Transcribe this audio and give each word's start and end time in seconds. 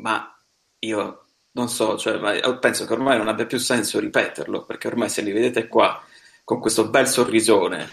Ma 0.00 0.36
io 0.80 1.24
non 1.52 1.68
so, 1.68 1.96
cioè, 1.96 2.58
penso 2.58 2.86
che 2.86 2.92
ormai 2.92 3.18
non 3.18 3.28
abbia 3.28 3.46
più 3.46 3.58
senso 3.58 3.98
ripeterlo, 3.98 4.64
perché 4.64 4.86
ormai 4.86 5.08
se 5.08 5.22
li 5.22 5.32
vedete 5.32 5.68
qua 5.68 6.02
con 6.44 6.60
questo 6.60 6.88
bel 6.88 7.06
sorrisone, 7.06 7.90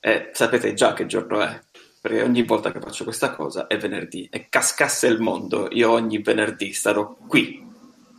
eh, 0.00 0.30
sapete 0.32 0.74
già 0.74 0.92
che 0.92 1.06
giorno 1.06 1.40
è. 1.40 1.60
Perché 2.00 2.22
ogni 2.22 2.42
volta 2.42 2.70
che 2.70 2.80
faccio 2.80 3.04
questa 3.04 3.34
cosa 3.34 3.66
è 3.66 3.78
venerdì 3.78 4.28
e 4.30 4.48
cascasse 4.50 5.06
il 5.06 5.20
mondo, 5.20 5.68
io 5.70 5.90
ogni 5.90 6.18
venerdì 6.18 6.72
starò 6.72 7.16
qui 7.26 7.64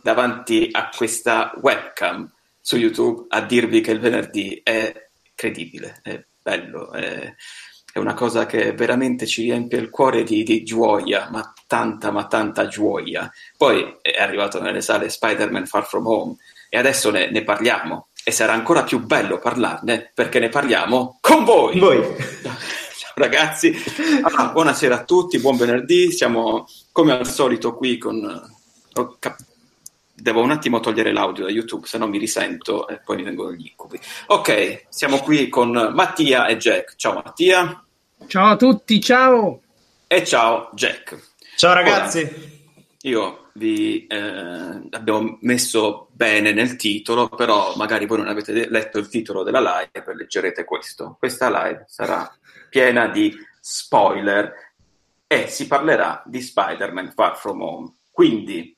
davanti 0.02 0.68
a 0.72 0.88
questa 0.88 1.52
webcam 1.60 2.28
su 2.60 2.76
YouTube 2.76 3.26
a 3.28 3.42
dirvi 3.42 3.80
che 3.80 3.92
il 3.92 4.00
venerdì 4.00 4.60
è 4.64 5.08
credibile, 5.36 6.00
è 6.02 6.24
bello, 6.42 6.90
è, 6.90 7.32
è 7.92 7.98
una 7.98 8.14
cosa 8.14 8.44
che 8.46 8.72
veramente 8.72 9.26
ci 9.26 9.42
riempie 9.42 9.78
il 9.78 9.90
cuore 9.90 10.24
di, 10.24 10.42
di, 10.42 10.64
gioia, 10.64 11.28
ma 11.30 11.52
tanta, 11.66 12.10
ma 12.10 12.26
tanta 12.26 12.66
gioia. 12.66 13.30
Poi 13.56 13.96
è 14.00 14.20
arrivato 14.20 14.60
nelle 14.60 14.80
sale 14.80 15.08
Spider-Man 15.08 15.66
Far 15.66 15.86
From 15.86 16.06
Home 16.06 16.36
e 16.68 16.78
adesso 16.78 17.10
ne, 17.10 17.30
ne 17.30 17.42
parliamo 17.42 18.08
e 18.24 18.30
sarà 18.30 18.52
ancora 18.52 18.82
più 18.82 19.00
bello 19.04 19.38
parlarne 19.38 20.10
perché 20.12 20.38
ne 20.38 20.48
parliamo 20.48 21.18
con 21.20 21.44
voi. 21.44 21.78
Voi. 21.78 22.02
Ciao 22.42 23.14
ragazzi, 23.14 23.74
allora, 24.22 24.48
buonasera 24.48 24.94
a 24.96 25.04
tutti, 25.04 25.38
buon 25.38 25.56
venerdì, 25.56 26.10
siamo 26.10 26.66
come 26.92 27.12
al 27.12 27.26
solito 27.26 27.74
qui 27.74 27.98
con... 27.98 28.50
oh, 28.94 29.18
Devo 30.18 30.42
un 30.42 30.50
attimo 30.50 30.80
togliere 30.80 31.12
l'audio 31.12 31.44
da 31.44 31.50
YouTube, 31.50 31.86
se 31.86 31.98
no 31.98 32.08
mi 32.08 32.18
risento 32.18 32.88
e 32.88 33.00
poi 33.04 33.16
mi 33.16 33.22
vengono 33.22 33.52
gli 33.52 33.66
incubi. 33.66 34.00
Ok, 34.26 34.86
siamo 34.88 35.18
qui 35.18 35.48
con 35.48 35.70
Mattia 35.94 36.46
e 36.46 36.56
Jack. 36.56 36.94
Ciao 36.96 37.12
Mattia. 37.14 37.84
Ciao 38.26 38.50
a 38.52 38.56
tutti, 38.56 38.98
ciao. 39.00 39.60
E 40.06 40.24
ciao 40.24 40.70
Jack. 40.72 41.34
Ciao 41.56 41.72
ragazzi. 41.72 42.18
Ora, 42.20 42.30
io 43.00 43.48
vi 43.54 44.06
eh, 44.06 44.88
abbiamo 44.90 45.38
messo 45.40 46.08
bene 46.12 46.52
nel 46.52 46.76
titolo, 46.76 47.30
però 47.30 47.74
magari 47.76 48.04
voi 48.04 48.18
non 48.18 48.28
avete 48.28 48.68
letto 48.68 48.98
il 48.98 49.08
titolo 49.08 49.42
della 49.42 49.60
live 49.60 50.14
leggerete 50.14 50.64
questo. 50.64 51.16
Questa 51.18 51.48
live 51.48 51.86
sarà 51.88 52.30
piena 52.68 53.08
di 53.08 53.34
spoiler 53.58 54.52
e 55.26 55.48
si 55.48 55.66
parlerà 55.66 56.22
di 56.26 56.42
Spider-Man 56.42 57.12
Far 57.14 57.38
From 57.38 57.62
Home. 57.62 57.94
Quindi 58.10 58.75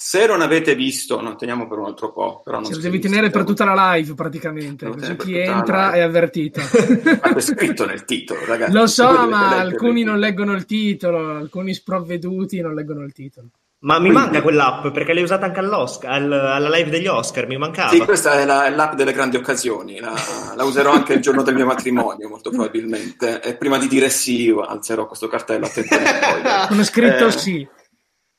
se 0.00 0.26
non 0.26 0.42
avete 0.42 0.76
visto, 0.76 1.20
non 1.20 1.36
teniamo 1.36 1.66
per 1.66 1.78
un 1.78 1.86
altro 1.86 2.12
po'. 2.12 2.40
Però 2.44 2.58
non 2.58 2.66
Se 2.66 2.76
lo 2.76 2.80
devi 2.80 3.00
tenere 3.00 3.30
per 3.30 3.42
tutta 3.42 3.64
la 3.64 3.94
live 3.94 4.14
praticamente, 4.14 4.88
così 4.88 5.16
chi 5.16 5.36
entra 5.36 5.90
è 5.90 5.98
avvertito. 5.98 6.60
Ma 7.20 7.34
è 7.34 7.40
scritto 7.40 7.84
nel 7.84 8.04
titolo, 8.04 8.44
ragazzi. 8.44 8.72
Lo 8.72 8.86
so, 8.86 9.26
ma 9.26 9.58
alcuni 9.58 10.04
non 10.04 10.20
leggono 10.20 10.52
il 10.52 10.66
titolo, 10.66 11.34
alcuni 11.34 11.74
sprovveduti 11.74 12.60
non 12.60 12.74
leggono 12.74 13.02
il 13.02 13.12
titolo. 13.12 13.48
Ma 13.80 13.94
mi 13.98 14.10
Quindi... 14.10 14.18
manca 14.18 14.42
quell'app 14.42 14.86
perché 14.88 15.12
l'hai 15.12 15.24
usata 15.24 15.46
anche 15.46 15.58
all'Oscar, 15.58 16.22
alla 16.32 16.68
live 16.68 16.90
degli 16.90 17.08
Oscar, 17.08 17.48
mi 17.48 17.56
mancava. 17.56 17.90
Sì, 17.90 17.98
questa 17.98 18.34
è, 18.40 18.44
la, 18.44 18.66
è 18.66 18.70
l'app 18.70 18.94
delle 18.94 19.12
grandi 19.12 19.36
occasioni, 19.36 19.98
la, 19.98 20.14
la, 20.54 20.62
userò 20.62 20.92
anche 20.92 21.14
il 21.14 21.20
giorno 21.20 21.42
del 21.42 21.56
mio 21.56 21.66
matrimonio, 21.66 22.28
molto 22.28 22.50
probabilmente. 22.50 23.40
E 23.40 23.56
prima 23.56 23.78
di 23.78 23.88
dire 23.88 24.10
sì, 24.10 24.54
alzerò 24.64 25.06
questo 25.06 25.26
cartello 25.26 25.66
a 25.66 26.66
Con 26.68 26.84
scritto 26.84 27.26
eh, 27.26 27.32
sì. 27.32 27.68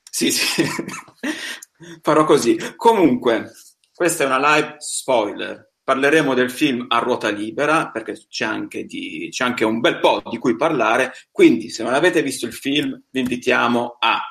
Sì, 0.10 0.32
sì, 0.32 0.64
farò 2.02 2.26
così. 2.26 2.58
Comunque, 2.76 3.52
questa 3.94 4.24
è 4.24 4.28
una 4.28 4.56
live 4.56 4.76
spoiler. 4.80 5.68
Parleremo 5.84 6.36
del 6.36 6.52
film 6.52 6.86
a 6.88 7.00
ruota 7.00 7.30
libera 7.30 7.90
perché 7.90 8.14
c'è 8.30 8.46
anche, 8.46 8.84
di, 8.86 9.30
c'è 9.32 9.44
anche 9.44 9.66
un 9.66 9.80
bel 9.80 10.00
po' 10.00 10.22
di 10.30 10.38
cui 10.38 10.56
parlare. 10.56 11.14
Quindi, 11.32 11.70
se 11.70 11.84
non 11.84 11.94
avete 11.94 12.22
visto 12.22 12.46
il 12.46 12.54
film, 12.54 13.02
vi 13.10 13.20
invitiamo 13.20 13.98
a 14.00 14.22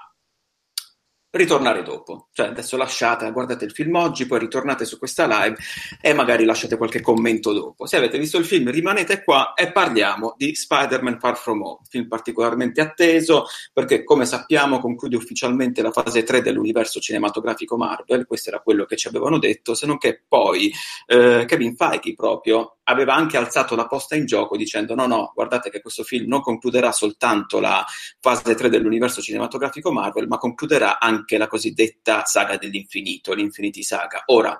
ritornare 1.30 1.82
dopo. 1.82 2.28
Cioè, 2.32 2.48
adesso 2.48 2.76
lasciate, 2.76 3.30
guardate 3.32 3.64
il 3.64 3.72
film 3.72 3.94
oggi, 3.96 4.26
poi 4.26 4.38
ritornate 4.38 4.84
su 4.84 4.98
questa 4.98 5.26
live 5.26 5.56
e 6.00 6.12
magari 6.12 6.44
lasciate 6.44 6.76
qualche 6.76 7.00
commento 7.00 7.52
dopo. 7.52 7.86
Se 7.86 7.96
avete 7.96 8.18
visto 8.18 8.38
il 8.38 8.44
film, 8.44 8.70
rimanete 8.70 9.22
qua 9.22 9.52
e 9.54 9.70
parliamo 9.70 10.34
di 10.36 10.54
Spider-Man 10.54 11.18
Far 11.18 11.36
From 11.36 11.62
Home, 11.62 11.80
film 11.88 12.08
particolarmente 12.08 12.80
atteso 12.80 13.46
perché, 13.72 14.04
come 14.04 14.24
sappiamo, 14.24 14.80
conclude 14.80 15.16
ufficialmente 15.16 15.82
la 15.82 15.92
fase 15.92 16.22
3 16.22 16.40
dell'universo 16.40 17.00
cinematografico 17.00 17.76
Marvel. 17.76 18.26
Questo 18.26 18.50
era 18.50 18.60
quello 18.60 18.84
che 18.84 18.96
ci 18.96 19.08
avevano 19.08 19.38
detto, 19.38 19.74
se 19.74 19.86
non 19.86 19.98
che 19.98 20.22
poi 20.26 20.72
eh, 21.06 21.44
Kevin 21.46 21.76
Feige 21.76 22.14
proprio 22.14 22.78
aveva 22.84 23.14
anche 23.14 23.36
alzato 23.36 23.76
la 23.76 23.86
posta 23.86 24.16
in 24.16 24.24
gioco 24.24 24.56
dicendo 24.56 24.94
no, 24.94 25.06
no, 25.06 25.32
guardate 25.34 25.68
che 25.68 25.82
questo 25.82 26.02
film 26.02 26.26
non 26.26 26.40
concluderà 26.40 26.90
soltanto 26.90 27.60
la 27.60 27.84
fase 28.18 28.54
3 28.54 28.70
dell'universo 28.70 29.20
cinematografico 29.20 29.92
Marvel, 29.92 30.26
ma 30.26 30.38
concluderà 30.38 30.98
anche 30.98 31.17
la 31.26 31.46
cosiddetta 31.46 32.24
saga 32.24 32.56
dell'infinito, 32.56 33.34
l'Infinity 33.34 33.82
Saga. 33.82 34.22
Ora, 34.26 34.56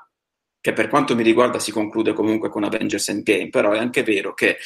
che 0.61 0.73
per 0.73 0.89
quanto 0.89 1.15
mi 1.15 1.23
riguarda 1.23 1.59
si 1.59 1.71
conclude 1.71 2.13
comunque 2.13 2.49
con 2.49 2.65
Avengers 2.65 3.09
Endgame, 3.09 3.49
però 3.49 3.73
è 3.73 3.79
anche 3.79 4.03
vero 4.03 4.35
che 4.35 4.59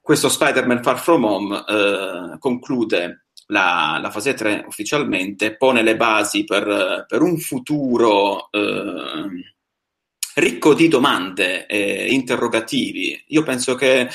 questo 0.00 0.28
Spider-Man 0.28 0.82
Far 0.82 0.98
From 0.98 1.24
Home 1.24 1.64
eh, 1.66 2.38
conclude 2.38 3.26
la, 3.46 3.98
la, 4.00 4.10
fase 4.10 4.34
3 4.34 4.64
ufficialmente, 4.66 5.56
pone 5.56 5.82
le 5.82 5.96
basi 5.96 6.44
per, 6.44 7.04
per 7.08 7.22
un 7.22 7.38
futuro... 7.38 8.50
Eh, 8.50 9.54
ricco 10.34 10.74
di 10.74 10.88
domande 10.88 11.66
e 11.66 12.12
interrogativi. 12.12 13.22
Io 13.28 13.42
penso 13.42 13.74
che 13.74 14.08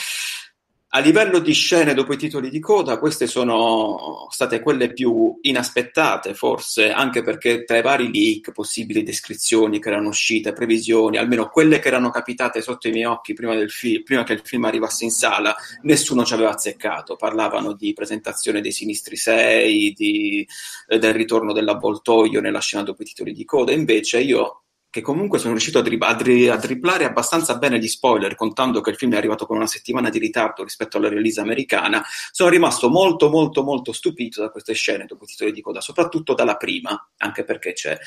a 0.95 0.99
livello 0.99 1.39
di 1.39 1.51
scene 1.51 1.93
dopo 1.93 2.13
i 2.13 2.17
titoli 2.17 2.49
di 2.49 2.61
coda, 2.61 2.97
queste 2.99 3.27
sono 3.27 4.27
state 4.29 4.61
quelle 4.61 4.93
più 4.93 5.37
inaspettate, 5.41 6.33
forse, 6.33 6.89
anche 6.89 7.21
perché 7.21 7.65
tra 7.65 7.75
i 7.75 7.81
vari 7.81 8.09
leak, 8.13 8.53
possibili 8.53 9.03
descrizioni 9.03 9.81
che 9.81 9.89
erano 9.89 10.07
uscite, 10.07 10.53
previsioni, 10.53 11.17
almeno 11.17 11.49
quelle 11.49 11.79
che 11.79 11.89
erano 11.89 12.11
capitate 12.11 12.61
sotto 12.61 12.87
i 12.87 12.91
miei 12.91 13.03
occhi 13.03 13.33
prima, 13.33 13.55
fi- 13.67 14.03
prima 14.03 14.23
che 14.23 14.31
il 14.31 14.41
film 14.41 14.63
arrivasse 14.63 15.03
in 15.03 15.11
sala, 15.11 15.53
nessuno 15.81 16.23
ci 16.23 16.33
aveva 16.33 16.51
azzeccato. 16.51 17.17
Parlavano 17.17 17.73
di 17.73 17.91
presentazione 17.91 18.61
dei 18.61 18.71
Sinistri 18.71 19.17
6, 19.17 19.91
di, 19.91 20.47
eh, 20.87 20.97
del 20.97 21.13
ritorno 21.13 21.51
dell'avvoltoio 21.51 22.39
nella 22.39 22.61
scena 22.61 22.83
dopo 22.83 23.01
i 23.01 23.05
titoli 23.05 23.33
di 23.33 23.43
coda. 23.43 23.73
Invece 23.73 24.21
io 24.21 24.61
che 24.95 25.01
comunque 25.01 25.39
sono 25.39 25.51
riuscito 25.51 25.79
a, 25.79 25.81
dri- 25.81 25.97
a, 25.99 26.13
dri- 26.13 26.47
a, 26.47 26.57
triplare 26.57 27.03
abbastanza 27.03 27.57
bene 27.57 27.79
gli 27.79 27.87
spoiler, 27.89 28.33
contando 28.33 28.79
che 28.79 28.91
il 28.91 28.95
film 28.95 29.11
è 29.11 29.17
arrivato 29.17 29.45
con 29.45 29.57
una 29.57 29.67
settimana 29.67 30.09
di 30.09 30.19
ritardo 30.19 30.63
rispetto 30.63 30.95
alla 30.95 31.09
release 31.09 31.41
americana, 31.41 32.01
sono 32.31 32.49
rimasto 32.49 32.87
molto 32.87 33.27
molto 33.27 33.61
molto 33.61 33.91
stupito 33.91 34.39
da 34.39 34.49
queste 34.49 34.71
scene 34.71 35.03
dopo 35.03 35.25
titoli 35.25 35.51
di 35.51 35.59
coda, 35.59 35.81
soprattutto 35.81 36.33
dalla 36.33 36.55
prima, 36.55 37.09
anche 37.17 37.43
perché 37.43 37.73
c'è 37.73 37.97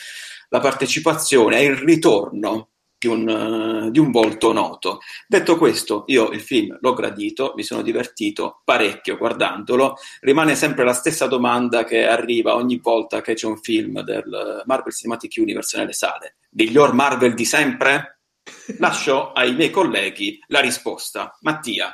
la 0.49 0.61
partecipazione 0.61 1.59
e 1.59 1.65
il 1.65 1.77
ritorno 1.77 2.71
di 2.99 3.07
un, 3.07 3.29
uh, 3.29 3.91
di 3.91 3.99
un, 3.99 4.11
volto 4.11 4.55
noto. 4.55 5.01
Detto 5.27 5.59
questo, 5.59 6.05
io 6.07 6.31
il 6.31 6.41
film 6.41 6.79
l'ho 6.81 6.95
gradito, 6.95 7.53
mi 7.55 7.65
sono 7.65 7.83
divertito 7.83 8.63
parecchio 8.65 9.19
guardandolo. 9.19 9.97
Rimane 10.21 10.55
sempre 10.55 10.85
la 10.85 10.95
stessa 10.95 11.27
domanda 11.27 11.85
che 11.85 12.07
arriva 12.07 12.55
ogni 12.55 12.79
volta 12.79 13.21
che 13.21 13.35
c'è 13.35 13.47
un 13.47 13.59
film 13.59 14.01
del 14.01 14.63
Marvel 14.65 14.95
Cinematic 14.95 15.35
Universe 15.37 15.77
nelle 15.77 15.93
sale 15.93 16.37
miglior 16.59 16.93
Marvel 16.93 17.35
di 17.35 17.45
sempre? 17.45 18.19
Lascio 18.79 19.31
ai 19.31 19.55
miei 19.55 19.71
colleghi 19.71 20.41
la 20.49 20.59
risposta. 20.59 21.37
Mattia. 21.43 21.93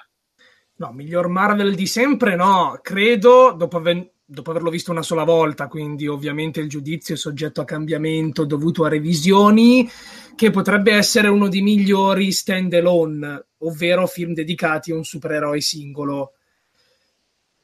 No, 0.76 0.90
miglior 0.90 1.28
Marvel 1.28 1.75
di 1.75 1.87
sempre 1.87 2.34
no, 2.34 2.78
credo, 2.81 3.52
dopo, 3.52 3.76
aver, 3.76 4.11
dopo 4.25 4.50
averlo 4.50 4.70
visto 4.70 4.90
una 4.90 5.02
sola 5.02 5.25
volta, 5.25 5.69
quindi 5.69 6.08
ovviamente 6.08 6.61
il 6.61 6.70
giudizio 6.70 7.14
è 7.14 7.19
soggetto 7.19 7.61
a 7.61 7.66
cambiamento 7.66 8.46
dovuto 8.46 8.84
a 8.84 8.88
revisioni, 8.88 9.88
che 10.34 10.50
potrebbe 10.50 10.94
essere 10.94 11.28
uno 11.28 11.49
dei 11.49 11.61
migliori 11.61 12.32
stand 12.32 12.72
alone, 12.72 13.49
ovvero 13.58 14.06
film 14.06 14.32
dedicati 14.32 14.93
a 14.93 14.96
un 14.96 15.05
supereroe 15.05 15.61
singolo. 15.61 16.32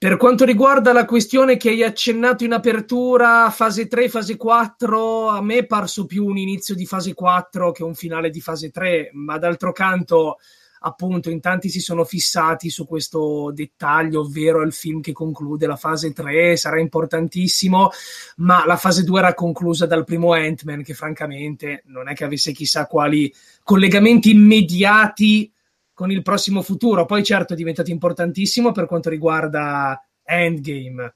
Per 0.02 0.16
quanto 0.16 0.46
riguarda 0.46 0.94
la 0.94 1.04
questione 1.04 1.58
che 1.58 1.68
hai 1.68 1.82
accennato 1.82 2.42
in 2.42 2.54
apertura, 2.54 3.50
fase 3.50 3.86
3, 3.86 4.08
fase 4.08 4.38
4, 4.38 5.28
a 5.28 5.42
me 5.42 5.58
è 5.58 5.66
parso 5.66 6.06
più 6.06 6.24
un 6.24 6.38
inizio 6.38 6.74
di 6.74 6.86
fase 6.86 7.12
4 7.12 7.70
che 7.70 7.84
un 7.84 7.94
finale 7.94 8.30
di 8.30 8.40
fase 8.40 8.70
3, 8.70 9.10
ma 9.12 9.36
d'altro 9.36 9.72
canto, 9.72 10.38
appunto, 10.78 11.28
in 11.28 11.40
tanti 11.42 11.68
si 11.68 11.80
sono 11.80 12.04
fissati 12.04 12.70
su 12.70 12.86
questo 12.86 13.52
dettaglio, 13.52 14.20
ovvero 14.20 14.62
il 14.62 14.72
film 14.72 15.02
che 15.02 15.12
conclude 15.12 15.66
la 15.66 15.76
fase 15.76 16.14
3, 16.14 16.56
sarà 16.56 16.80
importantissimo, 16.80 17.90
ma 18.36 18.64
la 18.64 18.78
fase 18.78 19.04
2 19.04 19.18
era 19.18 19.34
conclusa 19.34 19.84
dal 19.84 20.04
primo 20.04 20.32
Ant-Man, 20.32 20.82
che 20.82 20.94
francamente 20.94 21.82
non 21.88 22.08
è 22.08 22.14
che 22.14 22.24
avesse 22.24 22.52
chissà 22.52 22.86
quali 22.86 23.30
collegamenti 23.62 24.30
immediati 24.30 25.52
con 26.00 26.10
il 26.10 26.22
prossimo 26.22 26.62
futuro. 26.62 27.04
Poi, 27.04 27.22
certo, 27.22 27.52
è 27.52 27.56
diventato 27.56 27.90
importantissimo 27.90 28.72
per 28.72 28.86
quanto 28.86 29.10
riguarda 29.10 30.02
Endgame, 30.24 31.14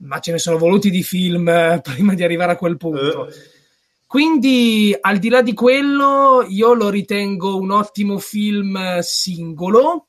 ma 0.00 0.18
ce 0.18 0.32
ne 0.32 0.38
sono 0.38 0.58
voluti 0.58 0.90
di 0.90 1.02
film 1.02 1.48
eh, 1.48 1.80
prima 1.82 2.12
di 2.12 2.22
arrivare 2.22 2.52
a 2.52 2.56
quel 2.56 2.76
punto. 2.76 3.22
Uh. 3.22 3.28
Quindi, 4.06 4.94
al 5.00 5.16
di 5.16 5.30
là 5.30 5.40
di 5.40 5.54
quello, 5.54 6.44
io 6.46 6.74
lo 6.74 6.90
ritengo 6.90 7.56
un 7.56 7.70
ottimo 7.70 8.18
film 8.18 8.98
singolo 8.98 10.08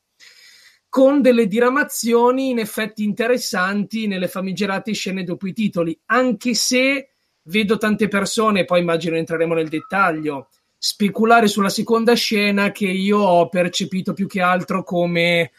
con 0.90 1.22
delle 1.22 1.48
diramazioni 1.48 2.50
in 2.50 2.60
effetti 2.60 3.06
interessanti 3.06 4.06
nelle 4.06 4.28
famigerate 4.28 4.92
scene 4.92 5.24
dopo 5.24 5.48
i 5.48 5.54
titoli, 5.54 5.98
anche 6.08 6.56
se 6.56 7.12
vedo 7.44 7.78
tante 7.78 8.10
persone, 8.10 8.66
poi 8.66 8.82
immagino 8.82 9.16
entreremo 9.16 9.54
nel 9.54 9.70
dettaglio, 9.70 10.50
speculare 10.82 11.50
sulla 11.50 11.68
seconda 11.68 12.14
scena 12.14 12.72
che 12.72 12.88
io 12.88 13.20
ho 13.20 13.50
percepito 13.50 14.14
più 14.14 14.28
che 14.28 14.40
altro 14.40 14.82
come 14.82 15.52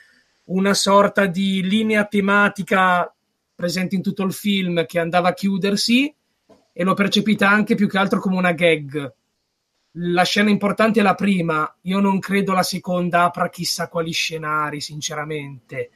una 0.44 0.72
sorta 0.72 1.26
di 1.26 1.62
linea 1.62 2.06
tematica 2.06 3.14
presente 3.54 3.94
in 3.94 4.02
tutto 4.02 4.22
il 4.22 4.32
film 4.32 4.86
che 4.86 4.98
andava 4.98 5.28
a 5.28 5.34
chiudersi 5.34 6.12
e 6.72 6.84
l'ho 6.84 6.94
percepita 6.94 7.50
anche 7.50 7.74
più 7.74 7.86
che 7.86 7.98
altro 7.98 8.18
come 8.18 8.36
una 8.36 8.52
gag. 8.52 9.12
La 9.94 10.22
scena 10.24 10.48
importante 10.48 11.00
è 11.00 11.02
la 11.02 11.14
prima, 11.14 11.76
io 11.82 12.00
non 12.00 12.18
credo 12.18 12.54
la 12.54 12.62
seconda 12.62 13.24
apra 13.24 13.50
chissà 13.50 13.88
quali 13.88 14.12
scenari, 14.12 14.80
sinceramente. 14.80 15.90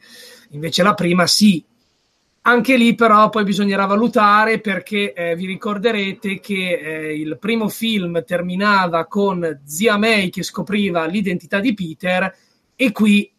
Invece 0.50 0.82
la 0.82 0.92
prima 0.92 1.26
sì, 1.26 1.64
anche 2.46 2.76
lì 2.76 2.94
però 2.94 3.30
poi 3.30 3.44
bisognerà 3.44 3.86
valutare 3.86 4.60
perché 4.60 5.14
eh, 5.14 5.34
vi 5.34 5.46
ricorderete 5.46 6.40
che 6.40 6.78
eh, 6.78 7.14
il 7.14 7.38
primo 7.38 7.68
film 7.68 8.22
terminava 8.24 9.06
con 9.06 9.62
zia 9.64 9.96
May 9.96 10.28
che 10.28 10.42
scopriva 10.42 11.06
l'identità 11.06 11.58
di 11.58 11.72
Peter 11.72 12.34
e 12.76 12.92
qui 12.92 13.32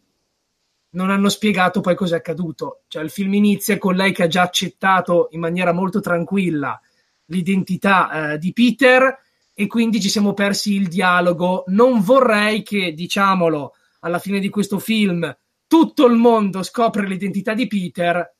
non 0.90 1.10
hanno 1.10 1.28
spiegato 1.28 1.80
poi 1.80 1.94
cosa 1.94 2.16
è 2.16 2.18
accaduto. 2.18 2.82
Cioè 2.88 3.04
il 3.04 3.10
film 3.10 3.34
inizia 3.34 3.78
con 3.78 3.94
lei 3.94 4.12
che 4.12 4.24
ha 4.24 4.28
già 4.28 4.42
accettato 4.42 5.28
in 5.32 5.40
maniera 5.40 5.72
molto 5.72 6.00
tranquilla 6.00 6.80
l'identità 7.26 8.32
eh, 8.32 8.38
di 8.38 8.52
Peter 8.52 9.18
e 9.54 9.66
quindi 9.68 10.00
ci 10.00 10.08
siamo 10.08 10.34
persi 10.34 10.74
il 10.74 10.88
dialogo. 10.88 11.62
Non 11.68 12.00
vorrei 12.00 12.62
che, 12.64 12.92
diciamolo, 12.92 13.74
alla 14.00 14.18
fine 14.18 14.40
di 14.40 14.48
questo 14.48 14.80
film 14.80 15.36
tutto 15.68 16.06
il 16.06 16.14
mondo 16.14 16.62
scopre 16.64 17.06
l'identità 17.06 17.54
di 17.54 17.68
Peter 17.68 18.35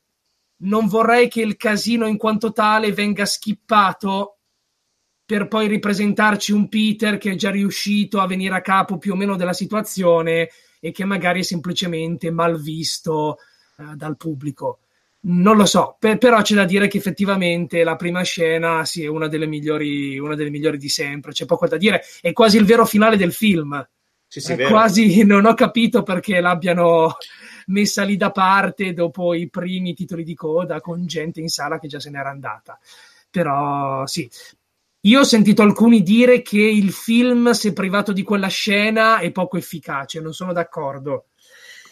non 0.58 0.86
vorrei 0.86 1.28
che 1.28 1.42
il 1.42 1.56
casino 1.56 2.06
in 2.06 2.16
quanto 2.16 2.52
tale 2.52 2.92
venga 2.92 3.26
skippato 3.26 4.38
per 5.26 5.48
poi 5.48 5.66
ripresentarci 5.66 6.52
un 6.52 6.68
Peter 6.68 7.18
che 7.18 7.32
è 7.32 7.34
già 7.34 7.50
riuscito 7.50 8.20
a 8.20 8.26
venire 8.26 8.54
a 8.54 8.60
capo 8.60 8.96
più 8.96 9.12
o 9.12 9.16
meno 9.16 9.36
della 9.36 9.52
situazione 9.52 10.48
e 10.78 10.92
che 10.92 11.04
magari 11.04 11.40
è 11.40 11.42
semplicemente 11.42 12.30
mal 12.30 12.60
visto 12.60 13.38
eh, 13.78 13.96
dal 13.96 14.16
pubblico. 14.16 14.78
Non 15.28 15.56
lo 15.56 15.66
so, 15.66 15.96
per, 15.98 16.18
però 16.18 16.40
c'è 16.42 16.54
da 16.54 16.64
dire 16.64 16.86
che 16.86 16.98
effettivamente 16.98 17.82
la 17.82 17.96
prima 17.96 18.22
scena 18.22 18.84
sì, 18.84 19.02
è 19.02 19.08
una 19.08 19.26
delle, 19.26 19.46
migliori, 19.46 20.16
una 20.18 20.36
delle 20.36 20.50
migliori 20.50 20.78
di 20.78 20.88
sempre, 20.88 21.32
c'è 21.32 21.44
poco 21.44 21.66
da 21.66 21.76
dire, 21.76 22.02
è 22.20 22.32
quasi 22.32 22.58
il 22.58 22.64
vero 22.64 22.86
finale 22.86 23.16
del 23.16 23.32
film. 23.32 23.84
Sì, 24.28 24.40
sì, 24.40 24.56
quasi 24.56 25.24
non 25.24 25.44
ho 25.44 25.54
capito 25.54 26.02
perché 26.04 26.40
l'abbiano 26.40 27.16
messa 27.66 28.02
lì 28.04 28.16
da 28.16 28.30
parte 28.30 28.92
dopo 28.92 29.34
i 29.34 29.48
primi 29.48 29.94
titoli 29.94 30.24
di 30.24 30.34
coda 30.34 30.80
con 30.80 31.06
gente 31.06 31.40
in 31.40 31.48
sala 31.48 31.78
che 31.78 31.88
già 31.88 32.00
se 32.00 32.10
n'era 32.10 32.30
andata. 32.30 32.78
Però 33.30 34.06
sì, 34.06 34.28
io 35.00 35.20
ho 35.20 35.24
sentito 35.24 35.62
alcuni 35.62 36.02
dire 36.02 36.42
che 36.42 36.60
il 36.60 36.90
film, 36.92 37.50
se 37.50 37.72
privato 37.72 38.12
di 38.12 38.22
quella 38.22 38.48
scena, 38.48 39.18
è 39.18 39.30
poco 39.30 39.56
efficace, 39.56 40.20
non 40.20 40.32
sono 40.32 40.52
d'accordo. 40.52 41.26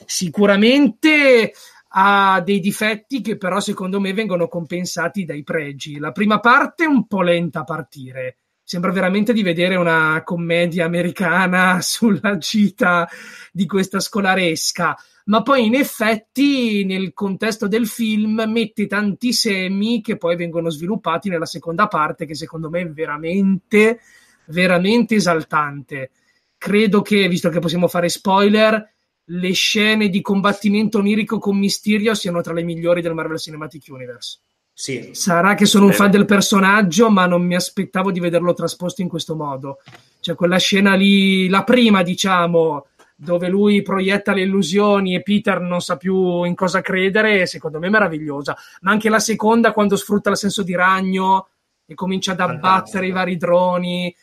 Sicuramente 0.04 1.52
ha 1.96 2.40
dei 2.40 2.58
difetti 2.58 3.20
che 3.20 3.36
però 3.36 3.60
secondo 3.60 4.00
me 4.00 4.12
vengono 4.12 4.48
compensati 4.48 5.24
dai 5.24 5.44
pregi. 5.44 5.98
La 5.98 6.10
prima 6.10 6.40
parte 6.40 6.84
è 6.84 6.88
un 6.88 7.06
po' 7.06 7.22
lenta 7.22 7.60
a 7.60 7.64
partire, 7.64 8.38
sembra 8.64 8.90
veramente 8.90 9.32
di 9.32 9.42
vedere 9.42 9.76
una 9.76 10.22
commedia 10.24 10.86
americana 10.86 11.80
sulla 11.82 12.38
gita 12.38 13.08
di 13.52 13.66
questa 13.66 14.00
scolaresca. 14.00 14.96
Ma 15.26 15.42
poi 15.42 15.66
in 15.66 15.74
effetti 15.74 16.84
nel 16.84 17.12
contesto 17.14 17.66
del 17.68 17.86
film 17.86 18.44
mette 18.46 18.86
tanti 18.86 19.32
semi 19.32 20.02
che 20.02 20.16
poi 20.16 20.36
vengono 20.36 20.68
sviluppati 20.68 21.28
nella 21.28 21.46
seconda 21.46 21.86
parte 21.86 22.26
che 22.26 22.34
secondo 22.34 22.68
me 22.68 22.80
è 22.80 22.90
veramente 22.90 24.00
veramente 24.46 25.14
esaltante. 25.14 26.10
Credo 26.58 27.02
che 27.02 27.28
visto 27.28 27.48
che 27.48 27.60
possiamo 27.60 27.88
fare 27.88 28.08
spoiler 28.08 28.92
le 29.28 29.52
scene 29.52 30.08
di 30.08 30.20
combattimento 30.20 30.98
onirico 30.98 31.38
con 31.38 31.56
Mysterio 31.56 32.14
siano 32.14 32.42
tra 32.42 32.52
le 32.52 32.62
migliori 32.62 33.00
del 33.00 33.14
Marvel 33.14 33.38
Cinematic 33.38 33.84
Universe 33.88 34.40
sì. 34.76 35.10
Sarà 35.12 35.54
che 35.54 35.66
sono 35.66 35.86
un 35.86 35.92
fan 35.92 36.10
del 36.10 36.24
personaggio, 36.24 37.08
ma 37.08 37.26
non 37.26 37.42
mi 37.42 37.54
aspettavo 37.54 38.10
di 38.10 38.18
vederlo 38.18 38.54
trasposto 38.54 39.02
in 39.02 39.08
questo 39.08 39.36
modo. 39.36 39.78
Cioè, 40.18 40.34
quella 40.34 40.58
scena 40.58 40.94
lì, 40.94 41.48
la 41.48 41.62
prima, 41.62 42.02
diciamo, 42.02 42.86
dove 43.14 43.48
lui 43.48 43.82
proietta 43.82 44.32
le 44.32 44.42
illusioni 44.42 45.14
e 45.14 45.22
Peter 45.22 45.60
non 45.60 45.80
sa 45.80 45.96
più 45.96 46.42
in 46.42 46.56
cosa 46.56 46.80
credere, 46.80 47.46
secondo 47.46 47.78
me 47.78 47.86
è 47.86 47.90
meravigliosa. 47.90 48.56
Ma 48.80 48.90
anche 48.90 49.08
la 49.08 49.20
seconda, 49.20 49.72
quando 49.72 49.94
sfrutta 49.94 50.30
il 50.30 50.36
senso 50.36 50.64
di 50.64 50.74
ragno 50.74 51.48
e 51.86 51.94
comincia 51.94 52.32
ad 52.32 52.40
abbattere 52.40 52.60
Fantastico. 52.60 53.04
i 53.04 53.10
vari 53.12 53.36
droni. 53.36 54.16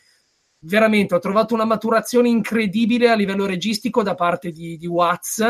Veramente 0.64 1.14
ho 1.14 1.18
trovato 1.18 1.54
una 1.54 1.64
maturazione 1.64 2.28
incredibile 2.28 3.08
a 3.08 3.14
livello 3.14 3.46
registico 3.46 4.02
da 4.02 4.14
parte 4.14 4.50
di, 4.50 4.76
di 4.76 4.86
Watts, 4.86 5.44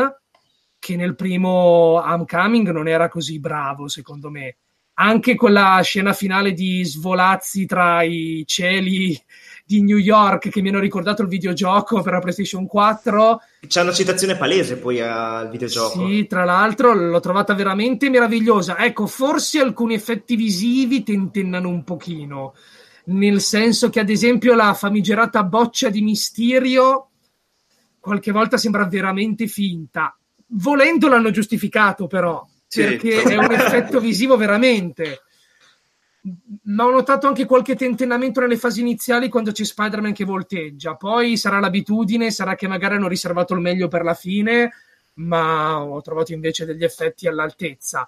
che 0.79 0.95
nel 0.95 1.15
primo 1.15 2.01
Homecoming 2.01 2.71
non 2.71 2.87
era 2.87 3.09
così 3.09 3.39
bravo, 3.39 3.89
secondo 3.89 4.29
me. 4.29 4.55
Anche 4.95 5.35
quella 5.35 5.79
scena 5.83 6.13
finale 6.13 6.53
di 6.53 6.83
svolazzi 6.83 7.65
tra 7.65 8.03
i 8.03 8.43
cieli 8.45 9.19
di 9.65 9.81
New 9.81 9.97
York 9.97 10.49
che 10.49 10.61
mi 10.61 10.69
hanno 10.69 10.79
ricordato 10.79 11.21
il 11.21 11.27
videogioco 11.27 12.01
per 12.01 12.13
la 12.13 12.19
PlayStation 12.19 12.67
4. 12.67 13.41
C'è 13.65 13.81
una 13.81 13.93
citazione 13.93 14.35
palese 14.35 14.77
poi 14.77 15.01
al 15.01 15.49
videogioco. 15.49 16.05
Sì, 16.05 16.27
tra 16.27 16.43
l'altro 16.43 16.93
l'ho 16.93 17.19
trovata 17.19 17.53
veramente 17.53 18.09
meravigliosa. 18.09 18.77
Ecco, 18.77 19.07
forse 19.07 19.59
alcuni 19.59 19.95
effetti 19.95 20.35
visivi 20.35 21.03
tentennano 21.03 21.69
un 21.69 21.83
pochino, 21.83 22.53
nel 23.05 23.41
senso 23.41 23.89
che 23.89 23.99
ad 23.99 24.09
esempio 24.09 24.53
la 24.53 24.73
famigerata 24.73 25.43
boccia 25.43 25.89
di 25.89 26.01
Mysterio 26.01 27.07
qualche 27.99 28.31
volta 28.31 28.57
sembra 28.57 28.85
veramente 28.85 29.47
finta. 29.47 30.15
Volendo 30.45 31.07
l'hanno 31.07 31.31
giustificato 31.31 32.05
però. 32.05 32.45
Perché 32.73 33.21
è 33.23 33.37
un 33.37 33.51
effetto 33.51 33.99
visivo 33.99 34.37
veramente 34.37 35.21
ma 36.63 36.85
ho 36.85 36.91
notato 36.91 37.27
anche 37.27 37.45
qualche 37.45 37.75
tentennamento 37.75 38.39
nelle 38.39 38.57
fasi 38.57 38.79
iniziali 38.79 39.27
quando 39.27 39.51
c'è 39.51 39.65
Spider-Man 39.65 40.13
che 40.13 40.23
volteggia. 40.23 40.95
Poi 40.95 41.35
sarà 41.35 41.59
l'abitudine, 41.59 42.31
sarà 42.31 42.55
che 42.55 42.67
magari 42.67 42.95
hanno 42.95 43.09
riservato 43.09 43.53
il 43.53 43.59
meglio 43.59 43.89
per 43.89 44.03
la 44.03 44.13
fine, 44.13 44.71
ma 45.15 45.83
ho 45.83 46.01
trovato 46.01 46.31
invece 46.31 46.65
degli 46.65 46.83
effetti 46.83 47.27
all'altezza. 47.27 48.07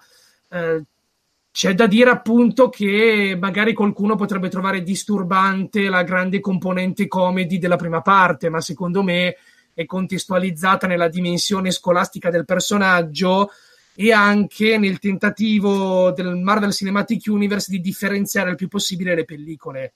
Eh, 0.50 0.84
c'è 1.52 1.74
da 1.74 1.88
dire 1.88 2.10
appunto 2.10 2.70
che 2.70 3.38
magari 3.40 3.74
qualcuno 3.74 4.16
potrebbe 4.16 4.50
trovare 4.50 4.82
disturbante 4.82 5.90
la 5.90 6.04
grande 6.04 6.40
componente 6.40 7.08
comedy 7.08 7.58
della 7.58 7.78
prima 7.78 8.02
parte, 8.02 8.50
ma 8.50 8.62
secondo 8.62 9.04
me 9.04 9.36
è 9.74 9.86
contestualizzata 9.86 10.88
nella 10.88 11.10
dimensione 11.10 11.72
scolastica 11.72 12.30
del 12.30 12.46
personaggio 12.46 13.52
e 13.96 14.12
anche 14.12 14.78
nel 14.78 15.00
tentativo 15.00 16.12
del 16.12 16.36
Marvel 16.36 16.74
Cinematic 16.74 17.24
Universe 17.28 17.72
di 17.72 17.80
differenziare 17.80 18.50
il 18.50 18.56
più 18.58 18.68
possibile 18.68 19.16
le 19.16 19.26
pellicole. 19.26 19.94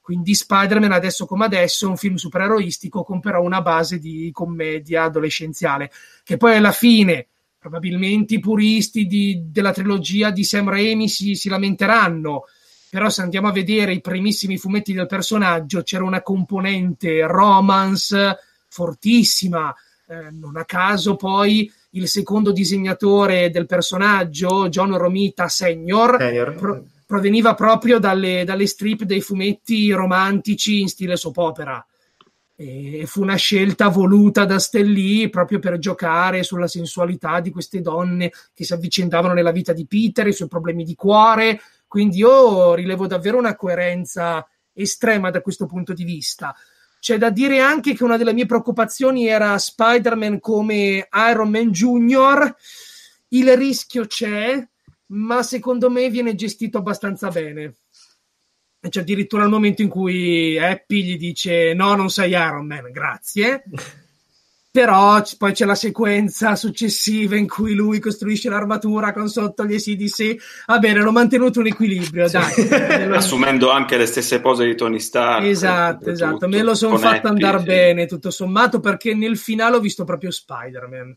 Quindi 0.00 0.34
Spider-Man 0.34 0.92
adesso 0.92 1.26
come 1.26 1.44
adesso 1.46 1.86
è 1.86 1.88
un 1.88 1.96
film 1.96 2.14
supereroistico 2.14 3.02
con 3.02 3.20
però 3.20 3.42
una 3.42 3.60
base 3.60 3.98
di 3.98 4.30
commedia 4.32 5.04
adolescenziale, 5.04 5.90
che 6.24 6.36
poi 6.36 6.56
alla 6.56 6.72
fine 6.72 7.26
probabilmente 7.58 8.34
i 8.34 8.40
puristi 8.40 9.06
di, 9.06 9.42
della 9.50 9.72
trilogia 9.72 10.30
di 10.30 10.44
Sam 10.44 10.70
Raimi 10.70 11.08
si, 11.08 11.34
si 11.34 11.48
lamenteranno, 11.48 12.44
però 12.88 13.10
se 13.10 13.20
andiamo 13.20 13.48
a 13.48 13.52
vedere 13.52 13.92
i 13.92 14.00
primissimi 14.00 14.56
fumetti 14.56 14.92
del 14.92 15.06
personaggio 15.06 15.82
c'era 15.82 16.04
una 16.04 16.22
componente 16.22 17.26
romance 17.26 18.38
fortissima, 18.68 19.74
eh, 20.06 20.30
non 20.30 20.56
a 20.56 20.64
caso 20.64 21.16
poi 21.16 21.70
il 21.90 22.08
secondo 22.08 22.52
disegnatore 22.52 23.50
del 23.50 23.66
personaggio, 23.66 24.68
John 24.68 24.96
Romita 24.96 25.48
Senior, 25.48 26.16
Senior. 26.18 26.54
pro- 26.54 26.84
proveniva 27.06 27.54
proprio 27.54 27.98
dalle, 27.98 28.44
dalle 28.44 28.66
strip 28.66 29.04
dei 29.04 29.22
fumetti 29.22 29.90
romantici 29.92 30.80
in 30.80 30.88
stile 30.88 31.16
soap 31.16 31.38
opera. 31.38 31.86
E 32.60 33.04
fu 33.06 33.22
una 33.22 33.36
scelta 33.36 33.88
voluta 33.88 34.44
da 34.44 34.58
Lee 34.72 35.30
proprio 35.30 35.60
per 35.60 35.78
giocare 35.78 36.42
sulla 36.42 36.66
sensualità 36.66 37.38
di 37.40 37.50
queste 37.50 37.80
donne 37.80 38.32
che 38.52 38.64
si 38.64 38.72
avvicendavano 38.72 39.32
nella 39.32 39.52
vita 39.52 39.72
di 39.72 39.86
Peter, 39.86 40.26
i 40.26 40.32
suoi 40.32 40.48
problemi 40.48 40.84
di 40.84 40.96
cuore. 40.96 41.60
Quindi 41.86 42.18
io 42.18 42.74
rilevo 42.74 43.06
davvero 43.06 43.38
una 43.38 43.54
coerenza 43.54 44.46
estrema 44.72 45.30
da 45.30 45.40
questo 45.40 45.66
punto 45.66 45.92
di 45.92 46.04
vista. 46.04 46.54
C'è 47.00 47.16
da 47.16 47.30
dire 47.30 47.60
anche 47.60 47.94
che 47.94 48.04
una 48.04 48.16
delle 48.16 48.32
mie 48.32 48.46
preoccupazioni 48.46 49.26
era 49.26 49.56
Spider-Man 49.56 50.40
come 50.40 51.08
Iron 51.30 51.50
Man 51.50 51.70
Junior. 51.70 52.54
Il 53.28 53.56
rischio 53.56 54.06
c'è, 54.06 54.66
ma 55.06 55.42
secondo 55.42 55.90
me 55.90 56.10
viene 56.10 56.34
gestito 56.34 56.78
abbastanza 56.78 57.28
bene. 57.28 57.76
C'è 58.80 59.00
addirittura 59.00 59.44
il 59.44 59.50
momento 59.50 59.82
in 59.82 59.88
cui 59.88 60.58
Happy 60.58 61.02
gli 61.02 61.16
dice: 61.16 61.74
No, 61.74 61.94
non 61.94 62.10
sei 62.10 62.30
Iron 62.30 62.66
Man, 62.66 62.90
grazie. 62.90 63.64
Però 64.78 65.20
c- 65.22 65.36
poi 65.36 65.52
c'è 65.52 65.64
la 65.64 65.74
sequenza 65.74 66.54
successiva 66.54 67.34
in 67.34 67.48
cui 67.48 67.74
lui 67.74 67.98
costruisce 67.98 68.48
l'armatura 68.48 69.12
con 69.12 69.28
sotto 69.28 69.64
gli 69.64 69.76
SDC. 69.76 70.36
Va 70.66 70.78
bene, 70.78 71.00
hanno 71.00 71.10
mantenuto 71.10 71.58
un 71.58 71.66
equilibrio, 71.66 72.28
dai. 72.28 73.10
assumendo 73.12 73.72
anche 73.72 73.96
le 73.96 74.06
stesse 74.06 74.40
pose 74.40 74.64
di 74.64 74.76
Tony 74.76 75.00
Stark. 75.00 75.44
Esatto, 75.44 76.10
esatto. 76.10 76.32
tutto, 76.34 76.48
Me 76.48 76.62
lo 76.62 76.74
sono 76.74 76.96
fatto 76.96 77.26
Happy, 77.26 77.26
andare 77.26 77.58
sì. 77.58 77.64
bene, 77.64 78.06
tutto 78.06 78.30
sommato, 78.30 78.78
perché 78.78 79.14
nel 79.14 79.36
finale 79.36 79.74
ho 79.74 79.80
visto 79.80 80.04
proprio 80.04 80.30
Spider-Man. 80.30 81.16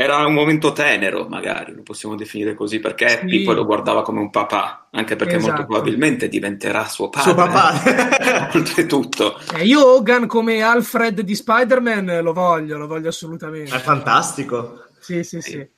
Era 0.00 0.24
un 0.24 0.32
momento 0.32 0.72
tenero, 0.72 1.26
magari, 1.28 1.74
lo 1.74 1.82
possiamo 1.82 2.14
definire 2.14 2.54
così, 2.54 2.78
perché 2.78 3.04
Happy 3.06 3.38
Sì. 3.38 3.42
poi 3.42 3.56
lo 3.56 3.64
guardava 3.64 4.02
come 4.02 4.20
un 4.20 4.30
papà, 4.30 4.86
anche 4.92 5.16
perché 5.16 5.38
molto 5.38 5.54
Esatto. 5.54 5.66
probabilmente 5.66 6.28
diventerà 6.28 6.86
suo 6.86 7.08
padre. 7.08 7.32
Suo 7.32 7.34
papà. 7.34 8.50
Oltretutto. 8.54 9.40
Eh, 9.56 9.64
io 9.64 9.84
Hogan 9.84 10.28
come 10.28 10.62
Alfred 10.62 11.22
di 11.22 11.34
Spider-Man 11.34 12.20
lo 12.22 12.32
voglio, 12.32 12.78
lo 12.78 12.86
voglio 12.86 13.08
assolutamente. 13.08 13.74
È 13.74 13.80
fantastico. 13.80 14.84
Sì, 15.00 15.24
sì, 15.24 15.40
sì. 15.40 15.68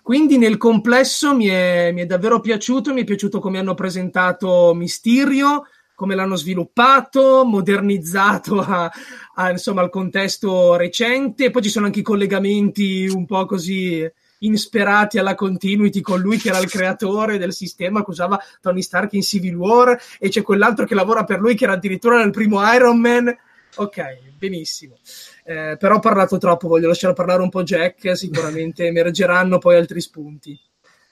Quindi 0.00 0.38
nel 0.38 0.58
complesso 0.58 1.34
mi 1.34 1.46
è, 1.46 1.90
mi 1.92 2.02
è 2.02 2.06
davvero 2.06 2.38
piaciuto, 2.38 2.92
mi 2.92 3.00
è 3.00 3.04
piaciuto 3.04 3.40
come 3.40 3.58
hanno 3.58 3.74
presentato 3.74 4.74
Mysterio, 4.76 5.64
come 5.96 6.14
l'hanno 6.14 6.36
sviluppato, 6.36 7.44
modernizzato 7.44 8.60
a- 8.62 8.92
a, 9.34 9.50
insomma, 9.50 9.80
al 9.80 9.90
contesto 9.90 10.76
recente. 10.76 11.50
Poi 11.50 11.62
ci 11.62 11.70
sono 11.70 11.86
anche 11.86 12.00
i 12.00 12.04
collegamenti 12.04 13.08
un 13.12 13.26
po' 13.26 13.46
così 13.46 14.08
insperati 14.40 15.18
alla 15.18 15.34
continuity 15.34 16.02
con 16.02 16.20
lui 16.20 16.36
che 16.36 16.48
era 16.50 16.58
il 16.58 16.68
creatore 16.68 17.38
del 17.38 17.54
sistema 17.54 18.04
che 18.04 18.10
usava 18.10 18.38
Tony 18.60 18.82
Stark 18.82 19.14
in 19.14 19.22
Civil 19.22 19.56
War 19.56 19.98
e 20.18 20.28
c'è 20.28 20.42
quell'altro 20.42 20.84
che 20.84 20.94
lavora 20.94 21.24
per 21.24 21.40
lui 21.40 21.54
che 21.56 21.64
era 21.64 21.72
addirittura 21.72 22.18
nel 22.18 22.30
primo 22.30 22.60
Iron 22.74 23.00
Man. 23.00 23.34
Ok, 23.76 24.34
benissimo. 24.38 24.96
Eh, 25.44 25.76
però 25.78 25.96
ho 25.96 26.00
parlato 26.00 26.36
troppo, 26.38 26.68
voglio 26.68 26.88
lasciare 26.88 27.14
parlare 27.14 27.42
un 27.42 27.48
po' 27.48 27.62
Jack, 27.62 28.16
sicuramente 28.16 28.86
emergeranno 28.86 29.58
poi 29.58 29.76
altri 29.76 30.00
spunti. 30.00 30.58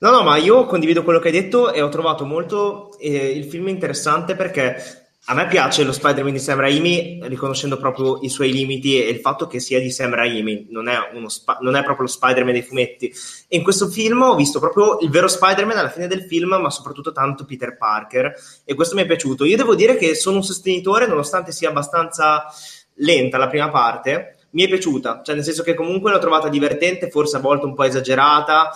No, 0.00 0.10
no, 0.10 0.22
ma 0.22 0.36
io 0.36 0.66
condivido 0.66 1.02
quello 1.02 1.18
che 1.18 1.28
hai 1.28 1.40
detto 1.40 1.72
e 1.72 1.80
ho 1.80 1.88
trovato 1.88 2.24
molto 2.24 2.98
eh, 2.98 3.30
il 3.30 3.44
film 3.44 3.68
interessante 3.68 4.34
perché 4.34 5.04
a 5.26 5.34
me 5.34 5.46
piace 5.46 5.84
lo 5.84 5.92
Spider-Man 5.92 6.34
di 6.34 6.38
Sam 6.38 6.58
Raimi, 6.58 7.20
riconoscendo 7.22 7.78
proprio 7.78 8.18
i 8.20 8.28
suoi 8.28 8.52
limiti 8.52 9.02
e 9.02 9.08
il 9.08 9.20
fatto 9.20 9.46
che 9.46 9.58
sia 9.58 9.80
di 9.80 9.90
Sam 9.90 10.14
Raimi, 10.14 10.66
non 10.68 10.86
è, 10.86 10.98
spa- 11.28 11.56
non 11.62 11.76
è 11.76 11.82
proprio 11.82 12.04
lo 12.04 12.12
Spider-Man 12.12 12.52
dei 12.52 12.62
fumetti. 12.62 13.10
E 13.48 13.56
in 13.56 13.62
questo 13.62 13.88
film 13.88 14.20
ho 14.20 14.34
visto 14.34 14.58
proprio 14.58 14.98
il 15.00 15.08
vero 15.08 15.26
Spider-Man 15.26 15.78
alla 15.78 15.88
fine 15.88 16.08
del 16.08 16.24
film, 16.24 16.50
ma 16.60 16.68
soprattutto 16.68 17.10
tanto 17.10 17.46
Peter 17.46 17.78
Parker, 17.78 18.34
e 18.64 18.74
questo 18.74 18.94
mi 18.94 19.02
è 19.02 19.06
piaciuto. 19.06 19.46
Io 19.46 19.56
devo 19.56 19.74
dire 19.74 19.96
che 19.96 20.14
sono 20.14 20.36
un 20.36 20.44
sostenitore, 20.44 21.06
nonostante 21.06 21.52
sia 21.52 21.70
abbastanza 21.70 22.44
lenta 22.96 23.38
la 23.38 23.48
prima 23.48 23.70
parte, 23.70 24.36
mi 24.50 24.64
è 24.64 24.68
piaciuta, 24.68 25.22
cioè 25.24 25.34
nel 25.34 25.44
senso 25.44 25.62
che 25.62 25.74
comunque 25.74 26.10
l'ho 26.10 26.18
trovata 26.18 26.48
divertente, 26.48 27.08
forse 27.08 27.36
a 27.36 27.40
volte 27.40 27.64
un 27.64 27.74
po' 27.74 27.84
esagerata, 27.84 28.72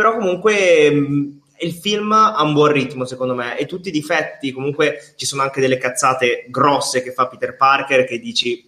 però 0.00 0.16
comunque 0.16 0.90
mh, 0.90 1.40
il 1.58 1.74
film 1.74 2.10
ha 2.12 2.42
un 2.42 2.54
buon 2.54 2.72
ritmo 2.72 3.04
secondo 3.04 3.34
me. 3.34 3.58
E 3.58 3.66
tutti 3.66 3.88
i 3.88 3.92
difetti, 3.92 4.50
comunque 4.50 5.12
ci 5.16 5.26
sono 5.26 5.42
anche 5.42 5.60
delle 5.60 5.76
cazzate 5.76 6.46
grosse 6.48 7.02
che 7.02 7.12
fa 7.12 7.28
Peter 7.28 7.54
Parker 7.54 8.06
che 8.06 8.18
dici 8.18 8.66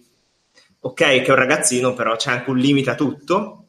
ok 0.79 0.93
che 0.93 1.23
è 1.23 1.29
un 1.29 1.35
ragazzino 1.35 1.93
però 1.93 2.15
c'è 2.17 2.29
anche 2.29 2.51
un 2.51 2.57
limite 2.57 2.91
a 2.91 2.95
tutto 2.95 3.62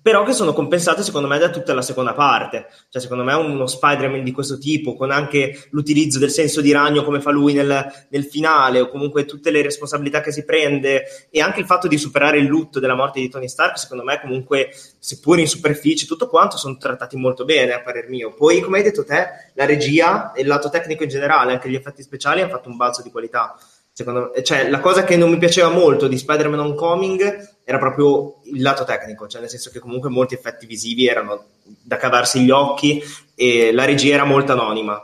però 0.00 0.22
che 0.22 0.32
sono 0.32 0.52
compensate 0.52 1.02
secondo 1.02 1.26
me 1.26 1.38
da 1.38 1.50
tutta 1.50 1.74
la 1.74 1.82
seconda 1.82 2.12
parte. 2.14 2.68
Cioè 2.88 3.02
secondo 3.02 3.24
me 3.24 3.34
uno 3.34 3.66
Spider-Man 3.66 4.22
di 4.22 4.30
questo 4.30 4.56
tipo 4.58 4.94
con 4.94 5.10
anche 5.10 5.66
l'utilizzo 5.70 6.20
del 6.20 6.30
senso 6.30 6.60
di 6.60 6.70
ragno 6.70 7.02
come 7.02 7.20
fa 7.20 7.30
lui 7.30 7.52
nel, 7.52 8.06
nel 8.08 8.24
finale 8.24 8.80
o 8.80 8.88
comunque 8.88 9.24
tutte 9.24 9.50
le 9.50 9.60
responsabilità 9.60 10.20
che 10.20 10.30
si 10.30 10.44
prende 10.44 11.28
e 11.30 11.40
anche 11.40 11.58
il 11.58 11.66
fatto 11.66 11.88
di 11.88 11.98
superare 11.98 12.38
il 12.38 12.46
lutto 12.46 12.78
della 12.78 12.94
morte 12.94 13.18
di 13.18 13.28
Tony 13.28 13.48
Stark 13.48 13.76
secondo 13.76 14.04
me 14.04 14.20
comunque 14.20 14.72
seppur 14.98 15.40
in 15.40 15.48
superficie 15.48 16.06
tutto 16.06 16.28
quanto 16.28 16.56
sono 16.56 16.76
trattati 16.76 17.16
molto 17.16 17.44
bene 17.44 17.72
a 17.72 17.80
parer 17.80 18.08
mio. 18.08 18.34
Poi 18.34 18.60
come 18.60 18.78
hai 18.78 18.84
detto 18.84 19.04
te 19.04 19.26
la 19.54 19.64
regia 19.64 20.30
e 20.32 20.42
il 20.42 20.46
lato 20.46 20.70
tecnico 20.70 21.02
in 21.02 21.08
generale 21.08 21.52
anche 21.52 21.68
gli 21.68 21.74
effetti 21.74 22.02
speciali 22.02 22.40
hanno 22.40 22.50
fatto 22.50 22.68
un 22.68 22.76
balzo 22.76 23.02
di 23.02 23.10
qualità. 23.10 23.56
Secondo 23.94 24.30
me, 24.32 24.42
cioè 24.42 24.70
la 24.70 24.80
cosa 24.80 25.04
che 25.04 25.16
non 25.16 25.28
mi 25.28 25.38
piaceva 25.38 25.68
molto 25.68 26.08
di 26.08 26.16
Spider-Man 26.16 26.60
Homecoming 26.60 27.51
era 27.64 27.78
proprio 27.78 28.40
il 28.44 28.62
lato 28.62 28.84
tecnico, 28.84 29.26
cioè 29.28 29.40
nel 29.40 29.50
senso 29.50 29.70
che 29.70 29.78
comunque 29.78 30.10
molti 30.10 30.34
effetti 30.34 30.66
visivi 30.66 31.06
erano 31.06 31.46
da 31.82 31.96
cavarsi 31.96 32.40
gli 32.40 32.50
occhi 32.50 33.02
e 33.34 33.72
la 33.72 33.84
regia 33.84 34.14
era 34.14 34.24
molto 34.24 34.52
anonima. 34.52 35.00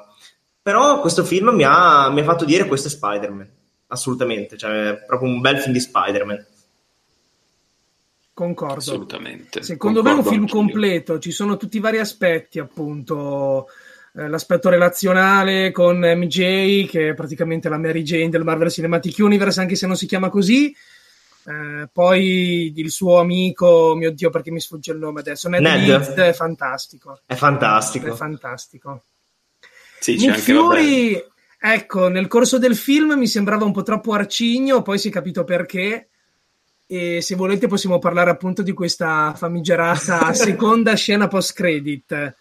Però 0.61 1.01
questo 1.01 1.25
film 1.25 1.51
mi 1.51 1.65
ha, 1.65 2.11
mi 2.11 2.21
ha 2.21 2.25
fatto 2.25 2.45
dire 2.45 2.67
questo 2.67 2.89
è 2.89 2.91
Spider-Man, 2.91 3.49
assolutamente, 3.89 4.57
cioè 4.57 4.91
è 4.91 5.05
proprio 5.05 5.31
un 5.31 5.41
bel 5.41 5.59
film 5.59 5.73
di 5.73 5.81
Spider-Man. 5.81 6.47
Concordo. 8.35 8.75
Assolutamente. 8.75 9.63
Secondo 9.63 10.03
me 10.03 10.11
è 10.11 10.13
un 10.13 10.23
Concordo 10.23 10.47
film 10.47 10.49
completo, 10.49 11.19
ci 11.19 11.31
sono 11.31 11.57
tutti 11.57 11.79
i 11.79 11.81
vari 11.81 11.99
aspetti, 11.99 12.59
appunto. 12.59 13.67
eh, 14.15 14.29
L'aspetto 14.29 14.69
relazionale 14.69 15.73
con 15.73 15.99
MJ, 15.99 16.87
che 16.87 17.11
è 17.11 17.15
praticamente 17.15 17.69
la 17.69 17.79
Mary 17.79 18.03
Jane 18.03 18.29
del 18.29 18.45
Marvel 18.45 18.71
Cinematic 18.71 19.17
Universe, 19.19 19.61
anche 19.61 19.75
se 19.75 19.87
non 19.87 19.97
si 19.97 20.07
chiama 20.07 20.29
così. 20.29 20.75
Eh, 21.49 21.89
poi 21.91 22.75
il 22.77 22.91
suo 22.91 23.19
amico, 23.19 23.95
mio 23.97 24.11
Dio, 24.13 24.29
perché 24.29 24.51
mi 24.51 24.61
sfugge 24.61 24.93
il 24.93 24.99
nome 24.99 25.21
adesso, 25.21 25.49
Ned, 25.49 25.63
Ned. 25.63 25.87
Leeds, 25.87 26.09
è 26.11 26.33
fantastico. 26.35 27.21
È 27.25 27.35
fantastico. 27.35 28.07
È 28.09 28.13
fantastico. 28.13 29.05
Sì, 29.99 30.17
c'è 30.17 30.27
Nick 30.27 30.39
anche 30.39 30.53
vabbè, 30.53 30.67
Fury, 30.67 31.25
ecco, 31.59 32.09
nel 32.09 32.29
corso 32.29 32.59
del 32.59 32.77
film 32.77 33.15
mi 33.15 33.27
sembrava 33.27 33.65
un 33.65 33.73
po' 33.73 33.83
troppo 33.83 34.13
arcigno, 34.13 34.83
poi 34.83 34.99
si 34.99 35.09
è 35.09 35.11
capito 35.11 35.45
perché. 35.45 36.11
E 36.87 37.21
se 37.23 37.35
volete 37.35 37.67
possiamo 37.67 37.99
parlare 37.99 38.31
appunto 38.31 38.63
di 38.63 38.73
questa 38.73 39.33
famigerata 39.35 40.33
seconda 40.35 40.95
scena 40.97 41.29
post-credit. 41.29 42.37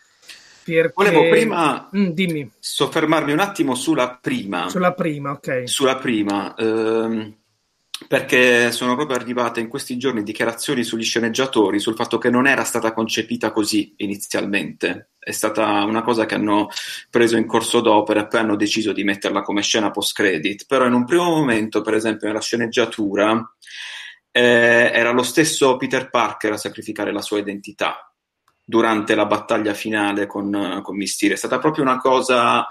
Perché... 0.64 0.92
Volevo 0.94 1.30
prima 1.30 1.90
Mm, 1.96 2.08
dimmi, 2.10 2.52
soffermarmi 2.60 3.32
un 3.32 3.40
attimo 3.40 3.74
sulla 3.74 4.20
prima. 4.22 4.68
sulla 4.68 4.94
prima, 4.94 5.32
ok. 5.32 5.64
Sulla 5.66 5.96
prima, 5.96 6.54
ehm, 6.56 7.34
perché 8.08 8.72
sono 8.72 8.96
proprio 8.96 9.18
arrivate 9.18 9.60
in 9.60 9.68
questi 9.68 9.98
giorni 9.98 10.24
dichiarazioni 10.24 10.84
sugli 10.84 11.04
sceneggiatori 11.04 11.80
sul 11.80 11.96
fatto 11.96 12.18
che 12.18 12.30
non 12.30 12.46
era 12.46 12.63
stata 12.63 12.94
concepita 12.94 13.51
così 13.51 13.94
inizialmente. 13.98 15.12
È 15.18 15.32
stata 15.32 15.84
una 15.84 16.04
cosa 16.04 16.25
che 16.25 16.36
hanno 16.36 16.70
preso 17.10 17.38
in 17.38 17.48
corso 17.48 17.82
d'opera 17.82 18.22
e 18.22 18.27
poi 18.27 18.39
hanno 18.39 18.56
deciso 18.56 18.94
di 18.94 19.04
metterla 19.04 19.42
come 19.42 19.62
scena 19.62 19.92
post-credit. 19.92 20.66
Però 20.68 20.86
in 20.86 20.94
un 20.94 21.06
primo 21.06 21.25
momento, 21.25 21.82
per 21.82 21.96
esempio, 21.96 22.27
nella 22.27 22.42
sceneggiatura 22.42 23.56
eh, 24.32 24.92
era 24.94 25.12
lo 25.12 25.24
stesso 25.24 25.75
Peter 25.77 26.10
Parker 26.10 26.54
a 26.54 26.58
sacrificare 26.58 27.12
la 27.12 27.22
sua 27.22 27.39
identità 27.39 28.13
durante 28.63 29.16
la 29.16 29.25
battaglia 29.25 29.74
finale 29.74 30.27
con, 30.27 30.82
con 30.84 30.96
Mysterio. 30.96 31.36
È 31.36 31.38
stata 31.38 31.58
proprio 31.58 31.84
una 31.84 31.98
cosa 31.98 32.68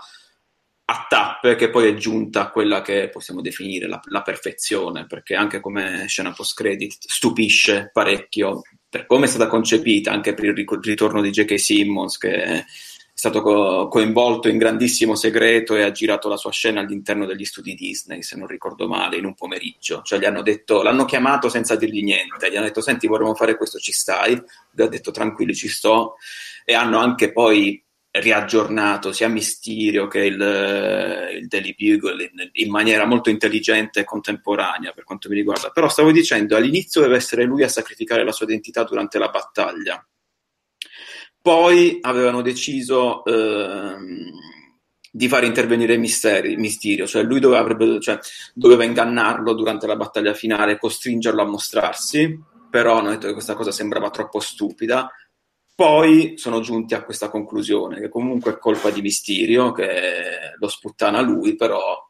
a 0.88 1.06
tappe 1.08 1.56
che 1.56 1.68
poi 1.68 1.88
è 1.88 1.94
giunta 1.94 2.42
a 2.42 2.50
quella 2.50 2.80
che 2.80 3.08
possiamo 3.08 3.40
definire 3.40 3.88
la, 3.88 4.00
la 4.04 4.22
perfezione, 4.22 5.06
perché 5.06 5.34
anche 5.34 5.60
come 5.60 6.06
scena 6.06 6.32
post-credit 6.32 6.96
stupisce 6.98 7.90
parecchio 7.92 8.62
per 8.88 9.06
come 9.06 9.24
è 9.24 9.28
stata 9.28 9.48
concepita, 9.48 10.12
anche 10.12 10.32
per 10.34 10.44
il 10.44 10.66
ritorno 10.82 11.20
di 11.20 11.30
J.K. 11.30 11.58
Simmons 11.58 12.18
che 12.18 12.42
è 12.42 12.64
stato 13.12 13.42
co- 13.42 13.88
coinvolto 13.88 14.48
in 14.48 14.58
grandissimo 14.58 15.16
segreto 15.16 15.74
e 15.74 15.82
ha 15.82 15.90
girato 15.90 16.28
la 16.28 16.36
sua 16.36 16.52
scena 16.52 16.80
all'interno 16.80 17.26
degli 17.26 17.44
studi 17.44 17.74
Disney, 17.74 18.22
se 18.22 18.36
non 18.36 18.46
ricordo 18.46 18.86
male, 18.86 19.16
in 19.16 19.24
un 19.24 19.34
pomeriggio. 19.34 20.02
Cioè 20.02 20.18
gli 20.20 20.24
hanno 20.24 20.42
detto, 20.42 20.82
l'hanno 20.82 21.04
chiamato 21.04 21.48
senza 21.48 21.76
dirgli 21.76 22.04
niente, 22.04 22.50
gli 22.50 22.56
hanno 22.56 22.66
detto 22.66 22.80
senti 22.80 23.08
vorremmo 23.08 23.34
fare 23.34 23.56
questo, 23.56 23.78
ci 23.78 23.92
stai? 23.92 24.34
Lui 24.72 24.86
ha 24.86 24.88
detto 24.88 25.10
tranquilli 25.10 25.54
ci 25.54 25.68
sto 25.68 26.16
e 26.64 26.74
hanno 26.74 26.98
anche 26.98 27.32
poi 27.32 27.82
riaggiornato 28.20 29.12
sia 29.12 29.28
Mysterio 29.28 30.06
che 30.08 30.20
il, 30.20 31.38
il 31.40 31.46
Daily 31.48 31.74
Bugle 31.76 32.24
in, 32.24 32.48
in, 32.52 32.70
maniera 32.70 33.04
molto 33.04 33.30
intelligente 33.30 34.00
e 34.00 34.04
contemporanea 34.04 34.92
per 34.92 35.04
quanto 35.04 35.28
mi 35.28 35.34
riguarda. 35.34 35.70
Però 35.70 35.88
stavo 35.88 36.12
dicendo, 36.12 36.56
all'inizio 36.56 37.00
deve 37.00 37.16
essere 37.16 37.44
lui 37.44 37.62
a 37.62 37.68
sacrificare 37.68 38.24
la 38.24 38.32
sua 38.32 38.46
identità 38.46 38.84
durante 38.84 39.18
la 39.18 39.28
battaglia. 39.28 40.06
Poi 41.40 41.98
avevano 42.00 42.42
deciso 42.42 43.24
ehm, 43.24 44.30
di 45.12 45.28
far 45.28 45.44
intervenire 45.44 45.96
Misteri, 45.96 46.56
Mysterio, 46.56 47.06
cioè 47.06 47.22
lui 47.22 47.40
doveva, 47.40 47.60
avrebbe, 47.60 48.00
cioè, 48.00 48.18
doveva 48.52 48.84
ingannarlo 48.84 49.54
durante 49.54 49.86
la 49.86 49.96
battaglia 49.96 50.34
finale 50.34 50.78
costringerlo 50.78 51.42
a 51.42 51.46
mostrarsi, 51.46 52.38
però 52.68 52.98
hanno 52.98 53.10
detto 53.10 53.28
che 53.28 53.32
questa 53.32 53.54
cosa 53.54 53.70
sembrava 53.70 54.10
troppo 54.10 54.40
stupida 54.40 55.10
poi 55.76 56.38
sono 56.38 56.60
giunti 56.60 56.94
a 56.94 57.04
questa 57.04 57.28
conclusione, 57.28 58.00
che 58.00 58.08
comunque 58.08 58.52
è 58.52 58.58
colpa 58.58 58.88
di 58.88 59.02
Mysterio, 59.02 59.72
che 59.72 60.54
lo 60.58 60.68
sputtana 60.68 61.20
lui, 61.20 61.54
però 61.54 62.02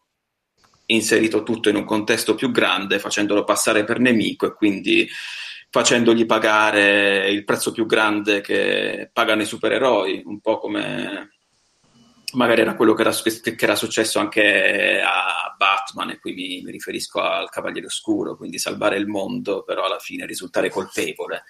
inserito 0.86 1.42
tutto 1.42 1.68
in 1.68 1.74
un 1.74 1.84
contesto 1.84 2.36
più 2.36 2.52
grande, 2.52 3.00
facendolo 3.00 3.42
passare 3.42 3.82
per 3.82 3.98
nemico 3.98 4.46
e 4.46 4.54
quindi 4.54 5.08
facendogli 5.68 6.26
pagare 6.26 7.28
il 7.28 7.42
prezzo 7.42 7.72
più 7.72 7.86
grande 7.86 8.40
che 8.40 9.10
pagano 9.12 9.42
i 9.42 9.46
supereroi, 9.46 10.22
un 10.24 10.38
po' 10.38 10.58
come 10.58 11.32
magari 12.34 12.60
era 12.60 12.76
quello 12.76 12.94
che 12.94 13.02
era, 13.02 13.12
che 13.12 13.56
era 13.58 13.74
successo 13.74 14.20
anche 14.20 15.00
a 15.00 15.54
Batman, 15.56 16.10
e 16.10 16.18
qui 16.20 16.34
mi, 16.34 16.62
mi 16.62 16.70
riferisco 16.70 17.20
al 17.20 17.50
Cavaliere 17.50 17.86
Oscuro, 17.86 18.36
quindi 18.36 18.58
salvare 18.58 18.96
il 18.96 19.08
mondo, 19.08 19.64
però 19.64 19.86
alla 19.86 19.98
fine 19.98 20.24
risultare 20.24 20.70
colpevole 20.70 21.44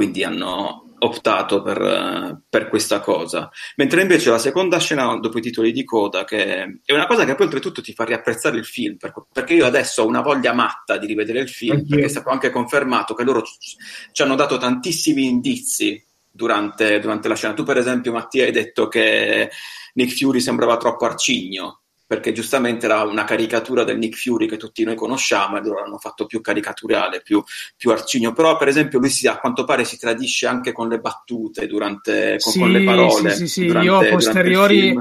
quindi 0.00 0.24
hanno 0.24 0.94
optato 1.00 1.60
per, 1.60 2.40
per, 2.48 2.70
questa 2.70 3.00
cosa. 3.00 3.50
Mentre 3.76 4.00
invece 4.00 4.30
la 4.30 4.38
seconda 4.38 4.78
scena 4.78 5.14
dopo 5.18 5.36
i 5.36 5.42
titoli 5.42 5.72
di 5.72 5.84
coda, 5.84 6.24
che 6.24 6.80
è 6.82 6.94
una 6.94 7.06
cosa 7.06 7.26
che 7.26 7.34
poi 7.34 7.44
oltretutto 7.44 7.82
ti 7.82 7.92
fa 7.92 8.04
riapprezzare 8.04 8.56
il 8.56 8.64
film, 8.64 8.96
perché 9.30 9.52
io 9.52 9.66
adesso 9.66 10.02
ho 10.02 10.06
una 10.06 10.22
voglia 10.22 10.54
matta 10.54 10.96
di 10.96 11.06
rivedere 11.06 11.40
il 11.40 11.50
film, 11.50 11.72
Anch'io. 11.72 11.88
perché 11.88 12.04
è 12.06 12.08
stato 12.08 12.30
anche 12.30 12.48
confermato 12.48 13.12
che 13.12 13.24
loro 13.24 13.42
ci 14.10 14.22
hanno 14.22 14.36
dato 14.36 14.56
tantissimi 14.56 15.26
indizi 15.26 16.02
durante, 16.30 16.98
durante 16.98 17.28
la 17.28 17.34
scena. 17.34 17.52
Tu 17.52 17.62
per 17.62 17.76
esempio 17.76 18.12
Mattia 18.12 18.46
hai 18.46 18.52
detto 18.52 18.88
che 18.88 19.50
Nick 19.92 20.16
Fury 20.16 20.40
sembrava 20.40 20.78
troppo 20.78 21.04
arcigno, 21.04 21.79
perché 22.10 22.32
giustamente 22.32 22.86
era 22.86 23.02
una 23.02 23.22
caricatura 23.22 23.84
del 23.84 23.96
Nick 23.96 24.16
Fury 24.16 24.48
che 24.48 24.56
tutti 24.56 24.82
noi 24.82 24.96
conosciamo 24.96 25.56
e 25.56 25.62
loro 25.62 25.78
l'hanno 25.78 25.98
fatto 25.98 26.26
più 26.26 26.40
caricaturale, 26.40 27.20
più, 27.22 27.40
più 27.76 27.92
arcigno. 27.92 28.32
Però, 28.32 28.56
per 28.56 28.66
esempio, 28.66 28.98
lui 28.98 29.10
si, 29.10 29.28
a 29.28 29.38
quanto 29.38 29.62
pare 29.62 29.84
si 29.84 29.96
tradisce 29.96 30.48
anche 30.48 30.72
con 30.72 30.88
le 30.88 30.98
battute, 30.98 31.68
durante, 31.68 32.36
con, 32.40 32.52
sì, 32.52 32.58
con 32.58 32.72
le 32.72 32.82
parole. 32.82 33.30
Sì, 33.30 33.36
sì, 33.36 33.46
sì. 33.46 33.66
Durante, 33.66 33.88
io 33.88 33.98
a 34.00 34.06
posteriori 34.06 34.92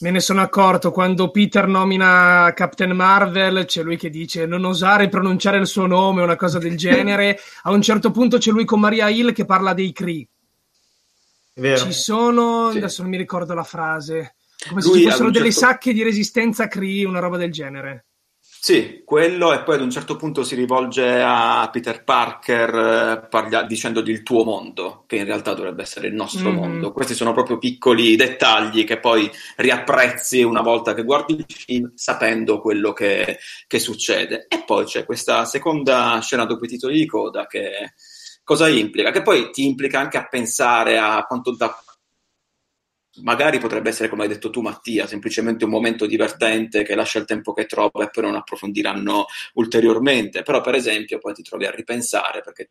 me 0.00 0.10
ne 0.10 0.20
sono 0.20 0.42
accorto 0.42 0.90
quando 0.90 1.30
Peter 1.30 1.66
nomina 1.66 2.52
Captain 2.54 2.90
Marvel, 2.90 3.64
c'è 3.64 3.82
lui 3.82 3.96
che 3.96 4.10
dice 4.10 4.44
non 4.44 4.66
osare 4.66 5.08
pronunciare 5.08 5.56
il 5.56 5.66
suo 5.66 5.86
nome, 5.86 6.20
una 6.20 6.36
cosa 6.36 6.58
del 6.58 6.76
genere. 6.76 7.40
a 7.62 7.70
un 7.70 7.80
certo 7.80 8.10
punto 8.10 8.36
c'è 8.36 8.50
lui 8.50 8.66
con 8.66 8.78
Maria 8.78 9.08
Hill 9.08 9.32
che 9.32 9.46
parla 9.46 9.72
dei 9.72 9.90
Cree. 9.92 10.28
Ci 11.54 11.92
sono, 11.94 12.72
sì. 12.72 12.76
adesso 12.76 13.00
non 13.00 13.10
mi 13.10 13.16
ricordo 13.16 13.54
la 13.54 13.64
frase 13.64 14.34
come 14.68 14.80
se 14.80 14.92
ci 14.92 15.04
fossero 15.04 15.30
delle 15.30 15.52
certo... 15.52 15.66
sacche 15.66 15.92
di 15.92 16.02
resistenza 16.02 16.66
Cree, 16.66 17.04
una 17.04 17.20
roba 17.20 17.36
del 17.36 17.52
genere. 17.52 18.06
Sì, 18.60 19.02
quello 19.04 19.52
e 19.52 19.62
poi 19.62 19.76
ad 19.76 19.82
un 19.82 19.90
certo 19.90 20.16
punto 20.16 20.42
si 20.42 20.56
rivolge 20.56 21.22
a 21.22 21.68
Peter 21.72 22.02
Parker 22.02 22.74
eh, 22.74 23.26
parla, 23.28 23.62
dicendogli 23.62 24.10
il 24.10 24.24
tuo 24.24 24.42
mondo, 24.42 25.04
che 25.06 25.16
in 25.16 25.24
realtà 25.26 25.54
dovrebbe 25.54 25.82
essere 25.82 26.08
il 26.08 26.14
nostro 26.14 26.50
mm-hmm. 26.50 26.58
mondo. 26.58 26.92
Questi 26.92 27.14
sono 27.14 27.32
proprio 27.32 27.58
piccoli 27.58 28.16
dettagli 28.16 28.82
che 28.84 28.98
poi 28.98 29.30
riapprezzi 29.56 30.42
una 30.42 30.60
volta 30.60 30.92
che 30.92 31.04
guardi 31.04 31.34
il 31.34 31.46
film 31.48 31.92
sapendo 31.94 32.60
quello 32.60 32.92
che, 32.92 33.38
che 33.68 33.78
succede. 33.78 34.46
E 34.48 34.64
poi 34.66 34.84
c'è 34.86 35.04
questa 35.04 35.44
seconda 35.44 36.18
scena 36.20 36.44
dopo 36.44 36.64
i 36.64 36.68
titoli 36.68 36.98
di 36.98 37.06
coda 37.06 37.46
che 37.46 37.94
cosa 38.42 38.68
implica? 38.68 39.12
Che 39.12 39.22
poi 39.22 39.50
ti 39.50 39.66
implica 39.66 40.00
anche 40.00 40.18
a 40.18 40.26
pensare 40.26 40.98
a 40.98 41.24
quanto 41.26 41.54
da 41.54 41.74
magari 43.22 43.58
potrebbe 43.58 43.90
essere, 43.90 44.08
come 44.08 44.22
hai 44.22 44.28
detto 44.28 44.50
tu 44.50 44.60
Mattia, 44.60 45.06
semplicemente 45.06 45.64
un 45.64 45.70
momento 45.70 46.06
divertente 46.06 46.82
che 46.82 46.94
lascia 46.94 47.18
il 47.18 47.24
tempo 47.24 47.52
che 47.52 47.66
trova 47.66 48.04
e 48.04 48.10
poi 48.10 48.24
non 48.24 48.34
approfondiranno 48.34 49.26
ulteriormente, 49.54 50.42
però 50.42 50.60
per 50.60 50.74
esempio 50.74 51.18
poi 51.18 51.34
ti 51.34 51.42
trovi 51.42 51.66
a 51.66 51.70
ripensare 51.70 52.40
perché 52.40 52.70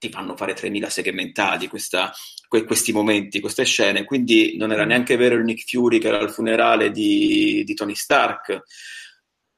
ti 0.00 0.08
fanno 0.08 0.34
fare 0.34 0.54
3.000 0.54 0.86
segmentali 0.86 1.68
questa, 1.68 2.10
que, 2.48 2.64
questi 2.64 2.90
momenti, 2.90 3.38
queste 3.38 3.64
scene, 3.64 4.04
quindi 4.04 4.56
non 4.56 4.72
era 4.72 4.84
neanche 4.84 5.16
vero 5.16 5.34
il 5.34 5.44
Nick 5.44 5.68
Fury 5.68 5.98
che 5.98 6.08
era 6.08 6.18
al 6.18 6.30
funerale 6.30 6.90
di, 6.90 7.62
di 7.64 7.74
Tony 7.74 7.94
Stark. 7.94 8.62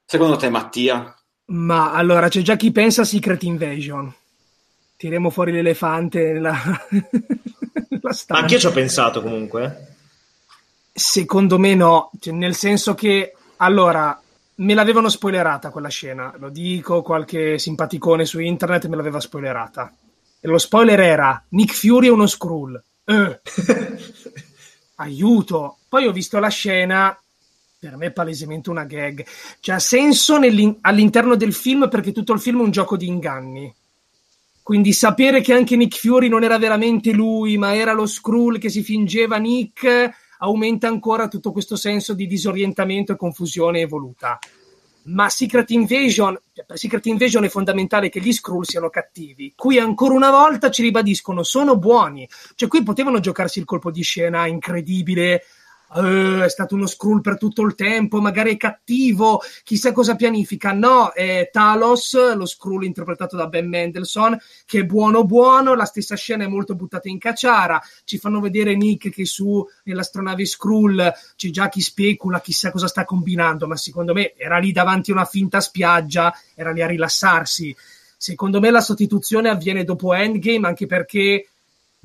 Secondo 0.05 0.35
te 0.35 0.49
Mattia? 0.49 1.15
Ma 1.45 1.93
allora 1.93 2.27
c'è 2.27 2.41
già 2.41 2.57
chi 2.57 2.71
pensa 2.71 3.03
a 3.03 3.05
Secret 3.05 3.41
Invasion. 3.43 4.13
Tiremo 4.97 5.29
fuori 5.29 5.53
l'elefante 5.53 6.33
nella, 6.33 6.53
nella 6.89 8.13
stanza. 8.13 8.41
Anche 8.41 8.55
io 8.55 8.59
ci 8.59 8.67
ho 8.67 8.71
pensato 8.71 9.21
comunque. 9.21 9.92
Secondo 10.95 11.57
me 11.57 11.73
no, 11.73 12.11
cioè, 12.19 12.33
nel 12.33 12.55
senso 12.55 12.93
che 12.93 13.33
allora 13.57 14.21
me 14.55 14.73
l'avevano 14.75 15.09
spoilerata 15.09 15.71
quella 15.71 15.89
scena, 15.89 16.33
lo 16.37 16.49
dico, 16.49 17.01
qualche 17.01 17.57
simpaticone 17.57 18.25
su 18.25 18.39
internet 18.39 18.85
me 18.87 18.95
l'aveva 18.95 19.19
spoilerata. 19.19 19.91
E 20.39 20.47
lo 20.47 20.57
spoiler 20.57 20.99
era 20.99 21.43
Nick 21.49 21.73
Fury 21.73 22.07
è 22.07 22.11
uno 22.11 22.27
Skrull. 22.27 22.81
Eh. 23.05 23.41
Aiuto. 24.95 25.77
Poi 25.89 26.05
ho 26.05 26.11
visto 26.11 26.37
la 26.37 26.49
scena, 26.49 27.17
per 27.79 27.95
me 27.97 28.07
è 28.07 28.11
palesemente 28.11 28.69
una 28.69 28.83
gag. 28.83 29.25
Cioè 29.59 29.75
ha 29.75 29.79
senso 29.79 30.35
all'interno 30.81 31.35
del 31.35 31.53
film 31.53 31.89
perché 31.89 32.11
tutto 32.11 32.33
il 32.33 32.39
film 32.39 32.59
è 32.59 32.63
un 32.63 32.71
gioco 32.71 32.97
di 32.97 33.07
inganni. 33.07 33.73
Quindi 34.61 34.93
sapere 34.93 35.41
che 35.41 35.53
anche 35.53 35.75
Nick 35.75 35.97
Fury 35.97 36.29
non 36.29 36.43
era 36.43 36.57
veramente 36.57 37.11
lui, 37.11 37.57
ma 37.57 37.75
era 37.75 37.93
lo 37.93 38.05
Skrull 38.05 38.59
che 38.59 38.69
si 38.69 38.83
fingeva 38.83 39.37
Nick 39.37 40.11
aumenta 40.39 40.87
ancora 40.87 41.27
tutto 41.27 41.51
questo 41.51 41.75
senso 41.75 42.13
di 42.13 42.27
disorientamento 42.27 43.13
e 43.13 43.17
confusione 43.17 43.79
evoluta. 43.79 44.39
Ma 45.05 45.27
Secret 45.29 45.69
Invasion, 45.71 46.39
cioè, 46.53 46.65
per 46.65 46.77
Secret 46.77 47.05
Invasion 47.07 47.43
è 47.43 47.49
fondamentale 47.49 48.07
che 48.09 48.21
gli 48.21 48.31
Skrull 48.31 48.61
siano 48.61 48.89
cattivi. 48.89 49.51
Qui 49.55 49.77
ancora 49.77 50.13
una 50.13 50.31
volta 50.31 50.71
ci 50.71 50.81
ribadiscono, 50.81 51.43
sono 51.43 51.77
buoni. 51.77 52.27
Cioè 52.55 52.69
qui 52.69 52.83
potevano 52.83 53.19
giocarsi 53.19 53.59
il 53.59 53.65
colpo 53.65 53.91
di 53.91 54.01
scena 54.01 54.47
incredibile 54.47 55.43
Uh, 55.95 56.41
è 56.41 56.49
stato 56.49 56.73
uno 56.73 56.87
scroll 56.87 57.21
per 57.21 57.37
tutto 57.37 57.61
il 57.61 57.75
tempo, 57.75 58.19
magari 58.19 58.53
è 58.53 58.57
cattivo, 58.57 59.41
chissà 59.63 59.91
cosa 59.91 60.15
pianifica. 60.15 60.71
No, 60.73 61.11
è 61.11 61.49
Talos, 61.51 62.35
lo 62.35 62.47
scroll 62.47 62.83
interpretato 62.83 63.35
da 63.35 63.45
Ben 63.45 63.67
Mendelssohn, 63.69 64.35
che 64.65 64.79
è 64.79 64.83
buono 64.85 65.23
buono, 65.23 65.75
la 65.75 65.85
stessa 65.85 66.15
scena 66.15 66.45
è 66.45 66.47
molto 66.47 66.73
buttata 66.73 67.09
in 67.09 67.19
cacciara, 67.19 67.79
ci 68.05 68.17
fanno 68.17 68.39
vedere 68.39 68.75
Nick 68.75 69.09
che 69.11 69.25
su 69.25 69.63
nell'astronave 69.83 70.45
Skrull 70.45 71.13
c'è 71.35 71.49
già 71.51 71.69
chi 71.69 71.81
specula, 71.81 72.41
chissà 72.41 72.71
cosa 72.71 72.87
sta 72.87 73.05
combinando, 73.05 73.67
ma 73.67 73.75
secondo 73.75 74.13
me 74.13 74.33
era 74.35 74.57
lì 74.57 74.71
davanti 74.71 75.11
a 75.11 75.13
una 75.13 75.25
finta 75.25 75.61
spiaggia, 75.61 76.33
era 76.55 76.71
lì 76.71 76.81
a 76.81 76.87
rilassarsi. 76.87 77.75
Secondo 78.17 78.59
me 78.59 78.71
la 78.71 78.81
sostituzione 78.81 79.49
avviene 79.49 79.83
dopo 79.83 80.13
Endgame, 80.13 80.65
anche 80.65 80.85
perché 80.85 81.49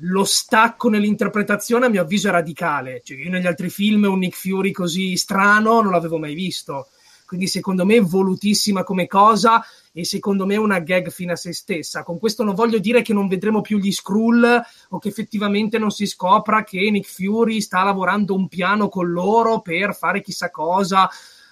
lo 0.03 0.23
stacco 0.23 0.89
nell'interpretazione 0.89 1.87
a 1.87 1.89
mio 1.89 2.01
avviso 2.01 2.29
è 2.29 2.31
radicale. 2.31 3.01
Cioè, 3.03 3.17
io 3.17 3.29
negli 3.29 3.47
altri 3.47 3.69
film 3.69 4.03
un 4.03 4.19
Nick 4.19 4.37
Fury 4.37 4.71
così 4.71 5.17
strano 5.17 5.81
non 5.81 5.91
l'avevo 5.91 6.17
mai 6.17 6.33
visto. 6.33 6.89
Quindi 7.25 7.47
secondo 7.47 7.85
me 7.85 7.99
volutissima 7.99 8.83
come 8.83 9.05
cosa 9.05 9.63
e 9.91 10.03
secondo 10.03 10.47
me 10.47 10.55
una 10.57 10.79
gag 10.79 11.11
fine 11.11 11.33
a 11.33 11.35
se 11.35 11.53
stessa. 11.53 12.01
Con 12.01 12.17
questo 12.17 12.43
non 12.43 12.55
voglio 12.55 12.79
dire 12.79 13.03
che 13.03 13.13
non 13.13 13.27
vedremo 13.27 13.61
più 13.61 13.77
gli 13.77 13.91
Skrull 13.91 14.61
o 14.89 14.97
che 14.97 15.09
effettivamente 15.09 15.77
non 15.77 15.91
si 15.91 16.07
scopra 16.07 16.63
che 16.63 16.89
Nick 16.89 17.07
Fury 17.07 17.61
sta 17.61 17.83
lavorando 17.83 18.33
un 18.33 18.47
piano 18.47 18.89
con 18.89 19.11
loro 19.11 19.61
per 19.61 19.95
fare 19.95 20.21
chissà 20.21 20.49
cosa. 20.49 21.07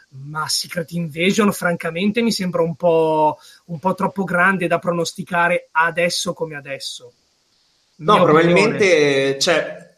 Ma 0.10 0.48
Secret 0.48 0.90
Invasion, 0.94 1.52
francamente, 1.52 2.22
mi 2.22 2.32
sembra 2.32 2.62
un 2.64 2.76
po', 2.76 3.38
un 3.66 3.78
po' 3.78 3.94
troppo 3.94 4.24
grande 4.24 4.66
da 4.66 4.80
pronosticare 4.80 5.68
adesso 5.74 6.34
come 6.34 6.56
adesso. 6.56 7.12
No, 7.98 8.24
probabilmente, 8.24 9.40
cioè, 9.40 9.96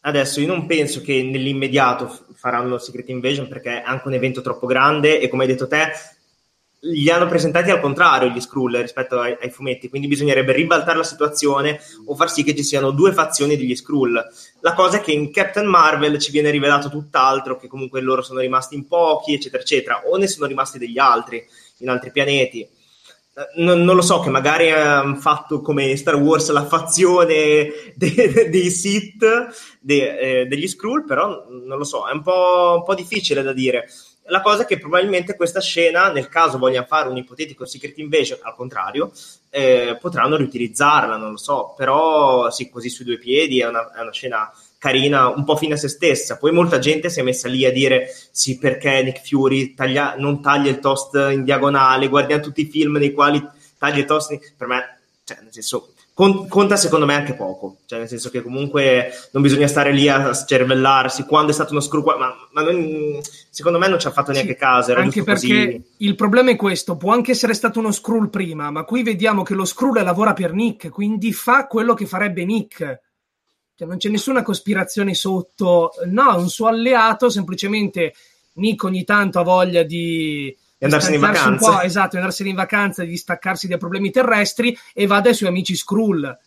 adesso 0.00 0.40
io 0.40 0.46
non 0.46 0.66
penso 0.66 1.02
che 1.02 1.22
nell'immediato 1.22 2.26
faranno 2.34 2.78
Secret 2.78 3.08
Invasion 3.10 3.48
perché 3.48 3.82
è 3.82 3.82
anche 3.84 4.08
un 4.08 4.14
evento 4.14 4.40
troppo 4.40 4.66
grande 4.66 5.20
e 5.20 5.28
come 5.28 5.42
hai 5.44 5.50
detto 5.50 5.66
te, 5.66 5.92
li 6.84 7.10
hanno 7.10 7.26
presentati 7.26 7.70
al 7.70 7.80
contrario 7.80 8.28
gli 8.28 8.40
Skrull 8.40 8.80
rispetto 8.80 9.20
ai, 9.20 9.36
ai, 9.40 9.50
fumetti, 9.50 9.88
quindi 9.88 10.08
bisognerebbe 10.08 10.52
ribaltare 10.52 10.96
la 10.96 11.04
situazione 11.04 11.78
o 12.06 12.16
far 12.16 12.30
sì 12.30 12.42
che 12.42 12.56
ci 12.56 12.64
siano 12.64 12.90
due 12.90 13.12
fazioni 13.12 13.56
degli 13.56 13.76
Skrull. 13.76 14.20
La 14.60 14.72
cosa 14.72 14.96
è 14.96 15.00
che 15.00 15.12
in 15.12 15.30
Captain 15.30 15.66
Marvel 15.66 16.18
ci 16.18 16.32
viene 16.32 16.50
rivelato 16.50 16.88
tutt'altro, 16.88 17.56
che 17.56 17.68
comunque 17.68 18.00
loro 18.00 18.22
sono 18.22 18.40
rimasti 18.40 18.74
in 18.74 18.88
pochi, 18.88 19.34
eccetera, 19.34 19.62
eccetera, 19.62 20.02
o 20.06 20.16
ne 20.16 20.26
sono 20.26 20.46
rimasti 20.46 20.78
degli 20.78 20.98
altri 20.98 21.46
in 21.78 21.88
altri 21.88 22.10
pianeti 22.10 22.68
non, 23.56 23.82
non, 23.82 23.96
lo 23.96 24.02
so, 24.02 24.20
che 24.20 24.28
magari 24.28 24.70
hanno 24.70 25.16
fatto 25.16 25.60
come 25.62 25.96
Star 25.96 26.16
Wars 26.16 26.50
la 26.50 26.66
fazione 26.66 27.92
de, 27.96 28.48
dei 28.50 28.70
Sith, 28.70 29.24
de, 29.80 30.18
eh, 30.18 30.46
degli 30.46 30.68
Skrull, 30.68 31.04
però 31.04 31.46
non 31.48 31.78
lo 31.78 31.84
so, 31.84 32.06
è 32.06 32.12
un 32.12 32.22
po', 32.22 32.74
un 32.76 32.84
po' 32.84 32.94
difficile 32.94 33.42
da 33.42 33.52
dire. 33.52 33.88
La 34.26 34.40
cosa 34.40 34.62
è 34.62 34.66
che 34.66 34.78
probabilmente 34.78 35.34
questa 35.34 35.60
scena, 35.60 36.12
nel 36.12 36.28
caso 36.28 36.58
vogliano 36.58 36.86
fare 36.86 37.08
un 37.08 37.16
ipotetico 37.16 37.64
Secret 37.64 37.98
Invasion, 37.98 38.38
al 38.42 38.54
contrario, 38.54 39.10
eh, 39.50 39.96
potranno 40.00 40.36
riutilizzarla, 40.36 41.16
non 41.16 41.32
lo 41.32 41.36
so, 41.36 41.74
però 41.76 42.48
sì, 42.50 42.70
così 42.70 42.88
sui 42.88 43.04
due 43.04 43.18
piedi 43.18 43.60
è 43.60 43.66
una, 43.66 43.92
è 43.92 44.00
una 44.00 44.12
scena 44.12 44.52
carina, 44.82 45.28
un 45.28 45.44
po' 45.44 45.54
fine 45.54 45.74
a 45.74 45.76
se 45.76 45.86
stessa. 45.86 46.38
Poi 46.38 46.50
molta 46.50 46.80
gente 46.80 47.08
si 47.08 47.20
è 47.20 47.22
messa 47.22 47.46
lì 47.46 47.64
a 47.64 47.70
dire 47.70 48.12
sì, 48.32 48.58
perché 48.58 49.00
Nick 49.04 49.24
Fury 49.24 49.74
taglia, 49.74 50.16
non 50.18 50.42
taglia 50.42 50.70
il 50.70 50.80
toast 50.80 51.14
in 51.30 51.44
diagonale, 51.44 52.08
guardiamo 52.08 52.42
tutti 52.42 52.62
i 52.62 52.68
film 52.68 52.96
nei 52.96 53.12
quali 53.12 53.40
taglia 53.78 53.98
il 53.98 54.06
toast. 54.06 54.36
Per 54.56 54.66
me, 54.66 54.98
cioè, 55.22 55.38
nel 55.40 55.52
senso, 55.52 55.92
conta 56.14 56.74
secondo 56.74 57.06
me 57.06 57.14
anche 57.14 57.34
poco, 57.34 57.76
cioè 57.86 58.00
nel 58.00 58.08
senso 58.08 58.28
che 58.28 58.42
comunque 58.42 59.12
non 59.30 59.40
bisogna 59.40 59.68
stare 59.68 59.92
lì 59.92 60.08
a 60.08 60.34
cervellarsi 60.34 61.26
quando 61.26 61.52
è 61.52 61.54
stato 61.54 61.70
uno 61.70 61.80
screw, 61.80 62.02
ma, 62.02 62.34
ma 62.50 62.62
non, 62.62 63.20
secondo 63.50 63.78
me 63.78 63.86
non 63.86 64.00
ci 64.00 64.08
ha 64.08 64.10
fatto 64.10 64.32
neanche 64.32 64.54
sì, 64.54 64.58
caso. 64.58 64.94
anche 64.94 65.22
perché 65.22 65.64
così. 65.64 65.84
il 65.98 66.16
problema 66.16 66.50
è 66.50 66.56
questo, 66.56 66.96
può 66.96 67.12
anche 67.12 67.30
essere 67.30 67.54
stato 67.54 67.78
uno 67.78 67.92
screw 67.92 68.28
prima, 68.30 68.72
ma 68.72 68.82
qui 68.82 69.04
vediamo 69.04 69.44
che 69.44 69.54
lo 69.54 69.64
screw 69.64 69.92
lavora 69.92 70.32
per 70.32 70.52
Nick, 70.52 70.88
quindi 70.88 71.32
fa 71.32 71.68
quello 71.68 71.94
che 71.94 72.06
farebbe 72.06 72.44
Nick. 72.44 73.10
Cioè, 73.74 73.88
non 73.88 73.96
c'è 73.96 74.08
nessuna 74.08 74.42
cospirazione 74.42 75.14
sotto, 75.14 75.92
no, 76.06 76.34
è 76.34 76.38
un 76.38 76.48
suo 76.48 76.66
alleato, 76.66 77.30
semplicemente 77.30 78.14
Nick 78.54 78.84
ogni 78.84 79.04
tanto 79.04 79.38
ha 79.38 79.42
voglia 79.42 79.82
di 79.82 80.54
di 80.82 80.84
andarsene 80.84 81.14
in 81.14 81.20
vacanza. 81.20 81.84
esatto, 81.84 82.10
di 82.10 82.16
andarsene 82.16 82.48
in 82.48 82.56
vacanza, 82.56 83.04
di 83.04 83.16
staccarsi 83.16 83.68
dai 83.68 83.78
problemi 83.78 84.10
terrestri 84.10 84.76
e 84.92 85.06
va 85.06 85.20
dai 85.20 85.32
suoi 85.32 85.48
amici 85.48 85.76
Skrull. 85.76 86.38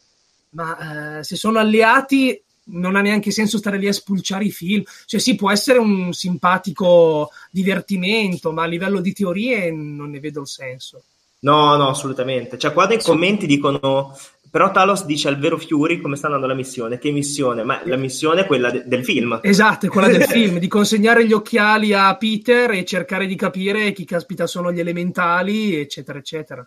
Ma 0.49 1.19
eh, 1.19 1.23
se 1.23 1.37
sono 1.37 1.57
alleati 1.59 2.41
non 2.67 2.97
ha 2.97 3.01
neanche 3.01 3.31
senso 3.31 3.57
stare 3.57 3.77
lì 3.77 3.87
a 3.87 3.93
spulciare 3.93 4.43
i 4.45 4.51
film. 4.51 4.83
Cioè, 5.05 5.21
sì, 5.21 5.35
può 5.35 5.51
essere 5.51 5.79
un 5.79 6.11
simpatico 6.11 7.31
divertimento, 7.49 8.51
ma 8.51 8.63
a 8.63 8.67
livello 8.67 8.99
di 8.99 9.13
teorie 9.13 9.71
non 9.71 10.09
ne 10.09 10.19
vedo 10.19 10.41
il 10.41 10.47
senso. 10.47 11.03
No, 11.39 11.77
no, 11.77 11.89
assolutamente. 11.89 12.57
Cioè, 12.57 12.73
qua 12.73 12.87
nei 12.87 13.01
commenti 13.01 13.45
dicono 13.45 14.17
però 14.55 14.71
Talos 14.71 15.03
dice 15.03 15.27
al 15.27 15.37
vero 15.37 15.57
Fury 15.57 15.99
come 15.99 16.15
sta 16.15 16.27
andando 16.27 16.47
la 16.47 16.53
missione. 16.53 16.97
Che 16.97 17.11
missione? 17.11 17.63
Ma 17.63 17.81
la 17.83 17.97
missione 17.97 18.43
è 18.43 18.45
quella 18.45 18.71
de- 18.71 18.83
del 18.85 19.03
film. 19.03 19.37
Esatto, 19.43 19.85
è 19.85 19.89
quella 19.89 20.07
del 20.07 20.23
film, 20.31 20.59
di 20.59 20.69
consegnare 20.69 21.27
gli 21.27 21.33
occhiali 21.33 21.91
a 21.91 22.15
Peter 22.15 22.71
e 22.71 22.85
cercare 22.85 23.25
di 23.25 23.35
capire 23.35 23.91
chi 23.91 24.05
caspita 24.05 24.47
sono 24.47 24.71
gli 24.71 24.79
elementali, 24.79 25.75
eccetera, 25.75 26.19
eccetera. 26.19 26.65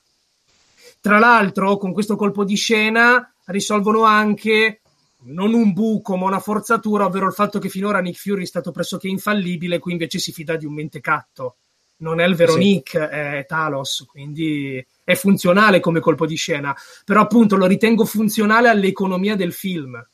Tra 1.01 1.19
l'altro, 1.19 1.79
con 1.79 1.95
questo 1.95 2.15
colpo 2.15 2.45
di 2.45 2.57
scena 2.57 3.33
risolvono 3.47 4.03
anche 4.03 4.83
non 5.21 5.55
un 5.55 5.73
buco, 5.73 6.15
ma 6.19 6.27
una 6.27 6.41
forzatura, 6.41 7.07
ovvero 7.07 7.25
il 7.25 7.33
fatto 7.33 7.59
che 7.59 7.71
finora 7.71 8.01
Nick 8.01 8.19
Fury 8.21 8.43
è 8.43 8.47
stato 8.47 8.71
pressoché 8.71 9.09
infallibile, 9.09 9.79
qui 9.79 9.93
invece 9.93 10.19
si 10.19 10.31
fida 10.31 10.57
di 10.57 10.67
un 10.67 10.75
mentecatto. 10.75 11.57
Non 12.01 12.21
è 12.21 12.27
il 12.27 12.35
vero 12.35 12.53
sì. 12.53 12.59
Nick, 12.59 12.99
è 12.99 13.47
Talos, 13.49 14.05
quindi 14.07 14.87
è 15.09 15.15
funzionale 15.15 15.81
come 15.81 16.01
colpo 16.01 16.27
di 16.27 16.37
scena, 16.37 16.77
però 17.07 17.23
appunto 17.23 17.57
lo 17.57 17.65
ritengo 17.65 18.05
funzionale 18.05 18.69
all'economia 18.69 19.37
del 19.37 19.55
film. 19.55 20.07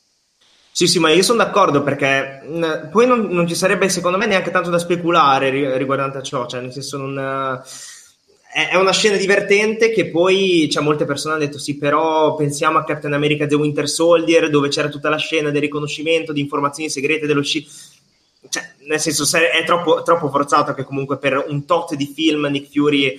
Sì, 0.70 0.86
sì, 0.86 1.00
ma 1.00 1.10
io 1.10 1.24
sono 1.24 1.42
d'accordo 1.42 1.82
perché 1.82 2.42
mh, 2.46 2.90
poi 2.92 3.04
non, 3.04 3.26
non, 3.26 3.48
ci 3.48 3.56
sarebbe 3.56 3.88
secondo 3.88 4.18
me 4.18 4.26
neanche 4.26 4.52
tanto 4.52 4.70
da 4.70 4.78
speculare 4.78 5.50
riguardante 5.76 6.18
a 6.18 6.22
ciò, 6.22 6.46
cioè 6.46 6.60
nel 6.60 6.70
senso 6.70 6.96
non... 6.96 7.60
È, 8.52 8.68
è 8.68 8.76
una 8.76 8.92
scena 8.92 9.16
divertente 9.16 9.90
che 9.90 10.10
poi 10.10 10.68
cioè, 10.70 10.84
molte 10.84 11.04
persone 11.04 11.34
hanno 11.34 11.44
detto 11.44 11.58
sì, 11.58 11.76
però 11.76 12.36
pensiamo 12.36 12.78
a 12.78 12.84
Captain 12.84 13.14
America 13.14 13.48
The 13.48 13.56
Winter 13.56 13.88
Soldier 13.88 14.48
dove 14.48 14.68
c'era 14.68 14.88
tutta 14.88 15.08
la 15.08 15.16
scena 15.16 15.50
del 15.50 15.60
riconoscimento 15.60 16.32
di 16.32 16.40
informazioni 16.40 16.88
segrete 16.88 17.26
dello 17.26 17.42
sci... 17.42 17.66
Cioè, 18.48 18.74
nel 18.86 19.00
senso 19.00 19.24
è 19.36 19.64
troppo, 19.64 20.02
troppo 20.02 20.30
forzato 20.30 20.72
che 20.72 20.84
comunque 20.84 21.18
per 21.18 21.46
un 21.48 21.64
tot 21.64 21.94
di 21.94 22.12
film 22.14 22.46
Nick 22.46 22.70
Fury 22.70 23.18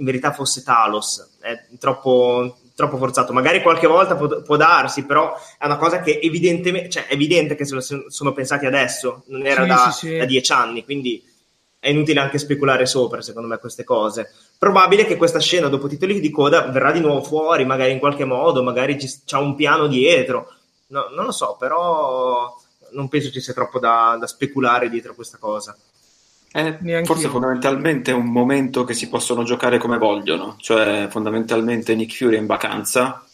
in 0.00 0.06
verità 0.06 0.32
fosse 0.32 0.62
Talos, 0.62 1.36
è 1.40 1.66
troppo, 1.78 2.58
troppo 2.74 2.96
forzato. 2.96 3.32
Magari 3.32 3.62
qualche 3.62 3.86
volta 3.86 4.16
può, 4.16 4.40
può, 4.42 4.56
darsi, 4.56 5.04
però 5.04 5.34
è 5.58 5.66
una 5.66 5.76
cosa 5.76 6.00
che 6.00 6.18
evidentemente, 6.22 6.88
cioè 6.88 7.06
è 7.06 7.12
evidente 7.12 7.54
che 7.54 7.66
sono, 7.66 7.80
sono 7.80 8.32
pensati 8.32 8.66
adesso, 8.66 9.22
non 9.26 9.46
era 9.46 9.62
sì, 9.62 9.68
da, 9.68 9.90
sì, 9.90 10.06
sì. 10.08 10.16
da, 10.16 10.24
dieci 10.24 10.52
anni, 10.52 10.84
quindi 10.84 11.22
è 11.78 11.88
inutile 11.90 12.20
anche 12.20 12.38
speculare 12.38 12.86
sopra, 12.86 13.20
secondo 13.20 13.48
me, 13.48 13.58
queste 13.58 13.84
cose. 13.84 14.32
Probabile 14.58 15.04
che 15.04 15.16
questa 15.16 15.38
scena, 15.38 15.68
dopo 15.68 15.86
titoli 15.86 16.18
di 16.18 16.30
coda, 16.30 16.62
verrà 16.62 16.90
di 16.90 17.00
nuovo 17.00 17.22
fuori, 17.22 17.64
magari 17.64 17.92
in 17.92 17.98
qualche 17.98 18.24
modo, 18.24 18.62
magari 18.62 18.96
c'è 18.96 19.36
un 19.36 19.54
piano 19.54 19.86
dietro. 19.86 20.52
No, 20.88 21.08
non 21.14 21.26
lo 21.26 21.32
so, 21.32 21.56
però 21.58 22.54
non 22.92 23.08
penso 23.08 23.30
ci 23.30 23.40
sia 23.40 23.52
troppo 23.52 23.78
da, 23.78 24.16
da 24.18 24.26
speculare 24.26 24.88
dietro 24.88 25.14
questa 25.14 25.38
cosa. 25.38 25.76
È 26.52 26.78
forse 27.04 27.24
io. 27.24 27.30
fondamentalmente 27.30 28.10
un 28.10 28.26
momento 28.26 28.82
che 28.82 28.92
si 28.92 29.08
possono 29.08 29.44
giocare 29.44 29.78
come 29.78 29.98
vogliono, 29.98 30.56
cioè 30.58 31.06
fondamentalmente 31.08 31.94
Nick 31.94 32.16
Fury 32.16 32.36
è 32.36 32.40
in 32.40 32.46
vacanza, 32.46 33.24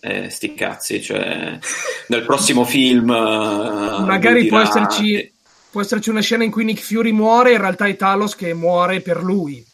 eh, 0.00 0.28
sti 0.28 0.54
cazzi, 0.54 1.02
cioè 1.02 1.58
nel 2.08 2.24
prossimo 2.24 2.64
film... 2.64 3.08
Uh, 3.08 4.04
Magari 4.04 4.42
dirà... 4.42 4.56
può, 4.56 4.68
esserci, 4.68 5.32
può 5.70 5.80
esserci 5.80 6.10
una 6.10 6.20
scena 6.20 6.44
in 6.44 6.50
cui 6.50 6.64
Nick 6.64 6.82
Fury 6.82 7.10
muore, 7.10 7.52
in 7.52 7.60
realtà 7.60 7.86
è 7.86 7.96
Talos 7.96 8.36
che 8.36 8.52
muore 8.52 9.00
per 9.00 9.22
lui. 9.22 9.64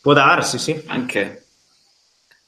Può 0.00 0.12
darsi, 0.12 0.58
sì. 0.58 0.80
Anche. 0.86 1.46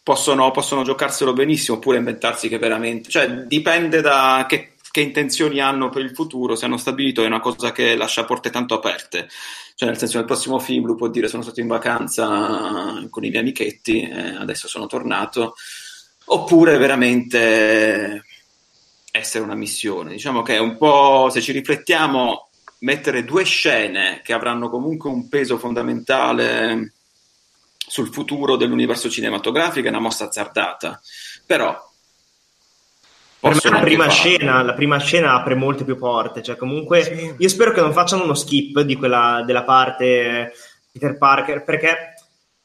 Possono, 0.01 0.53
possono 0.53 0.85
giocarselo 0.85 1.33
benissimo 1.33 1.79
oppure 1.79 1.99
inventarsi 1.99 2.49
che 2.49 2.59
veramente... 2.59 3.11
Cioè 3.11 3.27
dipende 3.47 4.01
da 4.01 4.47
che 4.49 4.70
che 4.91 5.01
intenzioni 5.01 5.61
hanno 5.61 5.89
per 5.89 6.03
il 6.03 6.15
futuro, 6.15 6.57
se 6.57 6.65
hanno 6.65 6.77
stabilito 6.77 7.23
è 7.23 7.27
una 7.27 7.41
cosa 7.41 7.73
che 7.73 7.95
lascia 7.95 8.25
porte 8.25 8.51
tanto 8.51 8.75
aperte. 8.75 9.29
Cioè, 9.75 9.89
nel 9.89 9.99
senso, 9.99 10.19
nel 10.19 10.27
prossimo 10.27 10.59
film 10.59 10.87
lui 10.87 10.97
può 10.97 11.09
dire 11.09 11.29
sono 11.29 11.43
stato 11.43 11.61
in 11.61 11.69
vacanza 11.69 13.07
con 13.09 13.25
i 13.25 13.31
miei 13.31 13.41
amichetti, 13.43 14.03
eh, 14.03 14.37
adesso 14.37 14.69
sono 14.69 14.87
tornato, 14.87 15.55
oppure 16.27 16.77
veramente 16.77 18.25
essere 19.13 19.45
una 19.45 19.55
missione. 19.55 20.11
Diciamo 20.13 20.43
che 20.43 20.57
è 20.57 20.59
un 20.59 20.77
po', 20.77 21.29
se 21.31 21.41
ci 21.41 21.53
riflettiamo, 21.53 22.49
mettere 22.81 23.25
due 23.25 23.45
scene 23.45 24.21
che 24.25 24.33
avranno 24.33 24.69
comunque 24.71 25.11
un 25.11 25.29
peso 25.29 25.59
fondamentale 25.59 26.95
sul 27.77 28.13
futuro 28.13 28.57
dell'universo 28.57 29.11
cinematografico 29.11 29.87
è 29.87 29.91
una 29.91 30.01
mossa 30.01 30.27
azzardata. 30.27 31.01
Però 31.47 31.90
la 33.41 33.81
prima, 33.81 34.09
scena, 34.09 34.63
la 34.63 34.75
prima, 34.75 34.99
scena, 34.99 35.35
apre 35.35 35.55
molte 35.55 35.85
più 35.85 35.97
porte, 35.97 36.43
cioè 36.43 36.57
comunque 36.57 37.03
sì. 37.03 37.35
io 37.39 37.49
spero 37.49 37.73
che 37.73 37.81
non 37.81 37.93
facciano 37.93 38.25
uno 38.25 38.35
skip 38.35 38.81
di 38.81 38.97
quella 38.97 39.43
della 39.47 39.65
parte 39.65 40.53
Peter 40.93 41.17
Parker, 41.17 41.65
perché 41.65 42.15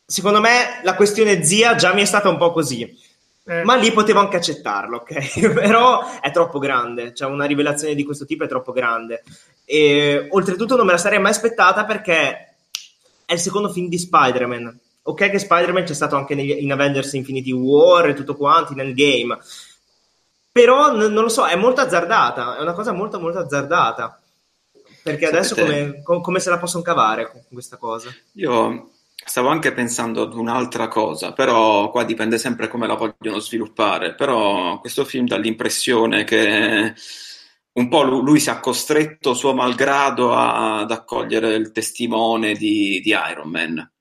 secondo 0.05 0.41
me 0.41 0.81
la 0.83 0.95
questione 0.95 1.43
zia 1.43 1.75
già 1.75 1.93
mi 1.93 2.01
è 2.01 2.05
stata 2.05 2.29
un 2.29 2.37
po' 2.37 2.51
così. 2.51 3.03
Eh. 3.47 3.63
Ma 3.63 3.75
lì 3.75 3.91
potevo 3.91 4.19
anche 4.19 4.37
accettarlo, 4.37 4.97
ok? 4.97 5.53
Però 5.53 6.19
è 6.19 6.31
troppo 6.31 6.59
grande, 6.59 7.13
cioè 7.13 7.29
una 7.29 7.45
rivelazione 7.45 7.95
di 7.95 8.03
questo 8.03 8.25
tipo 8.25 8.43
è 8.43 8.47
troppo 8.47 8.71
grande. 8.71 9.23
E 9.63 10.27
oltretutto 10.31 10.75
non 10.75 10.85
me 10.85 10.93
la 10.93 10.97
sarei 10.97 11.19
mai 11.19 11.31
aspettata 11.31 11.85
perché 11.85 12.55
è 13.23 13.33
il 13.33 13.39
secondo 13.39 13.69
film 13.69 13.87
di 13.87 13.97
Spider-Man. 13.97 14.79
Ok 15.03 15.29
che 15.29 15.39
Spider-Man 15.39 15.83
c'è 15.83 15.93
stato 15.93 16.15
anche 16.15 16.33
negli, 16.33 16.55
in 16.59 16.71
Avengers 16.71 17.13
Infinity 17.13 17.51
War 17.51 18.09
e 18.09 18.13
tutto 18.13 18.35
quanto, 18.35 18.73
nel 18.73 18.95
game 18.95 19.37
però 20.55 20.89
n- 20.89 21.11
non 21.11 21.23
lo 21.23 21.27
so, 21.27 21.45
è 21.45 21.57
molto 21.57 21.81
azzardata, 21.81 22.55
è 22.55 22.61
una 22.61 22.71
cosa 22.71 22.93
molto 22.93 23.19
molto 23.19 23.39
azzardata. 23.39 24.17
Perché 25.03 25.25
adesso 25.27 25.53
come, 25.53 26.01
come, 26.01 26.39
se 26.39 26.49
la 26.49 26.57
possono 26.57 26.81
cavare 26.81 27.29
con 27.29 27.41
questa 27.51 27.75
cosa? 27.75 28.09
Io 28.35 28.91
stavo 29.13 29.49
anche 29.49 29.73
pensando 29.73 30.21
ad 30.21 30.33
un'altra 30.33 30.87
cosa, 30.87 31.33
però 31.33 31.91
qua 31.91 32.05
dipende 32.05 32.37
sempre 32.37 32.69
come 32.69 32.87
la 32.87 32.93
vogliono 32.95 33.39
sviluppare. 33.39 34.15
Però 34.15 34.79
questo 34.79 35.03
film 35.03 35.27
dà 35.27 35.35
l'impressione 35.35 36.23
che 36.23 36.93
un 37.73 37.89
po' 37.89 38.03
lui 38.03 38.39
si 38.39 38.49
è 38.49 38.57
costretto 38.61 39.33
suo 39.33 39.53
malgrado 39.53 40.33
ad 40.33 40.89
accogliere 40.89 41.53
il 41.55 41.73
testimone 41.73 42.53
di, 42.53 43.01
di 43.03 43.09
Iron 43.09 43.49
Man 43.49 43.94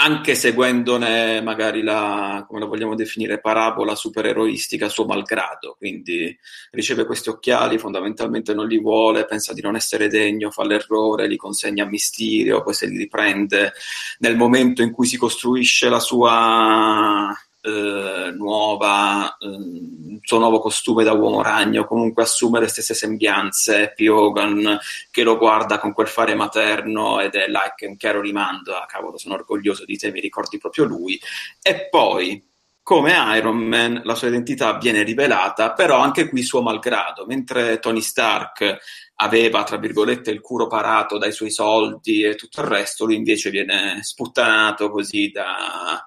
anche 0.00 0.34
seguendone 0.34 1.42
magari 1.42 1.82
la, 1.82 2.44
come 2.48 2.60
la 2.60 2.66
vogliamo 2.66 2.94
definire, 2.94 3.40
parabola 3.40 3.94
supereroistica 3.94 4.88
suo 4.88 5.04
malgrado, 5.04 5.76
quindi 5.76 6.34
riceve 6.70 7.04
questi 7.04 7.28
occhiali, 7.28 7.78
fondamentalmente 7.78 8.54
non 8.54 8.66
li 8.66 8.80
vuole, 8.80 9.26
pensa 9.26 9.52
di 9.52 9.60
non 9.60 9.76
essere 9.76 10.08
degno, 10.08 10.50
fa 10.50 10.64
l'errore, 10.64 11.28
li 11.28 11.36
consegna 11.36 11.84
a 11.84 11.88
Mysterio, 11.88 12.62
poi 12.62 12.72
se 12.72 12.86
li 12.86 12.96
riprende 12.96 13.72
nel 14.20 14.36
momento 14.36 14.80
in 14.82 14.90
cui 14.90 15.06
si 15.06 15.18
costruisce 15.18 15.90
la 15.90 16.00
sua 16.00 17.34
eh, 17.62 18.32
nuova, 18.36 19.36
eh, 19.38 20.18
suo 20.22 20.38
nuovo 20.38 20.60
costume 20.60 21.04
da 21.04 21.12
uomo 21.12 21.42
ragno, 21.42 21.86
comunque 21.86 22.22
assume 22.22 22.60
le 22.60 22.68
stesse 22.68 22.94
sembianze, 22.94 23.82
Happy 23.82 24.06
Hogan 24.06 24.78
che 25.10 25.22
lo 25.22 25.36
guarda 25.36 25.78
con 25.78 25.92
quel 25.92 26.08
fare 26.08 26.34
materno 26.34 27.20
ed 27.20 27.34
è 27.34 27.46
like 27.48 27.86
un 27.86 27.96
chiaro 27.96 28.20
rimando, 28.20 28.74
ah 28.74 28.86
cavolo 28.86 29.18
sono 29.18 29.34
orgoglioso 29.34 29.84
di 29.84 29.96
te, 29.96 30.10
mi 30.10 30.20
ricordi 30.20 30.58
proprio 30.58 30.84
lui, 30.84 31.20
e 31.62 31.88
poi 31.88 32.42
come 32.82 33.12
Iron 33.36 33.58
Man 33.58 34.00
la 34.04 34.14
sua 34.14 34.28
identità 34.28 34.76
viene 34.78 35.02
rivelata, 35.02 35.72
però 35.72 35.98
anche 35.98 36.28
qui 36.28 36.42
suo 36.42 36.62
malgrado, 36.62 37.24
mentre 37.26 37.78
Tony 37.78 38.00
Stark 38.00 38.78
aveva, 39.16 39.62
tra 39.62 39.76
virgolette, 39.76 40.30
il 40.30 40.40
culo 40.40 40.66
parato 40.66 41.18
dai 41.18 41.30
suoi 41.30 41.50
soldi 41.50 42.24
e 42.24 42.34
tutto 42.34 42.62
il 42.62 42.66
resto, 42.66 43.04
lui 43.04 43.16
invece 43.16 43.50
viene 43.50 43.98
sputtanato 44.02 44.90
così 44.90 45.30
da, 45.30 46.04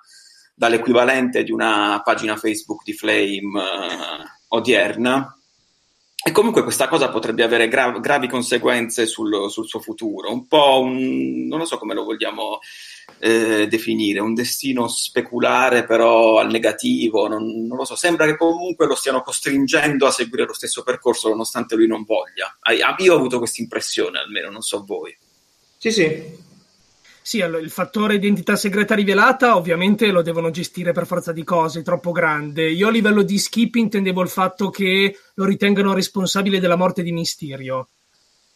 dall'equivalente 0.53 1.43
di 1.43 1.51
una 1.51 2.01
pagina 2.03 2.37
Facebook 2.37 2.83
di 2.83 2.93
Flame 2.93 3.41
uh, 3.41 4.55
odierna. 4.55 5.37
E 6.25 6.31
comunque 6.31 6.63
questa 6.63 6.87
cosa 6.87 7.09
potrebbe 7.09 7.43
avere 7.43 7.67
gra- 7.67 7.99
gravi 7.99 8.29
conseguenze 8.29 9.05
sul, 9.05 9.51
sul, 9.51 9.67
suo 9.67 9.81
futuro, 9.81 10.31
un 10.31 10.47
po' 10.47 10.79
un, 10.79 11.47
non 11.47 11.65
so 11.65 11.77
come 11.77 11.93
lo 11.93 12.05
vogliamo 12.05 12.59
eh, 13.19 13.67
definire, 13.67 14.21
un 14.21 14.33
destino 14.33 14.87
speculare 14.87 15.83
però 15.85 16.39
al 16.39 16.49
negativo, 16.49 17.27
non, 17.27 17.65
non, 17.67 17.75
lo 17.75 17.83
so, 17.83 17.97
sembra 17.97 18.25
che 18.25 18.37
comunque 18.37 18.85
lo 18.85 18.95
stiano 18.95 19.21
costringendo 19.21 20.07
a 20.07 20.11
seguire 20.11 20.45
lo 20.45 20.53
stesso 20.53 20.81
percorso 20.81 21.27
nonostante 21.27 21.75
lui 21.75 21.87
non 21.87 22.05
voglia. 22.05 22.57
Io 22.99 23.13
ho 23.13 23.17
avuto 23.17 23.39
questa 23.39 23.61
impressione 23.61 24.19
almeno, 24.19 24.49
non 24.49 24.61
so 24.61 24.85
voi. 24.85 25.13
Sì, 25.77 25.91
sì, 25.91 26.37
sì, 27.23 27.37
il 27.37 27.69
fattore 27.69 28.15
identità 28.15 28.57
segreta 28.57 28.95
rivelata 28.95 29.55
ovviamente 29.55 30.11
lo 30.11 30.21
devono 30.21 30.51
gestire 30.51 30.91
per 30.91 31.07
forza 31.07 31.31
di 31.31 31.45
cose, 31.45 31.79
è 31.79 31.83
troppo 31.83 32.11
grande. 32.11 32.69
Io 32.69 32.89
a 32.89 32.91
livello 32.91 33.21
di 33.23 33.39
skip 33.39 33.75
intendevo 33.75 34.21
il 34.21 34.27
fatto 34.27 34.69
che 34.69 35.17
lo 35.35 35.45
ritengano 35.45 35.93
responsabile 35.93 36.59
della 36.59 36.75
morte 36.75 37.01
di 37.01 37.13
Mysterio, 37.13 37.87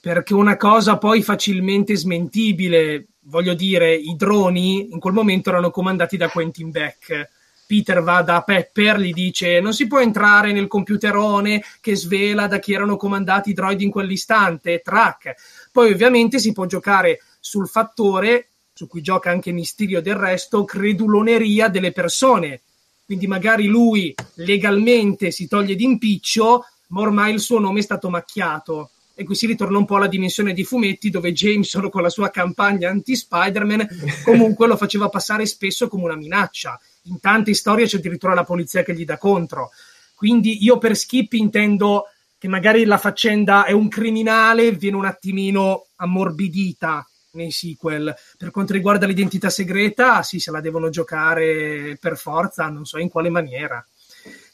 perché 0.01 0.33
una 0.33 0.57
cosa 0.57 0.97
poi 0.97 1.21
facilmente 1.21 1.95
smentibile, 1.95 3.07
voglio 3.21 3.53
dire, 3.53 3.95
i 3.95 4.15
droni 4.17 4.91
in 4.91 4.99
quel 4.99 5.13
momento 5.13 5.49
erano 5.49 5.71
comandati 5.71 6.17
da 6.17 6.27
Quentin 6.27 6.69
Beck. 6.69 7.29
Peter 7.67 8.01
va 8.01 8.21
da 8.21 8.41
Pepper, 8.41 8.99
gli 8.99 9.13
dice 9.13 9.59
non 9.59 9.73
si 9.73 9.87
può 9.87 9.99
entrare 9.99 10.53
nel 10.53 10.67
computerone 10.67 11.61
che 11.81 11.95
svela 11.95 12.47
da 12.47 12.59
chi 12.59 12.73
erano 12.73 12.95
comandati 12.95 13.49
i 13.49 13.53
droidi 13.53 13.83
in 13.83 13.91
quell'istante, 13.91 14.81
track. 14.81 15.35
Poi 15.71 15.91
ovviamente 15.91 16.39
si 16.39 16.53
può 16.53 16.65
giocare 16.65 17.21
sul 17.39 17.67
fattore 17.67 18.49
su 18.77 18.87
cui 18.87 19.01
gioca 19.01 19.31
anche 19.31 19.51
Mysterio 19.51 20.03
del 20.03 20.13
resto, 20.13 20.63
creduloneria 20.63 21.67
delle 21.67 21.91
persone. 21.91 22.61
Quindi 23.03 23.25
magari 23.25 23.65
lui 23.65 24.13
legalmente 24.35 25.31
si 25.31 25.47
toglie 25.47 25.73
d'impiccio, 25.73 26.63
ma 26.89 27.01
ormai 27.01 27.33
il 27.33 27.39
suo 27.39 27.57
nome 27.57 27.79
è 27.79 27.81
stato 27.81 28.11
macchiato. 28.11 28.91
E 29.15 29.23
qui 29.23 29.33
si 29.33 29.47
ritorna 29.47 29.79
un 29.79 29.85
po' 29.85 29.95
alla 29.95 30.05
dimensione 30.05 30.53
di 30.53 30.63
fumetti 30.63 31.09
dove 31.09 31.33
Jameson 31.33 31.89
con 31.89 32.03
la 32.03 32.09
sua 32.09 32.29
campagna 32.29 32.91
anti-Spider-Man 32.91 33.87
comunque 34.23 34.67
lo 34.67 34.77
faceva 34.77 35.09
passare 35.09 35.47
spesso 35.47 35.87
come 35.87 36.03
una 36.03 36.15
minaccia. 36.15 36.79
In 37.05 37.19
tante 37.19 37.55
storie 37.55 37.87
c'è 37.87 37.97
addirittura 37.97 38.35
la 38.35 38.43
polizia 38.43 38.83
che 38.83 38.93
gli 38.93 39.05
dà 39.05 39.17
contro. 39.17 39.71
Quindi 40.13 40.63
io 40.63 40.77
per 40.77 40.95
Skip 40.95 41.33
intendo 41.33 42.03
che 42.37 42.47
magari 42.47 42.85
la 42.85 42.99
faccenda 42.99 43.65
è 43.65 43.71
un 43.71 43.87
criminale, 43.87 44.71
viene 44.71 44.97
un 44.97 45.05
attimino 45.05 45.87
ammorbidita 45.95 47.07
nei 47.37 47.51
sequel. 47.51 48.13
Per 48.37 48.51
quanto 48.51 48.73
riguarda 48.73 49.05
l'identità 49.05 49.49
segreta, 49.49 50.21
sì, 50.23 50.39
se 50.39 50.51
la 50.51 50.59
devono 50.59 50.89
giocare 50.89 51.97
per 51.99 52.17
forza, 52.17 52.67
non 52.67 52.85
so 52.85 52.97
in 52.97 53.07
quale 53.07 53.29
maniera. 53.29 53.85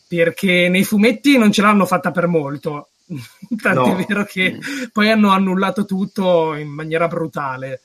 Perché 0.08 0.69
nei 0.69 0.84
fumetti 0.84 1.38
non 1.38 1.52
ce 1.52 1.63
l'hanno 1.63 1.88
fatta 1.88 2.12
per 2.12 2.28
molto. 2.28 2.89
Tant'è 3.62 3.74
no. 3.74 4.06
vero 4.08 4.24
che 4.26 4.60
poi 4.91 5.10
hanno 5.10 5.32
annullato 5.32 5.86
tutto 5.86 6.54
in 6.54 6.69
maniera 6.69 7.08
brutale. 7.08 7.82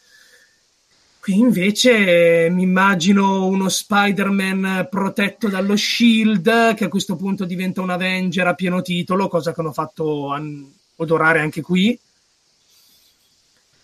Qui 1.21 1.37
invece 1.37 2.49
mi 2.51 2.63
immagino 2.63 3.47
uno 3.47 3.69
Spider-Man 3.69 4.89
protetto 4.91 5.49
dallo 5.49 5.77
Shield, 5.77 6.75
che 6.75 6.85
a 6.85 6.89
questo 6.89 7.17
punto 7.17 7.45
diventa 7.45 7.83
un 7.83 7.91
Avenger 7.91 8.47
a 8.47 8.55
pieno 8.55 8.81
titolo, 8.81 9.29
cosa 9.29 9.53
che 9.53 9.61
hanno 9.61 9.73
fatto 9.73 10.35
odorare 10.97 11.41
anche 11.41 11.61
qui. 11.61 11.99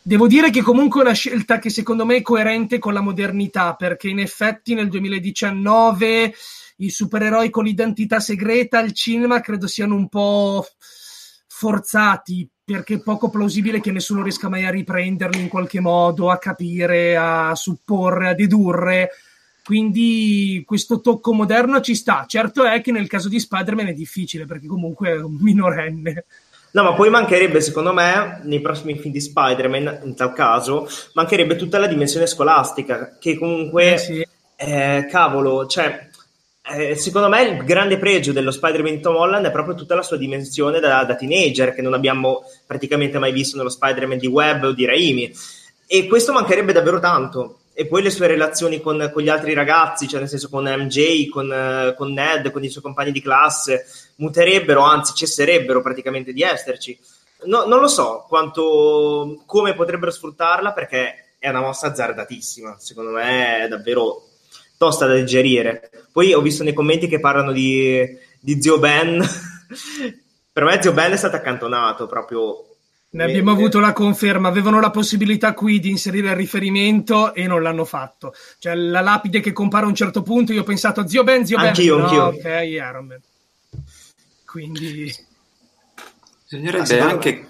Devo 0.06 0.26
dire 0.26 0.50
che 0.50 0.60
comunque 0.60 1.00
è 1.00 1.04
una 1.04 1.14
scelta 1.14 1.58
che 1.58 1.70
secondo 1.70 2.04
me 2.04 2.16
è 2.16 2.22
coerente 2.22 2.78
con 2.78 2.92
la 2.92 3.00
modernità, 3.00 3.74
perché 3.74 4.08
in 4.10 4.18
effetti 4.18 4.74
nel 4.74 4.90
2019 4.90 6.34
i 6.76 6.90
supereroi 6.90 7.48
con 7.48 7.64
l'identità 7.64 8.20
segreta 8.20 8.78
al 8.78 8.92
cinema 8.92 9.40
credo 9.40 9.66
siano 9.66 9.94
un 9.94 10.10
po' 10.10 10.66
forzati, 11.46 12.46
perché 12.62 12.96
è 12.96 13.02
poco 13.02 13.30
plausibile 13.30 13.80
che 13.80 13.92
nessuno 13.92 14.22
riesca 14.22 14.50
mai 14.50 14.66
a 14.66 14.70
riprenderli 14.70 15.40
in 15.40 15.48
qualche 15.48 15.80
modo, 15.80 16.30
a 16.30 16.36
capire, 16.36 17.16
a 17.16 17.54
supporre, 17.54 18.28
a 18.28 18.34
dedurre. 18.34 19.08
Quindi 19.64 20.62
questo 20.66 21.00
tocco 21.00 21.32
moderno 21.32 21.80
ci 21.80 21.94
sta. 21.94 22.26
Certo 22.28 22.66
è 22.66 22.82
che 22.82 22.92
nel 22.92 23.08
caso 23.08 23.30
di 23.30 23.40
Spider-Man 23.40 23.86
è 23.86 23.94
difficile, 23.94 24.44
perché 24.44 24.66
comunque 24.66 25.12
è 25.12 25.16
un 25.16 25.38
minorenne. 25.40 26.26
No, 26.74 26.82
ma 26.82 26.92
poi 26.94 27.08
mancherebbe, 27.08 27.60
secondo 27.60 27.92
me, 27.92 28.40
nei 28.42 28.60
prossimi 28.60 28.98
film 28.98 29.12
di 29.12 29.20
Spider-Man, 29.20 30.00
in 30.02 30.16
tal 30.16 30.32
caso, 30.32 30.88
mancherebbe 31.12 31.54
tutta 31.54 31.78
la 31.78 31.86
dimensione 31.86 32.26
scolastica, 32.26 33.16
che 33.20 33.38
comunque, 33.38 33.92
eh 33.92 33.98
sì. 33.98 34.26
eh, 34.56 35.06
cavolo, 35.08 35.66
cioè, 35.66 36.08
eh, 36.76 36.96
secondo 36.96 37.28
me 37.28 37.42
il 37.42 37.64
grande 37.64 37.96
pregio 37.96 38.32
dello 38.32 38.50
Spider-Man 38.50 38.96
di 38.96 39.00
Tom 39.00 39.14
Holland 39.14 39.46
è 39.46 39.52
proprio 39.52 39.76
tutta 39.76 39.94
la 39.94 40.02
sua 40.02 40.16
dimensione 40.16 40.80
da, 40.80 41.04
da, 41.04 41.14
teenager, 41.14 41.74
che 41.74 41.82
non 41.82 41.94
abbiamo 41.94 42.42
praticamente 42.66 43.20
mai 43.20 43.30
visto 43.30 43.56
nello 43.56 43.68
Spider-Man 43.68 44.18
di 44.18 44.26
Webb 44.26 44.64
o 44.64 44.72
di 44.72 44.84
Raimi. 44.84 45.32
E 45.86 46.06
questo 46.08 46.32
mancherebbe 46.32 46.72
davvero 46.72 46.98
tanto 46.98 47.58
e 47.72 47.86
poi 47.86 48.02
le 48.02 48.10
sue 48.10 48.26
relazioni 48.26 48.80
con, 48.80 49.10
con, 49.12 49.22
gli 49.22 49.28
altri 49.28 49.52
ragazzi, 49.52 50.08
cioè 50.08 50.20
nel 50.20 50.28
senso 50.28 50.48
con 50.48 50.64
MJ, 50.64 51.28
con, 51.28 51.94
con, 51.96 52.12
Ned, 52.12 52.50
con 52.50 52.64
i 52.64 52.68
suoi 52.68 52.82
compagni 52.82 53.12
di 53.12 53.20
classe, 53.20 53.84
muterebbero, 54.16 54.80
anzi 54.82 55.14
cesserebbero 55.14 55.82
praticamente 55.82 56.32
di 56.32 56.42
esserci. 56.42 56.98
No, 57.44 57.64
non 57.66 57.80
lo 57.80 57.88
so 57.88 58.24
quanto, 58.28 59.42
come 59.46 59.74
potrebbero 59.74 60.10
sfruttarla 60.10 60.72
perché 60.72 61.34
è 61.38 61.48
una 61.48 61.60
mossa 61.60 61.88
azzardatissima, 61.88 62.76
secondo 62.78 63.10
me 63.10 63.64
è 63.64 63.68
davvero 63.68 64.28
tosta 64.78 65.06
da 65.06 65.14
digerire. 65.14 65.90
Poi 66.10 66.32
ho 66.32 66.40
visto 66.40 66.62
nei 66.62 66.72
commenti 66.72 67.06
che 67.06 67.20
parlano 67.20 67.52
di, 67.52 68.02
di 68.40 68.62
Zio 68.62 68.78
Ben. 68.78 69.22
per 70.52 70.64
me 70.64 70.82
Zio 70.82 70.92
Ben 70.92 71.12
è 71.12 71.16
stato 71.16 71.36
accantonato 71.36 72.06
proprio 72.06 72.64
ne 73.14 73.22
abbiamo 73.22 73.52
avuto 73.52 73.78
la 73.78 73.92
conferma, 73.92 74.48
avevano 74.48 74.80
la 74.80 74.90
possibilità 74.90 75.54
qui 75.54 75.78
di 75.78 75.88
inserire 75.88 76.30
il 76.30 76.34
riferimento 76.34 77.32
e 77.32 77.46
non 77.46 77.62
l'hanno 77.62 77.84
fatto. 77.84 78.34
Cioè 78.58 78.74
la 78.74 79.00
lapide 79.00 79.38
che 79.38 79.52
compare 79.52 79.84
a 79.84 79.88
un 79.88 79.94
certo 79.94 80.22
punto, 80.22 80.52
io 80.52 80.62
ho 80.62 80.64
pensato 80.64 81.06
zio 81.06 81.22
Ben, 81.22 81.46
zio 81.46 81.56
anch'io, 81.56 81.94
Ben. 81.94 82.04
Anch'io, 82.04 82.18
no, 82.18 82.26
Ok, 82.26 82.64
Iron 82.64 83.06
Man. 83.06 83.20
Quindi... 84.54 85.12
Bisognerebbe 86.44 87.00
anche 87.00 87.48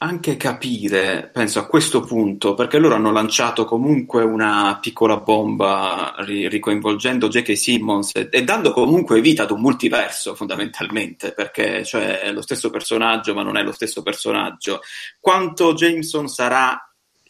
anche 0.00 0.36
capire, 0.36 1.30
penso 1.32 1.58
a 1.58 1.66
questo 1.66 2.00
punto, 2.02 2.52
perché 2.54 2.78
loro 2.78 2.94
hanno 2.94 3.10
lanciato 3.10 3.64
comunque 3.64 4.22
una 4.22 4.78
piccola 4.78 5.16
bomba 5.16 6.14
ri- 6.18 6.46
ricoinvolgendo 6.48 7.28
J.K. 7.28 7.56
Simmons 7.56 8.14
e-, 8.14 8.28
e, 8.30 8.44
dando 8.44 8.72
comunque 8.72 9.22
vita 9.22 9.44
ad 9.44 9.50
un 9.52 9.60
multiverso 9.60 10.34
fondamentalmente, 10.34 11.32
perché 11.32 11.82
cioè, 11.82 12.20
è 12.20 12.30
lo 12.30 12.42
stesso 12.42 12.68
personaggio 12.68 13.32
ma 13.32 13.42
non 13.42 13.56
è 13.56 13.62
lo 13.62 13.72
stesso 13.72 14.02
personaggio. 14.02 14.82
Quanto 15.18 15.72
Jameson 15.72 16.28
sarà 16.28 16.78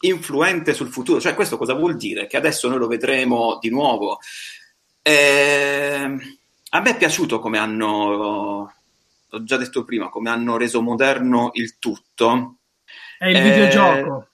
influente 0.01 0.73
sul 0.73 0.89
futuro? 0.89 1.21
Cioè 1.21 1.35
questo 1.35 1.57
cosa 1.57 1.73
vuol 1.73 1.95
dire? 1.95 2.27
Che 2.27 2.35
adesso 2.35 2.67
noi 2.67 2.79
lo 2.79 2.87
vedremo 2.87 3.59
di 3.61 3.69
nuovo. 3.69 4.19
Eh, 5.01 6.37
a 6.71 6.81
me 6.81 6.89
è 6.91 6.97
piaciuto 6.97 7.39
come 7.39 7.57
hanno, 7.57 8.71
ho 9.29 9.43
già 9.43 9.57
detto 9.57 9.83
prima, 9.83 10.09
come 10.09 10.29
hanno 10.29 10.57
reso 10.57 10.81
moderno 10.81 11.51
il 11.53 11.77
tutto 11.77 12.59
è 13.19 13.27
il 13.27 13.35
eh, 13.35 13.41
videogioco. 13.41 14.27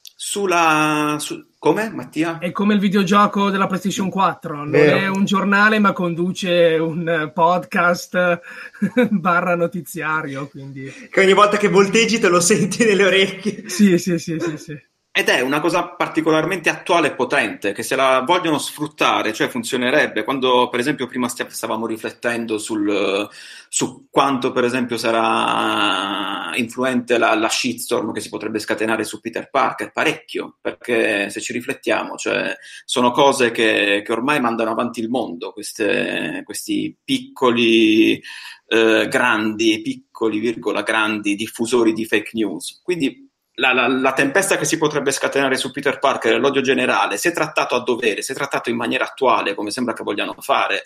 Sulla... 0.00 1.16
Su, 1.18 1.44
come 1.58 1.90
Mattia? 1.90 2.38
È 2.38 2.52
come 2.52 2.74
il 2.74 2.80
videogioco 2.80 3.50
della 3.50 3.66
PlayStation 3.66 4.08
4, 4.08 4.54
non 4.54 4.70
Vero. 4.70 4.96
è 4.96 5.08
un 5.08 5.24
giornale 5.24 5.80
ma 5.80 5.92
conduce 5.92 6.76
un 6.78 7.32
podcast 7.34 8.40
barra 9.10 9.56
notiziario. 9.56 10.46
Quindi... 10.46 10.88
Che 11.10 11.20
ogni 11.20 11.32
volta 11.32 11.56
che 11.56 11.68
volteggi 11.68 12.20
te 12.20 12.28
lo 12.28 12.38
senti 12.38 12.84
nelle 12.84 13.04
orecchie. 13.04 13.68
Sì, 13.68 13.98
sì, 13.98 14.18
sì, 14.18 14.38
sì. 14.38 14.56
sì. 14.56 14.85
Ed 15.18 15.30
è 15.30 15.40
una 15.40 15.60
cosa 15.60 15.88
particolarmente 15.88 16.68
attuale 16.68 17.06
e 17.08 17.14
potente, 17.14 17.72
che 17.72 17.82
se 17.82 17.96
la 17.96 18.20
vogliono 18.20 18.58
sfruttare, 18.58 19.32
cioè 19.32 19.48
funzionerebbe. 19.48 20.24
Quando, 20.24 20.68
per 20.68 20.78
esempio, 20.78 21.06
prima 21.06 21.26
stavamo 21.26 21.86
riflettendo 21.86 22.58
sul, 22.58 23.26
su 23.70 24.08
quanto, 24.10 24.52
per 24.52 24.64
esempio, 24.64 24.98
sarà 24.98 26.54
influente 26.56 27.16
la, 27.16 27.34
la, 27.34 27.48
shitstorm 27.48 28.12
che 28.12 28.20
si 28.20 28.28
potrebbe 28.28 28.58
scatenare 28.58 29.04
su 29.04 29.18
Peter 29.22 29.48
Parker, 29.48 29.90
parecchio, 29.90 30.58
perché 30.60 31.30
se 31.30 31.40
ci 31.40 31.54
riflettiamo, 31.54 32.16
cioè, 32.16 32.54
sono 32.84 33.10
cose 33.10 33.52
che, 33.52 34.02
che 34.04 34.12
ormai 34.12 34.38
mandano 34.38 34.72
avanti 34.72 35.00
il 35.00 35.08
mondo, 35.08 35.50
queste, 35.50 36.42
questi 36.44 36.94
piccoli 37.02 38.22
eh, 38.66 39.06
grandi, 39.08 39.80
piccoli, 39.80 40.40
virgola, 40.40 40.82
grandi 40.82 41.34
diffusori 41.36 41.94
di 41.94 42.04
fake 42.04 42.32
news. 42.34 42.82
Quindi 42.82 43.25
la, 43.56 43.72
la, 43.72 43.88
la, 43.88 44.12
tempesta 44.12 44.56
che 44.56 44.64
si 44.64 44.78
potrebbe 44.78 45.12
scatenare 45.12 45.56
su 45.56 45.70
Peter 45.70 45.98
Parker, 45.98 46.38
l'odio 46.38 46.60
generale, 46.60 47.16
se 47.16 47.32
trattato 47.32 47.74
a 47.74 47.82
dovere, 47.82 48.22
se 48.22 48.34
trattato 48.34 48.70
in 48.70 48.76
maniera 48.76 49.04
attuale, 49.04 49.54
come 49.54 49.70
sembra 49.70 49.94
che 49.94 50.02
vogliano 50.02 50.34
fare, 50.40 50.82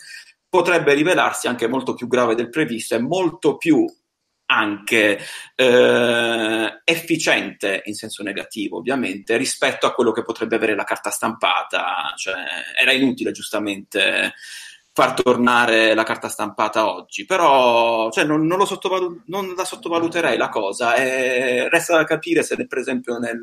potrebbe 0.47 0.93
rivelarsi 0.93 1.47
anche 1.47 1.67
molto 1.67 1.93
più 1.93 2.07
grave 2.07 2.35
del 2.35 2.49
previsto 2.49 2.95
e 2.95 2.99
molto 2.99 3.57
più 3.57 3.85
anche 4.51 5.17
eh, 5.55 6.81
efficiente 6.83 7.81
in 7.85 7.93
senso 7.93 8.21
negativo, 8.21 8.77
ovviamente, 8.77 9.37
rispetto 9.37 9.85
a 9.85 9.93
quello 9.93 10.11
che 10.11 10.23
potrebbe 10.23 10.55
avere 10.55 10.75
la 10.75 10.83
carta 10.83 11.09
stampata. 11.09 12.13
Cioè, 12.17 12.35
era 12.79 12.91
inutile, 12.91 13.31
giustamente 13.31 14.33
far 14.93 15.13
tornare 15.13 15.93
la 15.93 16.03
carta 16.03 16.27
stampata 16.27 16.93
oggi, 16.93 17.25
però 17.25 18.11
cioè, 18.11 18.25
non, 18.25 18.45
non, 18.45 18.65
sottovalu- 18.65 19.23
non, 19.27 19.53
la 19.55 19.63
sottovaluterei 19.63 20.37
la 20.37 20.49
cosa 20.49 20.95
e 20.95 21.69
resta 21.69 21.95
da 21.95 22.03
capire 22.03 22.43
se 22.43 22.55
per 22.67 22.77
esempio 22.77 23.17
nel... 23.17 23.39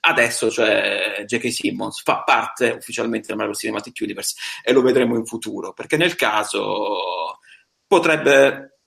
adesso 0.00 0.50
cioè, 0.50 1.24
J.K. 1.26 1.52
Simmons 1.52 2.02
fa 2.02 2.22
parte 2.22 2.70
ufficialmente 2.70 3.28
del 3.28 3.36
Marvel 3.36 3.56
Cinematic 3.56 3.98
Universe 4.00 4.34
e 4.62 4.72
lo 4.72 4.80
vedremo 4.80 5.16
in 5.16 5.26
futuro, 5.26 5.74
perché 5.74 5.96
nel 5.98 6.14
caso 6.14 7.38
potrebbe 7.86 8.78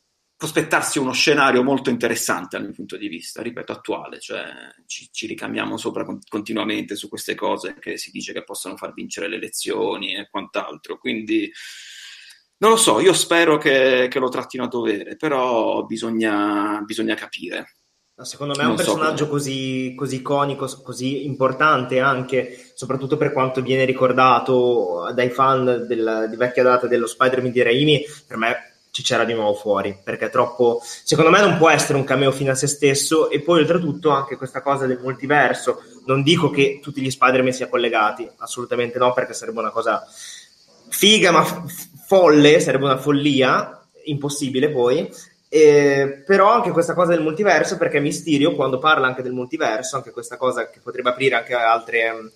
prospettarsi 0.42 0.98
uno 0.98 1.14
scenario 1.14 1.62
molto 1.62 1.92
interessante 1.92 2.58
dal 2.58 2.66
mio 2.66 2.74
punto 2.74 2.98
di 2.98 3.08
vista, 3.08 3.44
ripeto, 3.44 3.72
attuale, 3.72 4.20
cioè 4.20 4.44
ci, 4.88 5.08
ci 5.12 5.28
ricamiamo 5.28 5.78
sopra 5.78 6.04
con, 6.04 6.18
continuamente 6.28 6.96
su 6.96 7.10
queste 7.10 7.36
cose 7.36 7.76
che 7.80 7.96
si 7.96 8.10
dice 8.10 8.34
che 8.34 8.44
possono 8.44 8.76
far 8.76 8.92
vincere 8.92 9.28
le 9.28 9.36
elezioni 9.36 10.16
e 10.16 10.28
quant'altro, 10.32 10.98
quindi 10.98 11.52
non 12.62 12.70
lo 12.70 12.78
so, 12.78 13.00
io 13.00 13.14
spero 13.14 13.58
che, 13.58 14.08
che 14.08 14.20
lo 14.20 14.30
trattino 14.30 14.66
a 14.66 14.68
dovere, 14.68 15.16
però 15.16 15.84
bisogna, 15.84 16.80
bisogna 16.86 17.16
capire. 17.16 17.78
Secondo 18.22 18.54
me 18.56 18.64
è 18.64 18.68
un 18.68 18.76
personaggio 18.76 19.26
so 19.26 19.32
così, 19.32 19.96
così, 19.98 20.18
iconico, 20.18 20.68
così 20.84 21.26
importante 21.26 22.00
anche, 22.00 22.72
soprattutto 22.76 23.18
per 23.18 23.34
quanto 23.34 23.64
viene 23.64 23.84
ricordato 23.84 25.12
dai 25.12 25.32
fan 25.32 25.86
del, 25.88 26.28
di 26.30 26.36
vecchia 26.36 26.62
data 26.62 26.86
dello 26.86 27.08
Spider-Man 27.08 27.52
di 27.52 27.64
Raimi, 27.64 28.06
per 28.28 28.38
me 28.38 28.56
ci 28.92 29.02
c'era 29.02 29.24
di 29.24 29.34
nuovo 29.34 29.56
fuori, 29.56 29.98
perché 30.04 30.28
è 30.28 30.30
troppo... 30.30 30.82
Secondo 30.84 31.32
me 31.32 31.40
non 31.40 31.58
può 31.58 31.68
essere 31.68 31.98
un 31.98 32.04
cameo 32.04 32.32
fine 32.32 32.52
a 32.52 32.56
se 32.56 32.68
stesso 32.68 33.32
e 33.32 33.42
poi 33.42 33.62
oltretutto 33.62 34.12
anche 34.12 34.38
questa 34.38 34.62
cosa 34.62 34.86
del 34.86 35.00
multiverso. 35.02 35.82
Non 36.06 36.22
dico 36.22 36.52
che 36.52 36.80
tutti 36.80 37.02
gli 37.02 37.10
Spider-Man 37.10 37.54
siano 37.54 37.72
collegati, 37.72 38.30
assolutamente 38.38 39.00
no, 39.00 39.14
perché 39.14 39.34
sarebbe 39.34 39.62
una 39.62 39.72
cosa 39.72 40.06
figa 40.92 41.32
ma 41.32 41.44
f- 41.44 41.90
folle, 42.12 42.60
sarebbe 42.60 42.84
una 42.84 42.98
follia, 42.98 43.82
impossibile 44.04 44.70
poi. 44.70 45.10
Eh, 45.48 46.24
però 46.26 46.52
anche 46.52 46.72
questa 46.72 46.94
cosa 46.94 47.12
del 47.12 47.22
multiverso, 47.22 47.78
perché 47.78 48.02
Mysterio, 48.02 48.54
quando 48.54 48.80
parla 48.80 49.08
anche 49.08 49.22
del 49.22 49.32
multiverso, 49.32 49.96
anche 49.96 50.12
questa 50.12 50.36
cosa 50.36 50.70
che 50.70 50.82
potrebbe 50.84 51.12
aprire 51.12 51.36
anche 51.36 51.54
altre, 51.54 52.32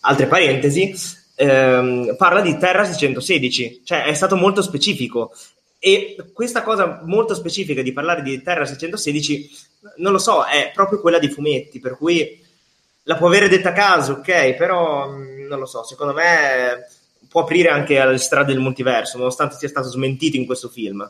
altre 0.00 0.26
parentesi, 0.26 0.94
ehm, 1.34 2.16
parla 2.16 2.40
di 2.40 2.56
Terra 2.56 2.86
616, 2.86 3.82
cioè 3.84 4.04
è 4.04 4.14
stato 4.14 4.34
molto 4.34 4.62
specifico 4.62 5.34
e 5.78 6.16
questa 6.32 6.62
cosa 6.62 7.02
molto 7.04 7.34
specifica 7.34 7.82
di 7.82 7.92
parlare 7.92 8.22
di 8.22 8.42
Terra 8.42 8.64
616, 8.64 9.50
non 9.98 10.12
lo 10.12 10.18
so, 10.18 10.44
è 10.44 10.70
proprio 10.74 11.00
quella 11.00 11.18
dei 11.18 11.30
fumetti, 11.30 11.80
per 11.80 11.96
cui 11.98 12.42
la 13.02 13.16
può 13.16 13.26
avere 13.26 13.48
detta 13.48 13.70
a 13.70 13.72
caso, 13.72 14.12
ok, 14.12 14.54
però 14.54 15.10
mm, 15.10 15.46
non 15.46 15.58
lo 15.58 15.66
so, 15.66 15.84
secondo 15.84 16.14
me 16.14 16.86
può 17.28 17.42
aprire 17.42 17.68
anche 17.68 17.98
alle 17.98 18.18
strade 18.18 18.52
del 18.52 18.62
multiverso, 18.62 19.18
nonostante 19.18 19.56
sia 19.56 19.68
stato 19.68 19.88
smentito 19.88 20.36
in 20.36 20.46
questo 20.46 20.68
film. 20.68 21.08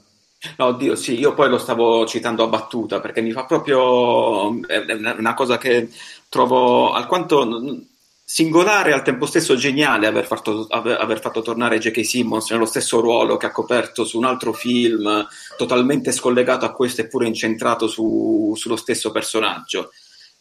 No, 0.57 0.67
oddio, 0.67 0.95
sì, 0.95 1.19
io 1.19 1.35
poi 1.35 1.49
lo 1.49 1.59
stavo 1.59 2.07
citando 2.07 2.45
a 2.45 2.49
battuta 2.49 3.01
perché 3.01 3.21
mi 3.21 3.33
fa 3.33 3.45
proprio. 3.45 4.65
è 4.67 4.93
una 4.93 5.35
cosa 5.35 5.59
che 5.59 5.89
trovo 6.29 6.93
alquanto 6.93 7.87
singolare 8.31 8.91
e 8.91 8.93
al 8.93 9.03
tempo 9.03 9.25
stesso 9.25 9.57
geniale 9.57 10.07
aver 10.07 10.27
fatto, 10.27 10.67
aver, 10.69 11.19
fatto 11.19 11.41
tornare 11.41 11.79
J.K. 11.79 12.05
Simmons 12.05 12.51
nello 12.51 12.67
stesso 12.67 13.01
ruolo 13.01 13.39
che 13.39 13.47
ha 13.47 13.51
coperto 13.51 14.05
su 14.05 14.19
un 14.19 14.27
altro 14.27 14.53
film 14.53 15.27
totalmente 15.57 16.13
scollegato 16.13 16.67
a 16.67 16.73
questo 16.73 17.01
eppure 17.01 17.27
incentrato 17.27 17.89
su, 17.89 18.53
sullo 18.55 18.77
stesso 18.77 19.11
personaggio. 19.11 19.91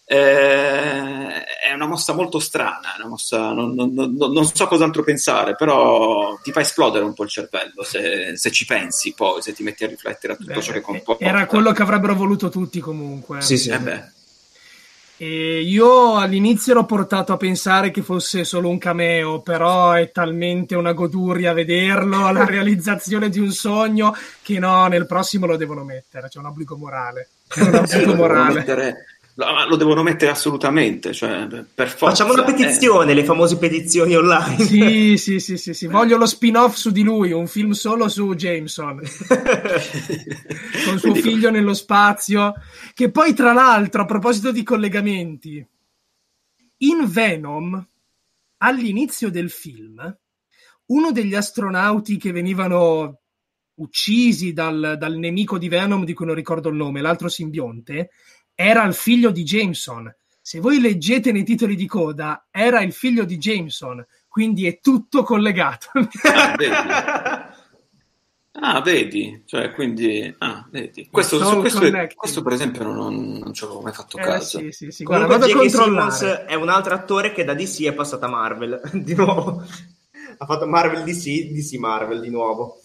Eh, 0.10 1.44
è 1.44 1.74
una 1.74 1.86
mossa 1.86 2.14
molto 2.14 2.40
strana, 2.40 2.96
una 2.98 3.10
mossa, 3.10 3.52
non, 3.52 3.74
non, 3.74 3.94
non, 3.94 4.14
non, 4.16 4.46
so 4.46 4.66
cos'altro 4.66 5.04
pensare, 5.04 5.54
però 5.56 6.40
ti 6.42 6.54
fa 6.54 6.62
esplodere 6.62 7.04
un 7.04 7.14
po' 7.14 7.24
il 7.24 7.30
cervello 7.30 7.84
se, 7.84 8.38
se 8.38 8.50
ci 8.50 8.66
pensi 8.66 9.14
poi, 9.14 9.42
se 9.42 9.52
ti 9.52 9.64
metti 9.64 9.84
a 9.84 9.88
riflettere 9.88 10.32
a 10.32 10.36
tutto 10.38 10.54
beh, 10.54 10.62
ciò 10.62 10.72
che 10.72 10.80
comporta. 10.80 11.26
Era 11.26 11.46
quello 11.46 11.74
che 11.74 11.82
avrebbero 11.82 12.16
voluto 12.16 12.48
tutti 12.48 12.80
comunque. 12.80 13.42
Sì, 13.42 13.58
sì. 13.58 13.70
Eh 13.70 13.80
beh. 13.80 14.16
E 15.20 15.62
io 15.62 16.16
all'inizio 16.16 16.72
ero 16.72 16.86
portato 16.86 17.34
a 17.34 17.38
pensare 17.38 17.92
che 17.92 18.02
fosse 18.02 18.46
solo 18.46 18.70
un 18.70 18.78
cameo, 18.78 19.42
però 19.42 19.92
è 19.92 20.12
talmente 20.12 20.74
una 20.76 20.94
goduria 20.94 21.52
vederlo, 21.52 22.32
la 22.32 22.46
realizzazione 22.48 23.28
di 23.28 23.40
un 23.40 23.52
sogno, 23.52 24.16
che 24.42 24.58
no, 24.58 24.88
nel 24.88 25.06
prossimo 25.06 25.48
lo 25.48 25.58
devono 25.58 25.84
mettere, 25.84 26.30
c'è 26.30 26.40
un 26.40 26.46
obbligo 26.46 26.78
morale. 26.78 27.28
C'è 27.48 27.62
un 27.62 27.76
obbligo 27.84 28.16
morale. 28.16 29.06
Lo, 29.40 29.76
devono 29.76 30.02
mettere 30.02 30.32
assolutamente, 30.32 31.14
cioè, 31.14 31.46
per 31.46 31.90
forza. 31.90 32.24
Facciamo 32.24 32.34
una 32.34 32.44
petizione, 32.44 33.12
eh. 33.12 33.14
le 33.14 33.24
famose 33.24 33.60
petizioni 33.60 34.16
online. 34.16 34.64
Sì, 34.64 35.16
sì, 35.18 35.40
sì, 35.40 35.58
sì, 35.58 35.76
sì, 35.76 35.86
voglio 35.86 36.18
lo 36.18 36.26
spin-off 36.26 36.74
su 36.74 36.90
di 36.90 37.04
lui, 37.04 37.32
un 37.32 37.46
film 37.46 37.72
solo 37.72 38.10
su 38.10 38.34
Jameson. 38.34 39.00
Con 40.86 40.98
suo 40.98 41.14
figlio 41.14 41.52
nello 41.52 41.76
spazio. 41.76 42.56
Che 42.96 43.12
poi, 43.12 43.36
tra 43.36 43.54
l'altro, 43.54 44.02
a 44.02 44.06
proposito 44.06 44.52
di 44.52 44.64
collegamenti, 44.64 45.64
in 46.78 47.06
Venom, 47.06 47.88
all'inizio 48.58 49.30
del 49.30 49.52
film, 49.52 50.18
uno 50.88 51.12
degli 51.12 51.36
astronauti 51.36 52.18
che 52.18 52.32
venivano 52.32 53.20
uccisi 53.76 54.54
dal, 54.54 54.96
dal 54.98 55.16
nemico 55.16 55.60
di 55.60 55.70
Venom, 55.70 56.04
di 56.06 56.14
cui 56.14 56.26
non 56.26 56.34
ricordo 56.34 56.70
il 56.70 56.76
nome, 56.76 57.02
l'altro 57.02 57.30
simbionte, 57.30 58.10
era 58.60 58.84
il 58.86 58.96
figlio 58.96 59.30
di 59.30 59.44
Jameson. 59.44 60.12
Se 60.42 60.60
voi 60.60 60.82
leggete 60.82 61.32
nei 61.32 61.44
titoli 61.44 61.76
di 61.76 61.86
coda, 61.86 62.48
era 62.50 62.82
il 62.82 62.92
figlio 62.92 63.24
di 63.24 63.38
Jameson, 63.38 64.04
quindi 64.28 64.66
è 64.66 64.80
tutto 64.80 65.22
collegato. 65.22 65.90
Ah, 66.24 66.56
vedi? 66.58 66.74
Ah, 68.60 68.82
vedi? 68.82 69.44
Cioè, 69.46 69.72
quindi... 69.72 70.34
Ah, 70.40 70.68
vedi. 70.72 71.08
Questo, 71.12 71.38
questo, 71.60 71.80
questo, 72.16 72.42
per 72.42 72.54
esempio 72.54 72.82
non, 72.86 73.38
non 73.38 73.54
ci 73.54 73.64
avevo 73.64 73.82
mai 73.82 73.94
fatto 73.94 74.18
eh, 74.18 74.24
caso. 74.24 74.58
Sì, 74.58 74.72
sì, 74.72 74.90
sì. 74.90 75.04
Guarda, 75.04 75.38
J.K. 75.38 75.70
Simmons 75.70 76.24
è 76.24 76.56
un 76.56 76.70
altro 76.70 76.96
attore 76.96 77.34
che 77.34 77.44
da 77.44 77.54
DC 77.54 77.84
è 77.84 77.94
passato 77.94 78.26
a 78.26 78.30
Marvel, 78.30 78.82
di 78.98 79.14
nuovo. 79.14 79.64
ha 80.40 80.46
fatto 80.48 80.66
Marvel 80.66 81.04
DC, 81.04 81.52
DC 81.52 81.78
Marvel 81.78 82.20
di 82.20 82.32
nuovo. 82.32 82.82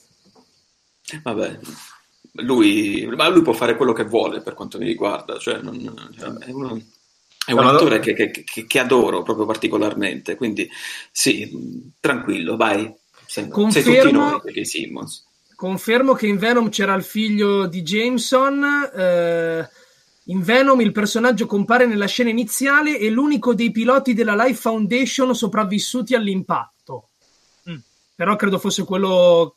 Vabbè, 1.23 1.59
lui, 2.35 3.07
ma 3.15 3.29
lui 3.29 3.43
può 3.43 3.53
fare 3.53 3.77
quello 3.77 3.93
che 3.93 4.05
vuole 4.05 4.41
per 4.41 4.55
quanto 4.55 4.79
mi 4.79 4.87
riguarda, 4.87 5.39
cioè 5.39 5.61
non, 5.61 6.11
cioè, 6.19 6.31
è, 6.31 6.51
uno, 6.51 6.81
è 7.45 7.53
un 7.53 7.67
attore 7.67 7.97
no. 7.97 8.03
che, 8.03 8.31
che, 8.31 8.67
che, 8.67 8.79
adoro 8.79 9.23
proprio 9.23 9.45
particolarmente, 9.45 10.37
quindi 10.37 10.69
sì, 11.11 11.93
tranquillo, 12.01 12.57
vai. 12.57 12.93
Sei, 13.27 13.49
confermo, 13.49 14.43
sei 14.45 14.65
Simmons. 14.65 15.27
Confermo 15.55 16.15
che 16.15 16.27
in 16.27 16.39
Venom 16.39 16.69
c'era 16.69 16.95
il 16.95 17.03
figlio 17.03 17.67
di 17.67 17.83
Jameson. 17.83 18.91
Eh, 18.95 19.69
in 20.27 20.43
Venom 20.43 20.81
il 20.81 20.93
personaggio 20.93 21.47
compare 21.47 21.87
nella 21.87 22.07
scena 22.07 22.31
iniziale 22.31 22.99
e 22.99 23.09
l'unico 23.11 23.55
dei 23.55 23.71
piloti 23.71 24.13
della 24.13 24.35
Life 24.35 24.61
Foundation 24.61 25.35
sopravvissuti 25.35 26.15
all'impatto. 26.15 27.11
Mm. 27.71 27.77
Però 28.15 28.37
credo 28.37 28.59
fosse 28.59 28.85
quello 28.85 29.57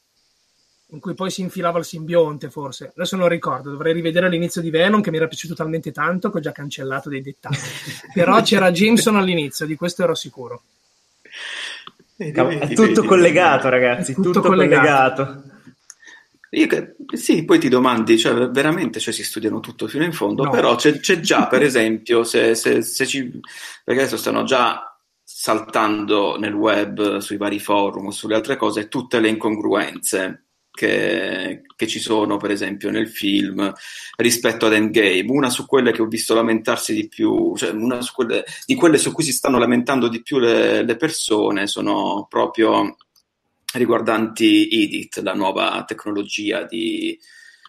in 0.96 1.02
cui 1.02 1.14
poi 1.14 1.30
si 1.30 1.42
infilava 1.42 1.78
il 1.78 1.86
simbionte, 1.86 2.50
forse. 2.50 2.94
Adesso 2.96 3.18
non 3.18 3.28
ricordo, 3.28 3.70
dovrei 3.70 3.94
rivedere 3.94 4.30
l'inizio 4.30 4.62
di 4.62 4.70
Venom, 4.70 5.02
che 5.02 5.12
mi 5.12 5.18
era 5.18 5.28
piaciuto 5.28 5.54
talmente 5.54 5.92
tanto 5.92 6.30
che 6.32 6.38
ho 6.38 6.42
già 6.42 6.54
cancellato 6.54 7.10
dei 7.10 7.22
dettagli. 7.22 7.58
Però 8.14 8.42
c'era 8.42 8.72
Jameson 8.72 9.18
all'inizio, 9.18 9.66
di 9.66 9.76
questo 9.76 10.04
ero 10.04 10.16
sicuro. 10.16 10.64
È 12.16 12.74
tutto 12.74 13.04
collegato, 13.04 13.68
ragazzi, 13.68 14.14
tutto, 14.14 14.32
tutto 14.32 14.48
collegato. 14.48 15.24
collegato. 15.26 15.54
Io, 16.52 16.96
sì, 17.18 17.44
poi 17.44 17.60
ti 17.60 17.68
domandi, 17.68 18.18
cioè, 18.18 18.48
veramente 18.48 19.02
cioè, 19.02 19.14
si 19.14 19.26
studiano 19.26 19.60
tutto 19.60 19.90
fino 19.90 20.06
in 20.06 20.14
fondo, 20.14 20.46
no. 20.46 20.50
però 20.50 20.76
c'è, 20.76 21.02
c'è, 21.02 21.20
già, 21.20 21.48
per 21.48 21.62
esempio, 21.64 22.24
se, 22.24 22.56
se, 22.56 22.82
se 22.82 23.06
ci, 23.06 23.42
perché 23.84 24.02
adesso 24.02 24.16
stanno 24.16 24.44
già 24.44 24.98
saltando 25.22 26.38
nel 26.40 26.54
web, 26.54 27.18
sui 27.18 27.36
vari 27.36 27.60
forum, 27.60 28.10
sulle 28.10 28.36
altre 28.36 28.56
cose, 28.56 28.88
tutte 28.88 29.20
le 29.20 29.28
incongruenze 29.28 30.45
che, 30.76 31.62
che, 31.76 31.88
ci 31.88 32.00
sono, 32.00 32.38
per 32.38 32.52
esempio, 32.52 32.92
nel 32.92 33.10
film 33.10 33.74
rispetto 34.18 34.68
ad 34.68 34.74
Endgame. 34.74 35.26
Una 35.28 35.50
su 35.50 35.66
quelle 35.66 35.92
che 35.92 36.04
ho 36.04 36.08
visto 36.08 36.36
lamentarsi 36.36 36.94
di 36.94 37.08
più, 37.08 37.56
cioè 37.56 37.72
una 37.72 38.02
su 38.02 38.14
quelle, 38.14 38.44
di 38.66 38.76
quelle 38.76 39.00
su 39.00 39.12
cui 39.12 39.24
si 39.24 39.32
stanno 39.32 39.58
lamentando 39.58 40.08
di 40.08 40.22
più 40.22 40.38
le, 40.38 40.84
le 40.84 40.96
persone, 40.98 41.66
sono 41.66 42.28
proprio 42.30 42.98
riguardanti 43.74 44.70
Edit, 44.70 45.22
la 45.22 45.34
nuova 45.34 45.84
tecnologia 45.88 46.64
di, 46.64 47.18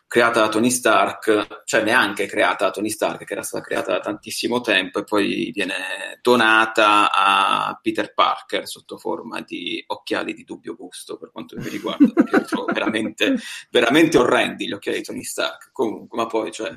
creata 0.08 0.40
da 0.40 0.48
Tony 0.48 0.70
Stark, 0.70 1.62
cioè 1.64 1.82
neanche 1.82 2.26
creata 2.26 2.66
da 2.66 2.70
Tony 2.70 2.90
Stark, 2.90 3.24
che 3.24 3.32
era 3.32 3.42
stata 3.42 3.64
creata 3.64 3.92
da 3.92 4.00
tantissimo 4.00 4.60
tempo 4.60 5.00
e 5.00 5.04
poi 5.04 5.50
viene 5.52 6.18
donata 6.22 7.10
a 7.12 7.78
Peter 7.82 8.14
Parker 8.14 8.68
sotto 8.68 8.98
forma 8.98 9.40
di 9.40 9.82
occhiali 9.86 10.32
di 10.32 10.44
dubbio 10.44 10.76
gusto 10.76 11.16
per 11.16 11.30
quanto 11.32 11.56
mi 11.58 11.68
riguarda, 11.68 12.06
perché 12.12 12.38
li 12.38 12.44
trovo 12.44 12.72
veramente, 12.72 13.36
veramente 13.70 14.18
orrendi 14.18 14.66
gli 14.66 14.72
occhiali 14.72 14.98
di 14.98 15.04
Tony 15.04 15.24
Stark. 15.24 15.70
Comunque, 15.72 16.16
ma 16.16 16.26
poi, 16.26 16.52
cioè, 16.52 16.72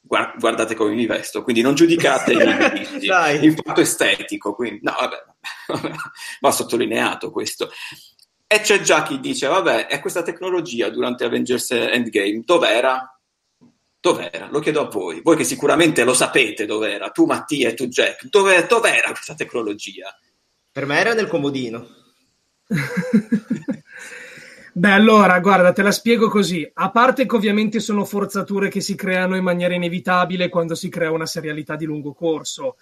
guardate 0.00 0.74
come 0.74 0.94
mi 0.94 1.06
vesto, 1.06 1.42
quindi 1.42 1.60
non 1.60 1.74
giudicate 1.74 2.32
il, 2.32 3.02
il 3.42 3.60
fatto 3.62 3.80
estetico, 3.80 4.54
quindi 4.54 4.80
no, 4.82 4.94
vabbè, 4.98 5.96
va 6.40 6.50
sottolineato 6.50 7.30
questo. 7.30 7.70
E 8.50 8.62
c'è 8.62 8.80
già 8.80 9.02
chi 9.02 9.20
dice, 9.20 9.46
vabbè, 9.46 9.88
e 9.90 10.00
questa 10.00 10.22
tecnologia 10.22 10.88
durante 10.88 11.26
Avengers 11.26 11.70
Endgame 11.70 12.40
dov'era? 12.46 13.20
Dov'era? 14.00 14.48
Lo 14.50 14.60
chiedo 14.60 14.80
a 14.80 14.88
voi, 14.88 15.20
voi 15.20 15.36
che 15.36 15.44
sicuramente 15.44 16.02
lo 16.02 16.14
sapete 16.14 16.64
dov'era, 16.64 17.10
tu 17.10 17.26
Mattia 17.26 17.68
e 17.68 17.74
tu 17.74 17.88
Jack, 17.88 18.26
dove, 18.30 18.64
dov'era 18.66 19.10
questa 19.10 19.34
tecnologia? 19.34 20.16
Per 20.72 20.86
me 20.86 20.98
era 20.98 21.12
nel 21.12 21.26
comodino. 21.26 21.88
Beh, 24.72 24.92
allora, 24.92 25.38
guarda, 25.40 25.72
te 25.72 25.82
la 25.82 25.92
spiego 25.92 26.30
così. 26.30 26.66
A 26.72 26.90
parte 26.90 27.26
che 27.26 27.36
ovviamente 27.36 27.80
sono 27.80 28.06
forzature 28.06 28.70
che 28.70 28.80
si 28.80 28.94
creano 28.94 29.36
in 29.36 29.42
maniera 29.42 29.74
inevitabile 29.74 30.48
quando 30.48 30.74
si 30.74 30.88
crea 30.88 31.10
una 31.10 31.26
serialità 31.26 31.76
di 31.76 31.84
lungo 31.84 32.14
corso 32.14 32.76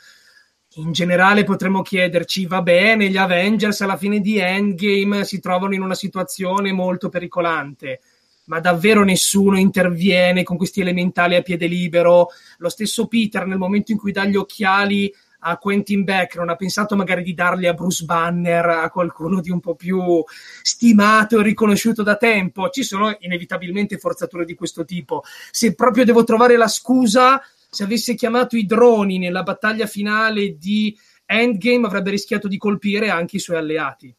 in 0.77 0.93
generale 0.93 1.45
potremmo 1.45 1.83
chiederci, 1.83 2.47
va 2.47 2.63
bene, 2.63 3.09
gli 3.09 3.17
Avengers 3.17 3.81
alla 3.81 3.97
fine 3.97 4.21
di 4.21 4.39
Endgame 4.39 5.25
si 5.25 5.41
trovano 5.41 5.75
in 5.75 5.83
una 5.83 5.95
situazione 5.95 6.73
molto 6.73 7.09
pericolante, 7.09 8.01
ma 8.45 8.61
davvero 8.61 9.03
nessuno 9.03 9.59
interviene 9.59 10.43
con 10.43 10.57
questi 10.57 10.81
elementali 10.81 11.35
a 11.35 11.43
piede 11.43 11.67
libero. 11.67 12.29
Lo 12.59 12.69
stesso 12.69 13.07
Peter 13.07 13.47
nel 13.47 13.59
momento 13.59 13.93
in 13.93 13.99
cui 13.99 14.13
dà 14.13 14.25
gli 14.27 14.37
occhiali 14.37 15.13
a 15.41 15.59
Quentin 15.59 16.03
Beck 16.03 16.37
non 16.37 16.49
ha 16.49 16.57
pensato 16.57 16.97
magari 16.97 17.23
di 17.23 17.33
darli 17.33 17.67
a 17.67 17.73
Bruce 17.73 18.05
Banner, 18.05 18.67
a 18.67 18.91
qualcuno 18.91 19.41
di 19.41 19.51
un 19.51 19.61
po' 19.61 19.77
più 19.77 20.23
stimato 20.63 21.39
e 21.39 21.43
riconosciuto 21.43 22.03
da 22.03 22.17
tempo. 22.17 22.69
Ci 22.69 22.83
sono 22.83 23.17
inevitabilmente 23.21 23.97
forzature 23.97 24.45
di 24.45 24.55
questo 24.55 24.85
tipo. 24.85 25.23
Se 25.51 25.75
proprio 25.75 26.05
devo 26.05 26.25
trovare 26.25 26.57
la 26.57 26.69
scusa, 26.69 27.41
se 27.77 27.85
avesse 27.85 28.15
chiamato 28.15 28.57
i 28.57 28.65
droni 28.65 29.19
nella 29.19 29.43
battaglia 29.43 29.87
finale 29.87 30.57
di 30.57 30.99
Endgame 31.27 31.87
avrebbe 31.87 32.09
rischiato 32.09 32.49
di 32.49 32.57
colpire 32.57 33.11
anche 33.11 33.37
i 33.37 33.39
suoi 33.39 33.59
alleati. 33.59 34.15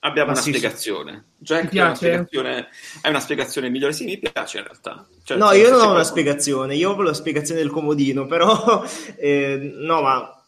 Abbiamo 0.00 0.30
Ma 0.30 0.32
una 0.32 0.42
sì, 0.42 0.50
spiegazione. 0.50 1.24
Jack 1.38 1.72
è 1.72 1.80
una 1.80 1.94
spiegazione, 1.94 2.68
è 3.00 3.08
una 3.08 3.20
spiegazione 3.20 3.70
migliore. 3.70 3.92
Sì, 3.92 4.04
mi 4.06 4.18
piace 4.18 4.58
in 4.58 4.64
realtà. 4.64 5.06
Cioè, 5.22 5.36
no, 5.36 5.52
io 5.52 5.70
non 5.70 5.80
ho 5.82 5.90
una 5.92 6.02
spiegazione, 6.02 6.74
io 6.74 6.90
ho 6.90 7.02
la 7.02 7.14
spiegazione 7.14 7.60
del 7.60 7.70
comodino, 7.70 8.26
però 8.26 8.84
eh, 9.18 9.72
no, 9.76 10.02
ma 10.02 10.44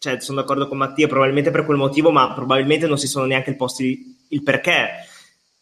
cioè, 0.00 0.20
sono 0.20 0.40
d'accordo 0.40 0.66
con 0.66 0.78
Mattia, 0.78 1.06
probabilmente 1.06 1.52
per 1.52 1.64
quel 1.64 1.76
motivo, 1.76 2.10
ma 2.10 2.32
probabilmente 2.32 2.88
non 2.88 2.98
si 2.98 3.06
sono 3.06 3.24
neanche 3.24 3.54
posti 3.54 4.26
il 4.30 4.42
perché 4.42 5.06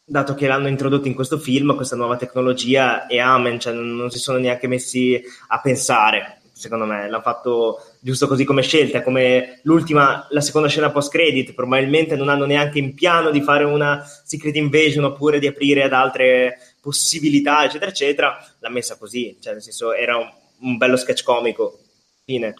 dato 0.08 0.34
che 0.34 0.46
l'hanno 0.46 0.68
introdotto 0.68 1.06
in 1.06 1.14
questo 1.14 1.38
film, 1.38 1.76
questa 1.76 1.94
nuova 1.94 2.16
tecnologia, 2.16 3.06
e 3.06 3.20
amen, 3.20 3.60
cioè 3.60 3.74
non, 3.74 4.10
si 4.10 4.18
sono 4.18 4.38
neanche 4.38 4.66
messi 4.66 5.22
a 5.48 5.60
pensare, 5.60 6.40
secondo 6.50 6.86
me, 6.86 7.02
l'hanno 7.02 7.20
fatto 7.20 7.82
giusto 8.00 8.26
così 8.26 8.44
come 8.44 8.62
scelta, 8.62 9.02
come 9.02 9.60
l'ultima, 9.64 10.26
la 10.30 10.40
seconda 10.40 10.68
scena 10.68 10.90
post-credit, 10.90 11.52
probabilmente 11.52 12.16
non 12.16 12.30
hanno 12.30 12.46
neanche 12.46 12.78
in 12.78 12.94
piano 12.94 13.30
di 13.30 13.42
fare 13.42 13.64
una 13.64 14.02
Secret 14.24 14.56
Invasion 14.56 15.04
oppure 15.04 15.38
di 15.38 15.46
aprire 15.46 15.82
ad 15.82 15.92
altre 15.92 16.58
possibilità, 16.80 17.64
eccetera, 17.64 17.90
eccetera, 17.90 18.46
l'ha 18.60 18.70
messa 18.70 18.96
così, 18.96 19.36
cioè 19.40 19.52
nel 19.52 19.62
senso 19.62 19.92
era 19.92 20.16
un, 20.16 20.28
un 20.60 20.76
bello 20.78 20.96
sketch 20.96 21.22
comico, 21.22 21.80
fine, 22.24 22.54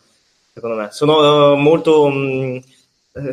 secondo 0.53 0.77
me. 0.77 0.89
Sono 0.91 1.57
molto 1.57 2.09
mh, 2.09 2.63
mm, 3.19 3.29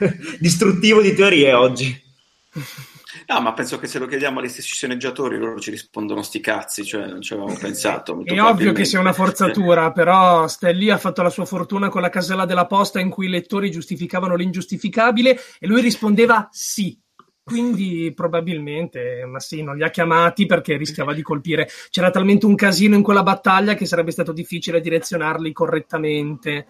distruttivo 0.40 1.00
di 1.00 1.14
teorie 1.14 1.52
oggi. 1.52 2.08
No, 3.30 3.40
ma 3.40 3.52
penso 3.52 3.78
che 3.78 3.86
se 3.86 4.00
lo 4.00 4.06
chiediamo 4.06 4.40
agli 4.40 4.48
stessi 4.48 4.74
sceneggiatori 4.74 5.38
loro 5.38 5.60
ci 5.60 5.70
rispondono 5.70 6.20
sti 6.20 6.40
cazzi, 6.40 6.84
cioè 6.84 7.06
non 7.06 7.22
ci 7.22 7.32
avevamo 7.32 7.56
pensato. 7.56 8.24
È 8.24 8.42
ovvio 8.42 8.72
che 8.72 8.84
sia 8.84 8.98
una 8.98 9.12
forzatura, 9.12 9.92
però 9.92 10.48
Stelly 10.48 10.90
ha 10.90 10.98
fatto 10.98 11.22
la 11.22 11.30
sua 11.30 11.44
fortuna 11.44 11.88
con 11.90 12.00
la 12.00 12.08
casella 12.08 12.44
della 12.44 12.66
posta 12.66 12.98
in 12.98 13.08
cui 13.08 13.26
i 13.26 13.30
lettori 13.30 13.70
giustificavano 13.70 14.34
l'ingiustificabile 14.34 15.38
e 15.60 15.66
lui 15.68 15.80
rispondeva 15.80 16.48
sì. 16.50 16.98
Quindi 17.44 18.12
probabilmente, 18.16 19.24
ma 19.26 19.38
sì, 19.38 19.62
non 19.62 19.76
li 19.76 19.84
ha 19.84 19.90
chiamati 19.90 20.46
perché 20.46 20.76
rischiava 20.76 21.14
di 21.14 21.22
colpire. 21.22 21.68
C'era 21.88 22.10
talmente 22.10 22.46
un 22.46 22.56
casino 22.56 22.96
in 22.96 23.02
quella 23.02 23.22
battaglia 23.22 23.74
che 23.74 23.86
sarebbe 23.86 24.10
stato 24.10 24.32
difficile 24.32 24.80
direzionarli 24.80 25.52
correttamente 25.52 26.66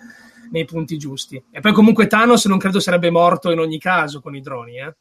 nei 0.50 0.66
punti 0.66 0.98
giusti. 0.98 1.42
E 1.50 1.60
poi 1.60 1.72
comunque 1.72 2.06
Thanos 2.06 2.44
non 2.44 2.58
credo 2.58 2.80
sarebbe 2.80 3.08
morto 3.08 3.50
in 3.50 3.60
ogni 3.60 3.78
caso 3.78 4.20
con 4.20 4.36
i 4.36 4.42
droni, 4.42 4.78
eh. 4.78 4.94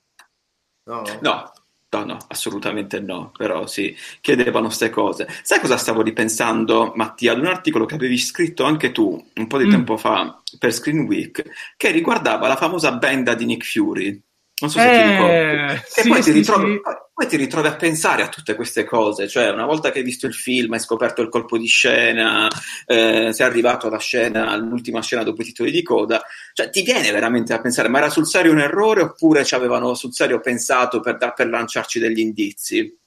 No. 0.89 1.03
no. 1.21 1.51
No, 1.91 2.03
no, 2.03 2.17
assolutamente 2.27 2.99
no, 2.99 3.31
però 3.35 3.65
sì, 3.65 3.95
chiedevano 4.21 4.67
queste 4.67 4.91
cose. 4.91 5.27
Sai 5.41 5.59
cosa 5.59 5.75
stavo 5.75 6.03
ripensando, 6.03 6.91
Mattia? 6.95 7.31
Ad 7.31 7.39
un 7.39 7.47
articolo 7.47 7.85
che 7.85 7.95
avevi 7.95 8.15
scritto 8.19 8.63
anche 8.63 8.91
tu 8.91 9.19
un 9.33 9.47
po' 9.47 9.57
di 9.57 9.65
mm. 9.65 9.71
tempo 9.71 9.97
fa 9.97 10.39
per 10.59 10.71
Screen 10.71 11.07
Week, 11.07 11.43
che 11.75 11.89
riguardava 11.89 12.47
la 12.47 12.57
famosa 12.57 12.91
benda 12.91 13.33
di 13.33 13.45
Nick 13.45 13.65
Fury. 13.65 14.21
Non 14.61 14.69
so 14.69 14.79
se 14.79 14.89
eh, 14.89 15.01
ti 15.01 15.09
ricordi. 15.09 15.81
Sì, 15.87 15.99
e 15.99 16.07
poi, 16.07 16.23
sì, 16.23 16.31
ti 16.31 16.37
ritrovi, 16.37 16.71
sì. 16.73 16.81
poi, 17.13 17.27
ti 17.27 17.37
ritrovi, 17.37 17.67
a 17.67 17.75
pensare 17.75 18.23
a 18.23 18.27
tutte 18.27 18.55
queste 18.55 18.83
cose. 18.83 19.27
Cioè, 19.27 19.49
una 19.49 19.65
volta 19.65 19.91
che 19.91 19.99
hai 19.99 20.03
visto 20.03 20.27
il 20.27 20.33
film, 20.33 20.73
hai 20.73 20.79
scoperto 20.79 21.21
il 21.21 21.29
colpo 21.29 21.57
di 21.57 21.67
scena, 21.67 22.47
eh, 22.85 23.31
sei 23.31 23.45
arrivato 23.45 23.87
alla 23.87 23.99
scena, 23.99 24.49
all'ultima 24.49 25.01
scena 25.01 25.23
dopo 25.23 25.41
i 25.41 25.45
titoli 25.45 25.71
di 25.71 25.83
coda, 25.83 26.21
cioè 26.53 26.69
ti 26.69 26.81
viene 26.81 27.11
veramente 27.11 27.53
a 27.53 27.61
pensare, 27.61 27.87
ma 27.87 27.99
era 27.99 28.09
sul 28.09 28.27
serio 28.27 28.51
un 28.51 28.59
errore 28.59 29.01
oppure 29.01 29.45
ci 29.45 29.55
avevano 29.55 29.93
sul 29.93 30.13
serio 30.13 30.39
pensato 30.39 30.99
per, 30.99 31.17
per 31.17 31.47
lanciarci 31.47 31.99
degli 31.99 32.19
indizi? 32.19 32.98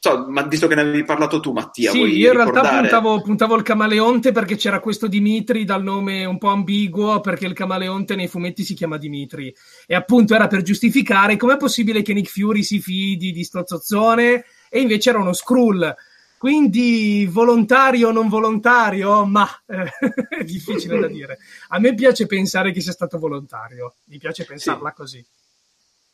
So, 0.00 0.26
ma 0.28 0.42
visto 0.42 0.68
che 0.68 0.76
ne 0.76 0.82
avevi 0.82 1.02
parlato 1.02 1.40
tu, 1.40 1.50
Mattia, 1.50 1.90
sì, 1.90 1.98
io 1.98 2.28
in 2.28 2.36
realtà 2.36 2.60
puntavo, 2.60 3.20
puntavo, 3.20 3.56
il 3.56 3.64
camaleonte 3.64 4.30
perché 4.30 4.54
c'era 4.54 4.78
questo 4.78 5.08
Dimitri 5.08 5.64
dal 5.64 5.82
nome 5.82 6.24
un 6.24 6.38
po' 6.38 6.50
ambiguo, 6.50 7.20
perché 7.20 7.46
il 7.46 7.52
camaleonte 7.52 8.14
nei 8.14 8.28
fumetti 8.28 8.62
si 8.62 8.74
chiama 8.74 8.96
Dimitri. 8.96 9.52
E 9.86 9.96
appunto 9.96 10.36
era 10.36 10.46
per 10.46 10.62
giustificare 10.62 11.36
com'è 11.36 11.56
possibile 11.56 12.02
che 12.02 12.12
Nick 12.12 12.30
Fury 12.30 12.62
si 12.62 12.80
fidi 12.80 13.32
di 13.32 13.42
sto 13.42 13.64
zozzone 13.66 14.44
e 14.68 14.80
invece 14.80 15.10
era 15.10 15.18
uno 15.18 15.32
Skrull. 15.32 15.92
Quindi 16.38 17.26
volontario 17.28 18.10
o 18.10 18.12
non 18.12 18.28
volontario, 18.28 19.24
ma 19.24 19.48
eh, 19.66 19.90
è 20.28 20.44
difficile 20.46 21.00
da 21.00 21.08
dire. 21.10 21.38
A 21.70 21.80
me 21.80 21.92
piace 21.94 22.26
pensare 22.26 22.70
che 22.70 22.80
sia 22.80 22.92
stato 22.92 23.18
volontario, 23.18 23.96
mi 24.04 24.18
piace 24.18 24.44
pensarla 24.44 24.90
sì. 24.90 24.94
così. 24.94 25.26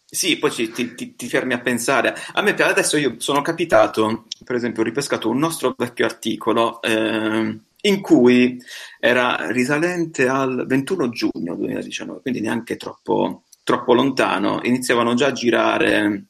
Sì, 0.07 0.39
poi 0.39 0.51
ci, 0.53 0.71
ti, 0.71 0.95
ti, 0.95 1.17
ti, 1.17 1.29
fermi 1.29 1.55
a 1.55 1.61
pensare. 1.61 2.15
A 2.35 2.43
me 2.43 2.55
adesso 2.55 2.97
io 2.97 3.17
sono 3.19 3.43
capitato, 3.43 4.27
per 4.45 4.55
esempio, 4.57 4.83
ho 4.83 4.85
ripescato 4.85 5.29
un 5.29 5.39
nostro 5.39 5.75
vecchio 5.77 6.05
articolo 6.05 6.81
eh, 6.83 7.59
in 7.81 8.01
cui 8.01 8.61
era 9.01 9.51
risalente 9.51 10.29
al 10.29 10.65
21 10.67 11.09
giugno 11.11 11.55
2019, 11.57 12.21
quindi 12.21 12.41
neanche 12.41 12.77
troppo, 12.77 13.43
troppo 13.65 13.93
lontano, 13.93 14.61
iniziavano 14.63 15.15
già 15.15 15.27
a 15.29 15.33
girare, 15.33 16.25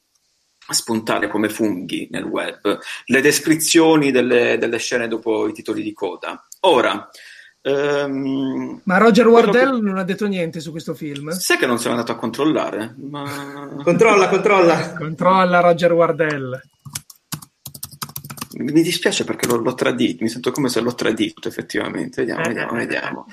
a 0.66 0.72
spuntare 0.72 1.28
come 1.28 1.50
funghi 1.50 2.08
nel 2.10 2.24
web 2.24 2.78
le 3.06 3.20
descrizioni 3.20 4.10
delle, 4.10 4.56
delle 4.56 4.78
scene 4.78 5.08
dopo 5.08 5.46
i 5.46 5.52
titoli 5.52 5.82
di 5.82 5.92
coda. 5.92 6.42
Ora, 6.60 7.10
Um, 7.66 8.82
ma 8.84 8.98
Roger 8.98 9.26
Wardell 9.26 9.76
che... 9.76 9.80
non 9.80 9.96
ha 9.96 10.04
detto 10.04 10.26
niente 10.26 10.60
su 10.60 10.70
questo 10.70 10.92
film? 10.92 11.30
Sai 11.30 11.56
che 11.56 11.64
non 11.64 11.78
sono 11.78 11.94
andato 11.94 12.12
a 12.12 12.16
controllare? 12.16 12.94
Ma... 12.98 13.80
controlla, 13.82 14.28
controlla. 14.28 14.92
Controlla 14.92 15.60
Roger 15.60 15.92
Wardell. 15.92 16.60
Mi 18.58 18.82
dispiace 18.82 19.24
perché 19.24 19.46
l'ho, 19.46 19.56
l'ho, 19.56 19.74
tradito, 19.74 20.22
mi 20.22 20.28
sento 20.28 20.50
come 20.50 20.68
se 20.68 20.80
l'ho 20.80 20.94
tradito 20.94 21.48
effettivamente. 21.48 22.24
Vediamo, 22.24 22.42
eh, 22.42 22.48
vediamo, 22.48 22.72
eh, 22.72 22.76
vediamo. 22.76 23.26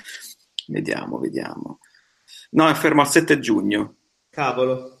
Vediamo, 0.66 1.18
vediamo. 1.18 1.78
No, 2.52 2.68
è 2.68 2.74
fermo 2.74 3.02
al 3.02 3.08
7 3.08 3.38
giugno. 3.38 3.96
Cavolo. 4.30 4.98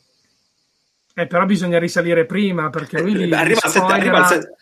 Eh, 1.14 1.26
però 1.26 1.46
bisogna 1.46 1.78
risalire 1.78 2.26
prima 2.26 2.68
perché 2.68 3.00
lui 3.00 3.30
eh, 3.30 3.34
arriva, 3.34 3.60
al 3.62 3.70
7, 3.70 3.92
arriva 3.92 4.18
al 4.18 4.26
7, 4.26 4.56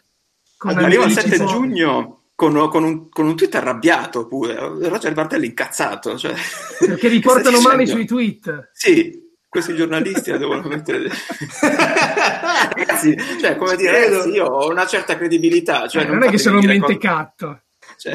arriva 0.59 1.05
al 1.05 1.11
7 1.11 1.45
giugno 1.45 2.20
con, 2.41 2.71
con, 2.71 2.85
un, 2.85 3.11
con, 3.11 3.27
un, 3.27 3.37
tweet 3.37 3.55
arrabbiato 3.55 4.27
pure, 4.27 4.55
Roger 4.57 5.13
Bartelli 5.13 5.45
incazzato. 5.45 6.17
Cioè, 6.17 6.33
Perché 6.79 7.09
riportano 7.09 7.61
male 7.61 7.83
i 7.83 7.87
suoi 7.87 8.07
tweet. 8.07 8.71
Sì, 8.73 9.29
questi 9.47 9.75
giornalisti 9.75 10.31
la 10.31 10.39
devono 10.39 10.67
mettere... 10.67 11.11
ragazzi, 11.61 13.15
cioè, 13.39 13.57
come 13.57 13.77
dire, 13.77 14.09
ragazzi, 14.09 14.31
io 14.31 14.47
ho 14.47 14.71
una 14.71 14.87
certa 14.87 15.19
credibilità. 15.19 15.87
Cioè, 15.87 16.05
eh, 16.05 16.07
non, 16.07 16.17
non 16.17 16.29
è 16.29 16.31
che 16.31 16.39
sono 16.39 16.61
un 16.61 16.65
mentecatto. 16.65 17.61
Cioè... 17.99 18.15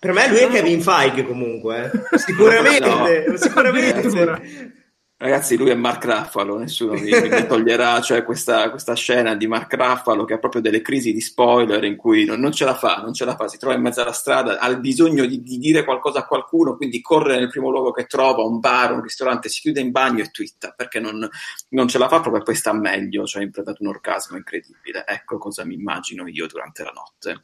Per 0.00 0.12
me 0.12 0.28
lui 0.28 0.38
è 0.38 0.48
Kevin 0.50 0.82
Feige 0.82 1.24
comunque, 1.24 1.92
eh. 2.10 2.18
sicuramente, 2.18 3.26
no. 3.28 3.36
sicuramente. 3.36 4.82
Ragazzi, 5.16 5.56
lui 5.56 5.70
è 5.70 5.74
Mark 5.74 6.04
Raffalo, 6.04 6.58
nessuno 6.58 6.94
mi, 6.94 7.08
mi 7.12 7.46
toglierà, 7.46 8.00
cioè 8.00 8.24
questa, 8.24 8.68
questa, 8.70 8.94
scena 8.94 9.36
di 9.36 9.46
Mark 9.46 9.72
Raffalo 9.72 10.24
che 10.24 10.34
ha 10.34 10.38
proprio 10.38 10.60
delle 10.60 10.82
crisi 10.82 11.12
di 11.12 11.20
spoiler 11.20 11.84
in 11.84 11.94
cui 11.94 12.24
non, 12.24 12.40
non, 12.40 12.50
ce 12.50 12.64
la 12.64 12.74
fa, 12.74 12.96
non 12.96 13.14
ce 13.14 13.24
la 13.24 13.36
fa, 13.36 13.46
si 13.46 13.56
trova 13.56 13.76
in 13.76 13.80
mezzo 13.80 14.02
alla 14.02 14.12
strada, 14.12 14.58
ha 14.58 14.68
il 14.68 14.80
bisogno 14.80 15.24
di, 15.24 15.40
di, 15.40 15.58
dire 15.58 15.84
qualcosa 15.84 16.18
a 16.18 16.26
qualcuno, 16.26 16.76
quindi 16.76 17.00
corre 17.00 17.38
nel 17.38 17.48
primo 17.48 17.70
luogo 17.70 17.92
che 17.92 18.06
trova, 18.06 18.42
un 18.42 18.58
bar, 18.58 18.92
un 18.92 19.02
ristorante, 19.02 19.48
si 19.48 19.60
chiude 19.60 19.80
in 19.80 19.92
bagno 19.92 20.24
e 20.24 20.30
twitta, 20.32 20.74
perché 20.76 20.98
non, 20.98 21.26
non 21.68 21.86
ce 21.86 21.98
la 21.98 22.08
fa 22.08 22.18
proprio 22.18 22.42
e 22.42 22.44
poi 22.44 22.56
sta 22.56 22.72
meglio, 22.72 23.24
cioè 23.24 23.42
ha 23.42 23.44
interpretato 23.44 23.84
un 23.84 23.90
orgasmo 23.90 24.36
incredibile. 24.36 25.06
Ecco 25.06 25.38
cosa 25.38 25.64
mi 25.64 25.74
immagino 25.74 26.26
io 26.26 26.48
durante 26.48 26.82
la 26.82 26.92
notte. 26.92 27.40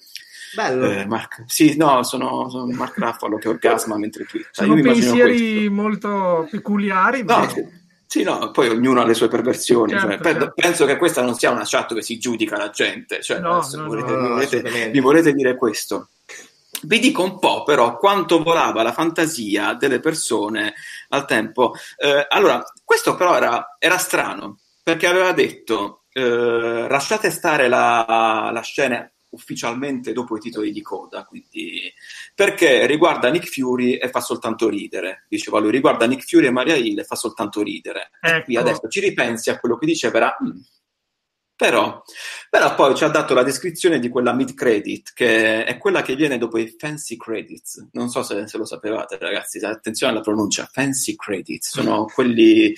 Bello. 0.54 0.90
Eh, 0.90 1.06
Mark, 1.06 1.44
sì, 1.46 1.76
no, 1.76 2.02
sono, 2.02 2.48
sono 2.48 2.66
Mark 2.66 2.98
Raffalo 2.98 3.36
che 3.38 3.48
orgasma 3.48 3.96
mentre 3.96 4.24
twitta. 4.24 4.48
Sono 4.52 4.74
pensieri 4.80 5.68
molto 5.68 6.48
peculiari. 6.50 7.22
No, 7.22 7.46
sì, 8.06 8.24
no, 8.24 8.50
poi 8.50 8.68
ognuno 8.68 9.00
ha 9.00 9.06
le 9.06 9.14
sue 9.14 9.28
perversioni. 9.28 9.92
Certo, 9.92 10.08
cioè, 10.08 10.20
certo. 10.20 10.52
Penso 10.54 10.84
che 10.84 10.96
questa 10.96 11.22
non 11.22 11.36
sia 11.36 11.52
una 11.52 11.62
chat 11.64 11.90
dove 11.90 12.02
si 12.02 12.18
giudica 12.18 12.56
la 12.56 12.70
gente. 12.70 13.22
Cioè, 13.22 13.38
no, 13.38 13.64
no, 13.72 13.86
volete, 13.86 14.12
no, 14.12 14.28
volete, 14.30 14.90
vi 14.90 14.98
volete 14.98 15.32
dire 15.32 15.54
questo? 15.54 16.08
Vi 16.82 16.98
dico 16.98 17.22
un 17.22 17.38
po' 17.38 17.62
però 17.62 17.98
quanto 17.98 18.42
volava 18.42 18.82
la 18.82 18.92
fantasia 18.92 19.74
delle 19.74 20.00
persone 20.00 20.74
al 21.10 21.24
tempo. 21.24 21.74
Eh, 21.96 22.26
allora, 22.28 22.64
questo 22.84 23.14
però 23.14 23.36
era, 23.36 23.76
era, 23.78 23.98
strano, 23.98 24.58
perché 24.82 25.06
aveva 25.06 25.30
detto 25.30 26.04
eh, 26.12 26.86
lasciate 26.88 27.30
stare 27.30 27.68
la, 27.68 28.50
la 28.52 28.60
scena 28.62 29.08
ufficialmente 29.30 30.12
dopo 30.12 30.36
i 30.36 30.40
titoli 30.40 30.72
di 30.72 30.82
coda, 30.82 31.24
quindi 31.24 31.92
perché 32.34 32.86
riguarda 32.86 33.30
Nick 33.30 33.48
Fury 33.48 33.94
e 33.94 34.08
fa 34.08 34.20
soltanto 34.20 34.68
ridere. 34.68 35.26
Diceva 35.28 35.58
lui, 35.58 35.70
riguarda 35.70 36.06
Nick 36.06 36.24
Fury 36.28 36.46
e 36.46 36.50
Maria 36.50 36.76
Hill 36.76 36.98
e 36.98 37.04
fa 37.04 37.14
soltanto 37.14 37.62
ridere. 37.62 38.10
Ecco. 38.20 38.36
E 38.36 38.44
qui 38.44 38.56
adesso 38.56 38.88
ci 38.88 39.00
ripensi 39.00 39.50
a 39.50 39.58
quello 39.58 39.76
che 39.76 39.86
diceva, 39.86 40.16
era, 40.16 40.36
però, 41.60 42.02
però, 42.48 42.74
poi 42.74 42.94
ci 42.94 43.04
ha 43.04 43.08
dato 43.08 43.34
la 43.34 43.42
descrizione 43.42 43.98
di 43.98 44.08
quella 44.08 44.32
mid 44.32 44.54
credit, 44.54 45.12
che 45.12 45.62
è 45.66 45.76
quella 45.76 46.00
che 46.00 46.16
viene 46.16 46.38
dopo 46.38 46.56
i 46.56 46.74
fancy 46.78 47.18
credits. 47.18 47.86
Non 47.92 48.08
so 48.08 48.22
se, 48.22 48.48
se 48.48 48.56
lo 48.56 48.64
sapevate, 48.64 49.18
ragazzi. 49.18 49.58
Attenzione 49.58 50.14
alla 50.14 50.22
pronuncia: 50.22 50.66
fancy 50.72 51.16
credits 51.16 51.68
sono 51.68 52.06
quelli 52.06 52.74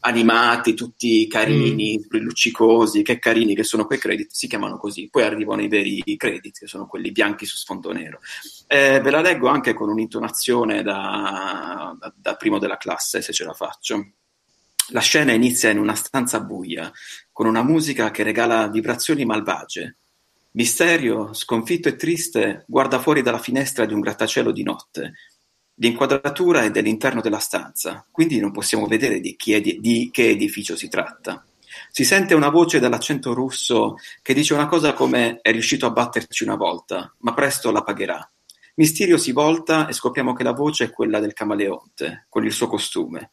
animati, 0.00 0.74
tutti 0.74 1.26
carini, 1.28 1.98
mm. 1.98 2.18
luccicosi. 2.20 3.00
Che 3.00 3.18
carini 3.18 3.54
che 3.54 3.64
sono 3.64 3.86
quei 3.86 3.98
credit, 3.98 4.30
si 4.30 4.48
chiamano 4.48 4.76
così. 4.76 5.08
Poi 5.10 5.22
arrivano 5.22 5.62
i 5.62 5.68
veri 5.68 6.02
credit, 6.18 6.58
che 6.58 6.66
sono 6.66 6.86
quelli 6.86 7.12
bianchi 7.12 7.46
su 7.46 7.56
sfondo 7.56 7.90
nero. 7.90 8.20
Eh, 8.66 9.00
ve 9.00 9.10
la 9.10 9.22
leggo 9.22 9.48
anche 9.48 9.72
con 9.72 9.88
un'intonazione 9.88 10.82
da, 10.82 11.96
da, 11.98 12.12
da 12.14 12.34
primo 12.34 12.58
della 12.58 12.76
classe, 12.76 13.22
se 13.22 13.32
ce 13.32 13.44
la 13.44 13.54
faccio. 13.54 14.10
La 14.90 15.00
scena 15.00 15.32
inizia 15.32 15.70
in 15.70 15.78
una 15.78 15.96
stanza 15.96 16.40
buia, 16.40 16.92
con 17.32 17.46
una 17.46 17.64
musica 17.64 18.12
che 18.12 18.22
regala 18.22 18.68
vibrazioni 18.68 19.24
malvagie. 19.24 19.96
Misterio, 20.52 21.34
sconfitto 21.34 21.88
e 21.88 21.96
triste, 21.96 22.64
guarda 22.68 23.00
fuori 23.00 23.20
dalla 23.20 23.40
finestra 23.40 23.84
di 23.84 23.94
un 23.94 24.00
grattacielo 24.00 24.52
di 24.52 24.62
notte. 24.62 25.14
L'inquadratura 25.74 26.62
è 26.62 26.70
dell'interno 26.70 27.20
della 27.20 27.40
stanza, 27.40 28.06
quindi 28.10 28.38
non 28.38 28.52
possiamo 28.52 28.86
vedere 28.86 29.18
di, 29.18 29.36
di, 29.36 29.78
di 29.80 30.08
che 30.12 30.30
edificio 30.30 30.76
si 30.76 30.88
tratta. 30.88 31.44
Si 31.90 32.04
sente 32.04 32.34
una 32.34 32.48
voce 32.48 32.78
dall'accento 32.78 33.34
russo 33.34 33.96
che 34.22 34.34
dice 34.34 34.54
una 34.54 34.68
cosa 34.68 34.94
come 34.94 35.40
è 35.42 35.50
riuscito 35.50 35.84
a 35.86 35.90
batterci 35.90 36.44
una 36.44 36.56
volta, 36.56 37.12
ma 37.18 37.34
presto 37.34 37.72
la 37.72 37.82
pagherà. 37.82 38.30
Misterio 38.76 39.18
si 39.18 39.32
volta 39.32 39.88
e 39.88 39.92
scopriamo 39.92 40.32
che 40.32 40.44
la 40.44 40.52
voce 40.52 40.84
è 40.84 40.90
quella 40.90 41.18
del 41.18 41.32
camaleonte, 41.32 42.26
con 42.28 42.44
il 42.44 42.52
suo 42.52 42.68
costume. 42.68 43.32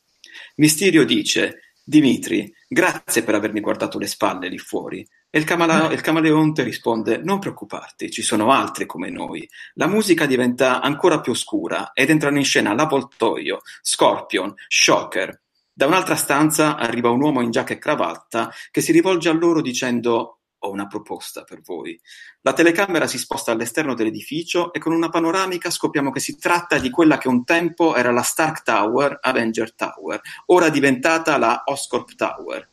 Misterio 0.55 1.03
dice 1.05 1.73
Dimitri, 1.83 2.53
grazie 2.67 3.23
per 3.23 3.35
avermi 3.35 3.59
guardato 3.59 3.97
le 3.97 4.07
spalle 4.07 4.47
lì 4.47 4.57
fuori. 4.57 5.05
E 5.29 5.39
il, 5.39 5.45
camala- 5.45 5.91
il, 5.91 6.01
camaleonte 6.01 6.61
risponde: 6.61 7.17
Non 7.17 7.39
preoccuparti, 7.39 8.11
ci 8.11 8.21
sono 8.21 8.51
altri 8.51 8.85
come 8.85 9.09
noi. 9.09 9.49
La 9.73 9.87
musica 9.87 10.27
diventa 10.27 10.79
ancora 10.79 11.19
più 11.19 11.31
oscura 11.31 11.91
ed 11.93 12.11
entrano 12.11 12.37
in 12.37 12.45
scena 12.45 12.73
l'avvoltoio, 12.73 13.61
Scorpion, 13.81 14.53
Shocker. 14.67 15.41
Da 15.73 15.87
un'altra 15.87 16.15
stanza 16.15 16.77
arriva 16.77 17.09
un 17.09 17.21
uomo 17.21 17.41
in 17.41 17.49
giacca 17.49 17.73
e 17.73 17.79
cravatta 17.79 18.51
che 18.69 18.81
si 18.81 18.91
rivolge 18.91 19.29
a 19.29 19.33
loro 19.33 19.61
dicendo: 19.61 20.42
ho 20.63 20.71
una 20.71 20.87
proposta 20.87 21.43
per 21.43 21.61
voi. 21.61 21.99
La 22.41 22.53
telecamera 22.53 23.07
si 23.07 23.17
sposta 23.17 23.51
all'esterno 23.51 23.93
dell'edificio 23.93 24.73
e 24.73 24.79
con 24.79 24.93
una 24.93 25.09
panoramica 25.09 25.69
scopriamo 25.69 26.11
che 26.11 26.19
si 26.19 26.37
tratta 26.37 26.77
di 26.77 26.89
quella 26.89 27.17
che 27.17 27.27
un 27.27 27.43
tempo 27.43 27.95
era 27.95 28.11
la 28.11 28.21
Stark 28.21 28.63
Tower, 28.63 29.17
Avenger 29.21 29.73
Tower, 29.73 30.21
ora 30.47 30.69
diventata 30.69 31.37
la 31.37 31.63
Oscorp 31.65 32.15
Tower. 32.15 32.69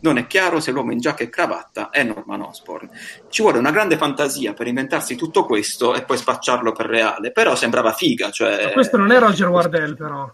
Non 0.00 0.18
è 0.18 0.26
chiaro 0.26 0.60
se 0.60 0.70
l'uomo 0.70 0.92
in 0.92 0.98
giacca 0.98 1.22
e 1.22 1.30
cravatta 1.30 1.88
è 1.88 2.02
Norman 2.02 2.42
Osborn. 2.42 2.90
Ci 3.30 3.40
vuole 3.40 3.58
una 3.58 3.70
grande 3.70 3.96
fantasia 3.96 4.52
per 4.52 4.66
inventarsi 4.66 5.16
tutto 5.16 5.46
questo 5.46 5.94
e 5.94 6.04
poi 6.04 6.18
spacciarlo 6.18 6.72
per 6.72 6.86
reale, 6.86 7.32
però 7.32 7.54
sembrava 7.54 7.92
figa. 7.92 8.30
Cioè... 8.30 8.64
Ma 8.64 8.72
questo 8.72 8.98
non 8.98 9.12
è 9.12 9.18
Roger 9.18 9.48
Wardell, 9.48 9.96
però. 9.96 10.30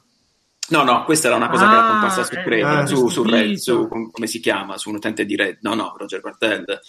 No, 0.71 0.85
no, 0.85 1.05
questa 1.05 1.27
era 1.27 1.37
una 1.37 1.49
cosa 1.49 1.65
ah, 1.65 1.69
che 1.69 1.75
era 1.75 1.87
ah, 1.87 1.91
comparsa 1.91 2.25
su 2.25 2.35
eh, 2.35 2.63
ah, 2.63 2.87
su, 2.87 3.09
su 3.09 3.23
Red, 3.25 3.55
su, 3.57 3.89
come 3.89 4.27
si 4.27 4.39
chiama, 4.41 4.79
su 4.79 4.89
un 4.91 4.97
utente 4.97 5.25
di 5.25 5.35
Red. 5.35 5.59
No, 5.63 5.75
no, 5.75 5.95
Roger 5.97 6.21
Bartel, 6.21 6.81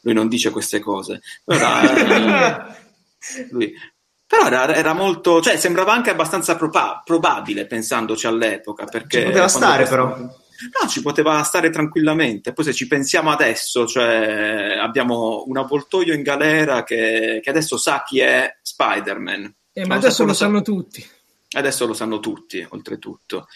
lui 0.00 0.14
non 0.14 0.28
dice 0.28 0.50
queste 0.50 0.80
cose. 0.80 1.20
Però, 1.44 1.68
lui, 3.50 3.74
però 4.26 4.46
era, 4.46 4.74
era, 4.74 4.94
molto, 4.94 5.42
cioè 5.42 5.58
sembrava 5.58 5.92
anche 5.92 6.10
abbastanza 6.10 6.56
proba- 6.56 7.02
probabile 7.04 7.66
pensandoci 7.66 8.26
all'epoca. 8.26 8.86
Perché 8.86 9.18
ci 9.20 9.24
poteva 9.26 9.48
stare 9.48 9.86
questo... 9.86 9.94
però. 9.94 10.16
No, 10.16 10.88
ci 10.88 11.02
poteva 11.02 11.42
stare 11.42 11.68
tranquillamente. 11.68 12.54
Poi 12.54 12.64
se 12.64 12.72
ci 12.72 12.86
pensiamo 12.86 13.30
adesso, 13.30 13.86
cioè 13.86 14.78
abbiamo 14.80 15.44
un 15.46 15.58
avvoltoio 15.58 16.14
in 16.14 16.22
galera 16.22 16.82
che, 16.84 17.40
che 17.42 17.50
adesso 17.50 17.76
sa 17.76 18.02
chi 18.02 18.20
è 18.20 18.58
Spider-Man. 18.62 19.54
Eh, 19.74 19.86
ma 19.86 19.96
adesso 19.96 20.24
lo 20.24 20.32
sanno 20.32 20.62
tutti. 20.62 21.06
Adesso 21.56 21.86
lo 21.86 21.94
sanno 21.94 22.20
tutti, 22.20 22.64
oltretutto. 22.68 23.46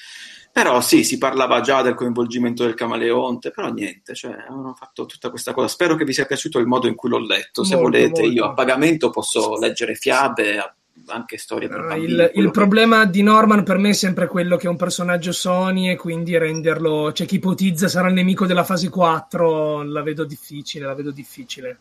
Però 0.53 0.81
sì, 0.81 1.05
si 1.05 1.17
parlava 1.17 1.61
già 1.61 1.81
del 1.81 1.95
coinvolgimento 1.95 2.65
del 2.65 2.75
camaleonte, 2.75 3.51
però 3.51 3.71
niente, 3.71 4.15
cioè, 4.15 4.35
hanno 4.49 4.75
fatto 4.75 5.07
tutta 5.07 5.31
questa 5.31 5.53
cosa. 5.53 5.69
Spero 5.69 5.95
che 5.95 6.05
vi 6.05 6.13
sia 6.13 6.27
piaciuto 6.27 6.59
il 6.59 6.67
modo 6.67 6.89
in 6.89 6.97
cui 6.97 7.09
l'ho 7.09 7.25
letto. 7.25 7.63
Se 7.63 7.77
molto, 7.77 7.91
volete, 7.91 8.21
molto. 8.23 8.35
io 8.35 8.45
a 8.47 8.53
pagamento 8.53 9.11
posso 9.11 9.57
leggere 9.59 9.95
fiabe, 9.95 10.75
anche 11.07 11.39
storie 11.39 11.69
per 11.69 11.87
bambini. 11.87 12.13
Il, 12.13 12.31
il 12.35 12.51
problema 12.51 13.05
di 13.05 13.23
Norman 13.23 13.63
per 13.63 13.79
me 13.79 13.91
è 13.91 13.95
sempre 13.95 14.27
quello 14.27 14.57
che 14.57 14.67
è 14.67 14.71
un 14.71 14.77
personaggio 14.77 15.33
Sony 15.33 15.91
e 15.91 15.97
quindi 15.97 16.37
renderlo, 16.37 17.07
c'è 17.07 17.13
cioè, 17.13 17.27
chi 17.27 17.37
ipotizza 17.37 17.89
sarà 17.89 18.09
il 18.09 18.15
nemico 18.15 18.47
della 18.47 18.65
fase 18.65 18.89
4, 18.89 19.83
la 19.85 20.03
vedo 20.03 20.25
difficile, 20.25 20.87
la 20.87 20.95
vedo 20.95 21.11
difficile. 21.11 21.79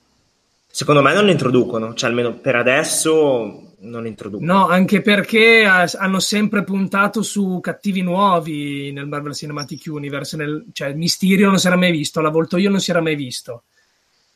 Secondo 0.79 1.01
me 1.01 1.13
non 1.13 1.25
lo 1.25 1.31
introducono, 1.31 1.93
cioè 1.93 2.09
almeno 2.09 2.35
per 2.35 2.55
adesso 2.55 3.73
non 3.79 4.05
introducono. 4.07 4.53
No, 4.53 4.67
anche 4.69 5.01
perché 5.01 5.65
hanno 5.65 6.19
sempre 6.21 6.63
puntato 6.63 7.21
su 7.21 7.59
cattivi 7.61 8.01
nuovi 8.01 8.89
nel 8.93 9.05
Marvel 9.05 9.35
Cinematic 9.35 9.83
Universe, 9.87 10.37
nel, 10.37 10.67
cioè 10.71 10.93
Mysterio 10.93 11.49
non 11.49 11.59
si 11.59 11.67
era 11.67 11.75
mai 11.75 11.91
visto, 11.91 12.21
l'avvoltoio 12.21 12.69
non 12.69 12.79
si 12.79 12.91
era 12.91 13.01
mai 13.01 13.15
visto. 13.15 13.63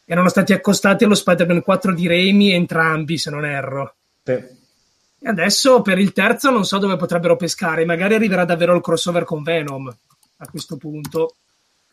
Erano 0.04 0.28
stati 0.28 0.52
accostati 0.52 1.06
allo 1.06 1.16
Spider-Man 1.16 1.62
4 1.62 1.94
di 1.94 2.08
Raimi 2.08 2.52
entrambi, 2.52 3.18
se 3.18 3.30
non 3.30 3.46
erro. 3.46 3.96
Sì. 4.24 4.34
E 4.34 5.30
adesso 5.30 5.82
per 5.82 5.98
il 5.98 6.12
terzo 6.12 6.50
non 6.50 6.66
so 6.66 6.78
dove 6.78 6.98
potrebbero 6.98 7.38
pescare, 7.38 7.86
magari 7.86 8.16
arriverà 8.16 8.44
davvero 8.44 8.76
il 8.76 8.82
crossover 8.82 9.24
con 9.24 9.44
Venom 9.44 9.88
a 9.88 10.48
questo 10.50 10.76
punto. 10.76 11.36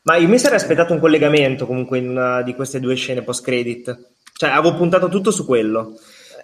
Ma 0.03 0.17
io 0.17 0.27
mi 0.27 0.41
sarei 0.41 0.57
aspettato 0.57 0.93
un 0.93 0.99
collegamento 0.99 1.67
comunque 1.67 1.99
in 1.99 2.09
una 2.09 2.43
di 2.43 2.53
queste 2.57 2.81
due 2.81 2.97
scene 2.97 3.23
post-credit. 3.23 4.09
Cioè, 4.41 4.49
avevo 4.49 4.75
puntato 4.75 5.11
tutto 5.11 5.31
su 5.31 5.45
quello. 5.45 5.99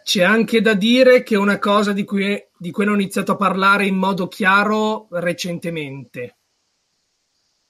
C'è 0.05 0.23
anche 0.23 0.61
da 0.61 0.75
dire 0.75 1.23
che 1.23 1.35
è 1.35 1.39
una 1.39 1.59
cosa 1.59 1.95
di 1.95 2.05
cui, 2.05 2.39
di 2.59 2.71
cui 2.71 2.85
hanno 2.85 2.93
iniziato 2.93 3.33
a 3.33 3.37
parlare 3.37 3.87
in 3.87 3.97
modo 3.97 4.29
chiaro 4.29 5.07
recentemente. 5.13 6.37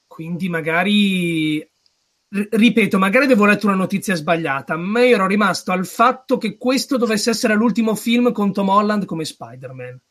Quindi 0.05 0.49
magari 0.49 1.65
ripeto, 2.27 2.97
magari 2.97 3.23
avevo 3.23 3.45
letto 3.45 3.67
una 3.67 3.77
notizia 3.77 4.15
sbagliata, 4.15 4.75
ma 4.75 5.01
io 5.01 5.15
ero 5.15 5.27
rimasto 5.27 5.71
al 5.71 5.85
fatto 5.85 6.37
che 6.37 6.57
questo 6.57 6.97
dovesse 6.97 7.29
essere 7.29 7.55
l'ultimo 7.55 7.95
film 7.95 8.33
con 8.33 8.51
Tom 8.51 8.67
Holland 8.67 9.05
come 9.05 9.23
Spider-Man. 9.23 10.01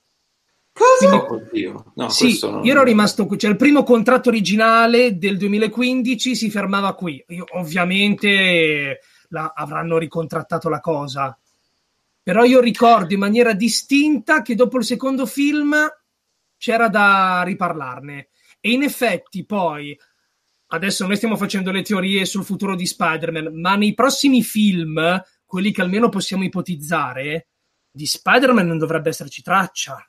Cosa? 0.73 1.27
Quindi, 1.27 1.75
no, 1.95 2.09
sì, 2.09 2.39
non... 2.41 2.65
io 2.65 2.73
ero 2.73 2.85
rimasto 2.85 3.27
qui. 3.27 3.37
Cioè, 3.37 3.51
il 3.51 3.57
primo 3.57 3.83
contratto 3.83 4.31
originale 4.31 5.19
del 5.19 5.37
2015 5.37 6.35
si 6.35 6.49
fermava 6.49 6.95
qui. 6.95 7.23
Io, 7.29 7.45
ovviamente 7.51 9.01
la, 9.29 9.53
avranno 9.55 9.99
ricontrattato 9.99 10.69
la 10.69 10.81
cosa. 10.81 11.39
Però 12.23 12.43
io 12.45 12.61
ricordo 12.61 13.15
in 13.15 13.21
maniera 13.21 13.53
distinta 13.53 14.43
che 14.43 14.55
dopo 14.55 14.79
il 14.79 14.85
secondo 14.85 15.27
film 15.27 15.75
c'era 16.57 16.89
da 16.89 17.43
riparlarne. 17.45 18.31
E 18.61 18.71
in 18.73 18.83
effetti 18.83 19.45
poi, 19.45 19.97
adesso 20.69 21.07
noi 21.07 21.17
stiamo 21.17 21.37
facendo 21.37 21.71
le 21.71 21.83
teorie 21.83 22.25
sul 22.25 22.45
futuro 22.45 22.75
di 22.75 22.87
Spider-Man, 22.87 23.61
ma 23.61 23.77
nei 23.77 23.95
prossimi 23.95 24.43
film, 24.43 25.23
quelli 25.45 25.71
che 25.71 25.83
almeno 25.83 26.09
possiamo 26.09 26.43
ipotizzare, 26.43 27.49
di 27.91 28.07
Spider-Man 28.07 28.67
non 28.67 28.79
dovrebbe 28.79 29.11
esserci 29.11 29.43
traccia. 29.43 30.05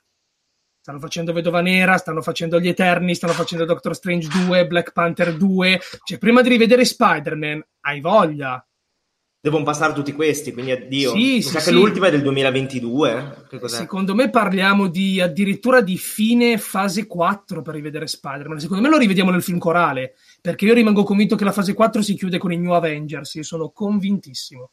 stanno 0.80 0.98
facendo 0.98 1.32
Vedova 1.32 1.60
Nera, 1.60 1.98
stanno 1.98 2.22
facendo 2.22 2.58
Gli 2.58 2.68
Eterni, 2.68 3.14
stanno 3.14 3.32
facendo 3.34 3.64
Doctor 3.64 3.94
Strange 3.94 4.28
2, 4.28 4.66
Black 4.66 4.92
Panther 4.92 5.36
2. 5.36 5.80
Cioè, 6.04 6.18
prima 6.18 6.42
di 6.42 6.48
rivedere 6.48 6.84
Spider-Man, 6.84 7.64
hai 7.82 8.00
voglia. 8.00 8.67
Devono 9.40 9.62
passare 9.62 9.92
tutti 9.92 10.12
questi, 10.12 10.52
quindi 10.52 10.72
addio. 10.72 11.12
Sì, 11.12 11.16
Mi 11.16 11.42
sì, 11.42 11.50
sa 11.50 11.60
sì. 11.60 11.66
che 11.70 11.76
l'ultima 11.76 12.08
è 12.08 12.10
del 12.10 12.22
2022. 12.22 13.46
Che 13.48 13.58
cos'è? 13.60 13.76
Secondo 13.76 14.14
me 14.16 14.30
parliamo 14.30 14.88
di 14.88 15.20
addirittura 15.20 15.80
di 15.80 15.96
fine 15.96 16.58
fase 16.58 17.06
4 17.06 17.62
per 17.62 17.74
rivedere 17.74 18.08
Spider-Man. 18.08 18.58
Secondo 18.58 18.82
me 18.82 18.88
lo 18.88 18.98
rivediamo 18.98 19.30
nel 19.30 19.42
film 19.42 19.58
corale, 19.58 20.14
perché 20.40 20.64
io 20.64 20.74
rimango 20.74 21.04
convinto 21.04 21.36
che 21.36 21.44
la 21.44 21.52
fase 21.52 21.72
4 21.74 22.02
si 22.02 22.14
chiude 22.16 22.38
con 22.38 22.52
i 22.52 22.58
New 22.58 22.72
Avengers, 22.72 23.34
io 23.34 23.44
sono 23.44 23.70
convintissimo. 23.70 24.70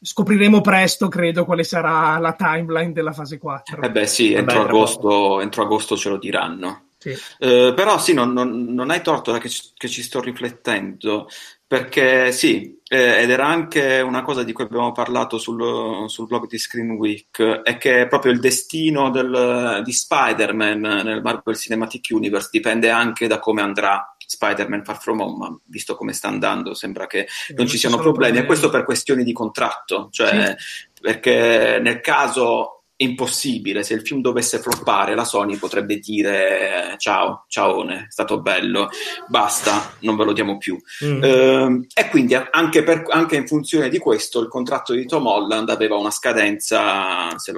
Scopriremo 0.00 0.60
presto, 0.60 1.08
credo, 1.08 1.44
quale 1.44 1.62
sarà 1.62 2.18
la 2.18 2.32
timeline 2.32 2.92
della 2.92 3.12
fase 3.12 3.38
4. 3.38 3.82
Eh 3.82 3.90
beh 3.90 4.06
sì, 4.06 4.32
entro, 4.32 4.58
Vabbè, 4.60 4.68
agosto, 4.70 5.40
entro 5.40 5.62
agosto 5.62 5.96
ce 5.96 6.08
lo 6.08 6.18
diranno. 6.18 6.88
Sì. 6.98 7.10
Eh, 7.38 7.72
però 7.76 7.98
sì, 7.98 8.14
non, 8.14 8.32
non- 8.32 8.64
non 8.72 8.88
hai 8.90 9.02
torto 9.02 9.30
da 9.30 9.38
che, 9.38 9.48
ci- 9.50 9.70
che 9.76 9.88
ci 9.88 10.02
sto 10.02 10.20
riflettendo, 10.22 11.28
perché 11.66 12.30
sì, 12.32 12.78
eh, 12.86 13.22
ed 13.22 13.30
era 13.30 13.46
anche 13.46 14.00
una 14.00 14.22
cosa 14.22 14.42
di 14.42 14.52
cui 14.52 14.64
abbiamo 14.64 14.92
parlato 14.92 15.38
sul, 15.38 16.08
sul 16.08 16.26
blog 16.26 16.46
di 16.46 16.58
Screen 16.58 16.90
Week, 16.90 17.40
è 17.62 17.78
che 17.78 18.06
proprio 18.06 18.32
il 18.32 18.40
destino 18.40 19.10
del- 19.10 19.80
di 19.82 19.92
Spider-Man 19.92 20.80
nel 20.80 21.22
Marvel 21.22 21.56
Cinematic 21.56 22.06
Universe 22.10 22.48
dipende 22.52 22.90
anche 22.90 23.26
da 23.26 23.38
come 23.38 23.62
andrà 23.62 24.14
Spider-Man 24.26 24.84
Far 24.84 25.00
From 25.00 25.20
Home, 25.20 25.36
ma 25.36 25.58
visto 25.64 25.96
come 25.96 26.12
sta 26.12 26.28
andando 26.28 26.74
sembra 26.74 27.06
che 27.06 27.26
non 27.56 27.66
ci 27.66 27.78
siano 27.78 27.98
problemi, 27.98 28.38
e 28.38 28.44
questo 28.46 28.70
per 28.70 28.84
questioni 28.84 29.22
di 29.24 29.32
contratto, 29.32 30.08
cioè 30.10 30.54
perché 31.00 31.78
nel 31.82 32.00
caso 32.00 32.73
impossibile, 33.04 33.82
se 33.82 33.94
il 33.94 34.02
film 34.02 34.20
dovesse 34.20 34.58
floppare, 34.58 35.14
la 35.14 35.24
Sony 35.24 35.56
potrebbe 35.56 35.98
dire 35.98 36.92
eh, 36.92 36.98
ciao, 36.98 37.44
ciaone, 37.48 38.06
è 38.08 38.10
stato 38.10 38.40
bello, 38.40 38.88
basta, 39.28 39.94
non 40.00 40.16
ve 40.16 40.24
lo 40.24 40.32
diamo 40.32 40.58
più. 40.58 40.76
Mm. 41.04 41.22
Ehm, 41.22 41.86
e 41.94 42.08
quindi 42.08 42.34
anche, 42.34 42.82
per- 42.82 43.04
anche 43.08 43.36
in 43.36 43.46
funzione 43.46 43.88
di 43.88 43.98
questo 43.98 44.40
il 44.40 44.48
contratto 44.48 44.92
di 44.92 45.06
Tom 45.06 45.26
Holland 45.26 45.70
aveva 45.70 45.96
una 45.96 46.10
scadenza, 46.10 47.38
se, 47.38 47.52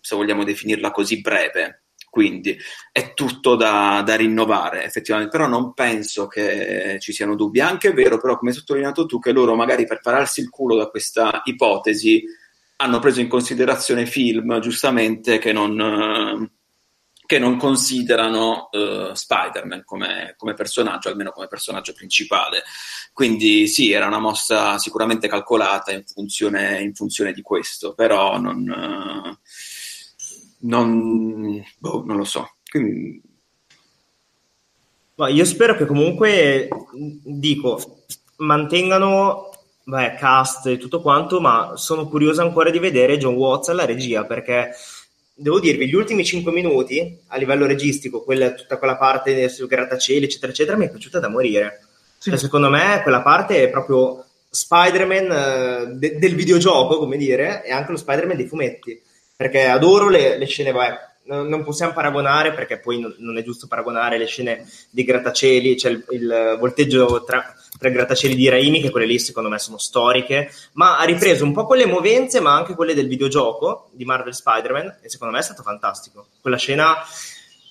se 0.00 0.16
vogliamo 0.16 0.44
definirla 0.44 0.90
così, 0.90 1.20
breve. 1.20 1.82
Quindi 2.10 2.58
è 2.90 3.14
tutto 3.14 3.54
da, 3.54 4.02
da 4.04 4.16
rinnovare 4.16 4.84
effettivamente, 4.84 5.30
però 5.30 5.46
non 5.46 5.72
penso 5.74 6.26
che 6.26 6.96
ci 6.98 7.12
siano 7.12 7.36
dubbi. 7.36 7.60
È 7.60 7.62
anche 7.62 7.92
vero, 7.92 8.18
però, 8.18 8.36
come 8.36 8.50
hai 8.50 8.56
sottolineato 8.56 9.06
tu, 9.06 9.20
che 9.20 9.30
loro 9.30 9.54
magari 9.54 9.86
per 9.86 10.00
pararsi 10.00 10.40
il 10.40 10.50
culo 10.50 10.74
da 10.74 10.88
questa 10.88 11.42
ipotesi 11.44 12.24
hanno 12.80 12.98
preso 12.98 13.20
in 13.20 13.28
considerazione 13.28 14.06
film, 14.06 14.58
giustamente, 14.60 15.38
che 15.38 15.52
non, 15.52 15.78
eh, 15.78 16.50
che 17.26 17.38
non 17.38 17.58
considerano 17.58 18.70
eh, 18.70 19.10
Spider-Man 19.12 19.82
come, 19.84 20.34
come 20.38 20.54
personaggio, 20.54 21.10
almeno 21.10 21.30
come 21.30 21.46
personaggio 21.46 21.92
principale. 21.92 22.62
Quindi 23.12 23.66
sì, 23.68 23.92
era 23.92 24.06
una 24.06 24.18
mossa 24.18 24.78
sicuramente 24.78 25.28
calcolata 25.28 25.92
in 25.92 26.04
funzione, 26.06 26.80
in 26.80 26.94
funzione 26.94 27.32
di 27.34 27.42
questo, 27.42 27.92
però 27.92 28.38
non, 28.38 28.66
eh, 28.70 29.38
non, 30.60 31.62
boh, 31.78 32.02
non 32.06 32.16
lo 32.16 32.24
so. 32.24 32.56
Quindi, 32.66 33.20
io 35.28 35.44
spero 35.44 35.76
che 35.76 35.84
comunque, 35.84 36.66
dico, 37.24 38.04
mantengano 38.36 39.49
beh, 39.90 40.14
cast 40.14 40.66
e 40.66 40.78
tutto 40.78 41.02
quanto, 41.02 41.40
ma 41.40 41.72
sono 41.74 42.08
curioso 42.08 42.40
ancora 42.40 42.70
di 42.70 42.78
vedere 42.78 43.18
John 43.18 43.34
Watts 43.34 43.68
alla 43.68 43.84
regia, 43.84 44.24
perché 44.24 44.70
devo 45.34 45.60
dirvi, 45.60 45.88
gli 45.88 45.94
ultimi 45.94 46.24
5 46.24 46.52
minuti 46.52 47.18
a 47.28 47.36
livello 47.36 47.66
registico, 47.66 48.22
quella, 48.22 48.52
tutta 48.52 48.78
quella 48.78 48.96
parte 48.96 49.48
sul 49.48 49.66
grattacieli, 49.66 50.24
eccetera, 50.24 50.52
eccetera, 50.52 50.76
mi 50.76 50.86
è 50.86 50.90
piaciuta 50.90 51.18
da 51.18 51.28
morire. 51.28 51.80
Sì. 52.18 52.30
Cioè, 52.30 52.38
secondo 52.38 52.70
me 52.70 53.00
quella 53.02 53.22
parte 53.22 53.62
è 53.62 53.70
proprio 53.70 54.24
Spider-Man 54.48 55.30
eh, 55.32 55.94
de- 55.94 56.18
del 56.18 56.34
videogioco, 56.34 56.98
come 56.98 57.16
dire, 57.16 57.64
e 57.64 57.72
anche 57.72 57.90
lo 57.90 57.96
Spider-Man 57.96 58.36
dei 58.36 58.46
fumetti, 58.46 59.00
perché 59.36 59.66
adoro 59.66 60.08
le, 60.08 60.38
le 60.38 60.46
scene, 60.46 60.72
vabbè, 60.72 60.98
non 61.30 61.64
possiamo 61.64 61.92
paragonare, 61.92 62.52
perché 62.52 62.78
poi 62.78 63.00
non, 63.00 63.14
non 63.18 63.38
è 63.38 63.42
giusto 63.42 63.66
paragonare 63.66 64.18
le 64.18 64.26
scene 64.26 64.68
di 64.90 65.04
grattacieli, 65.04 65.76
cioè 65.76 65.92
il, 65.92 66.04
il 66.10 66.56
volteggio 66.58 67.24
tra, 67.24 67.54
tra 67.78 67.88
i 67.88 67.92
grattacieli 67.92 68.34
di 68.34 68.48
Raimi, 68.48 68.80
che 68.80 68.90
quelle 68.90 69.06
lì 69.06 69.18
secondo 69.18 69.48
me 69.48 69.58
sono 69.58 69.78
storiche, 69.78 70.50
ma 70.72 70.98
ha 70.98 71.04
ripreso 71.04 71.44
un 71.44 71.52
po' 71.52 71.66
quelle 71.66 71.86
movenze, 71.86 72.40
ma 72.40 72.54
anche 72.54 72.74
quelle 72.74 72.94
del 72.94 73.08
videogioco 73.08 73.90
di 73.92 74.04
Marvel 74.04 74.34
Spider-Man, 74.34 74.98
e 75.00 75.08
secondo 75.08 75.32
me 75.32 75.40
è 75.40 75.44
stato 75.44 75.62
fantastico. 75.62 76.26
Quella 76.40 76.56
scena 76.56 76.96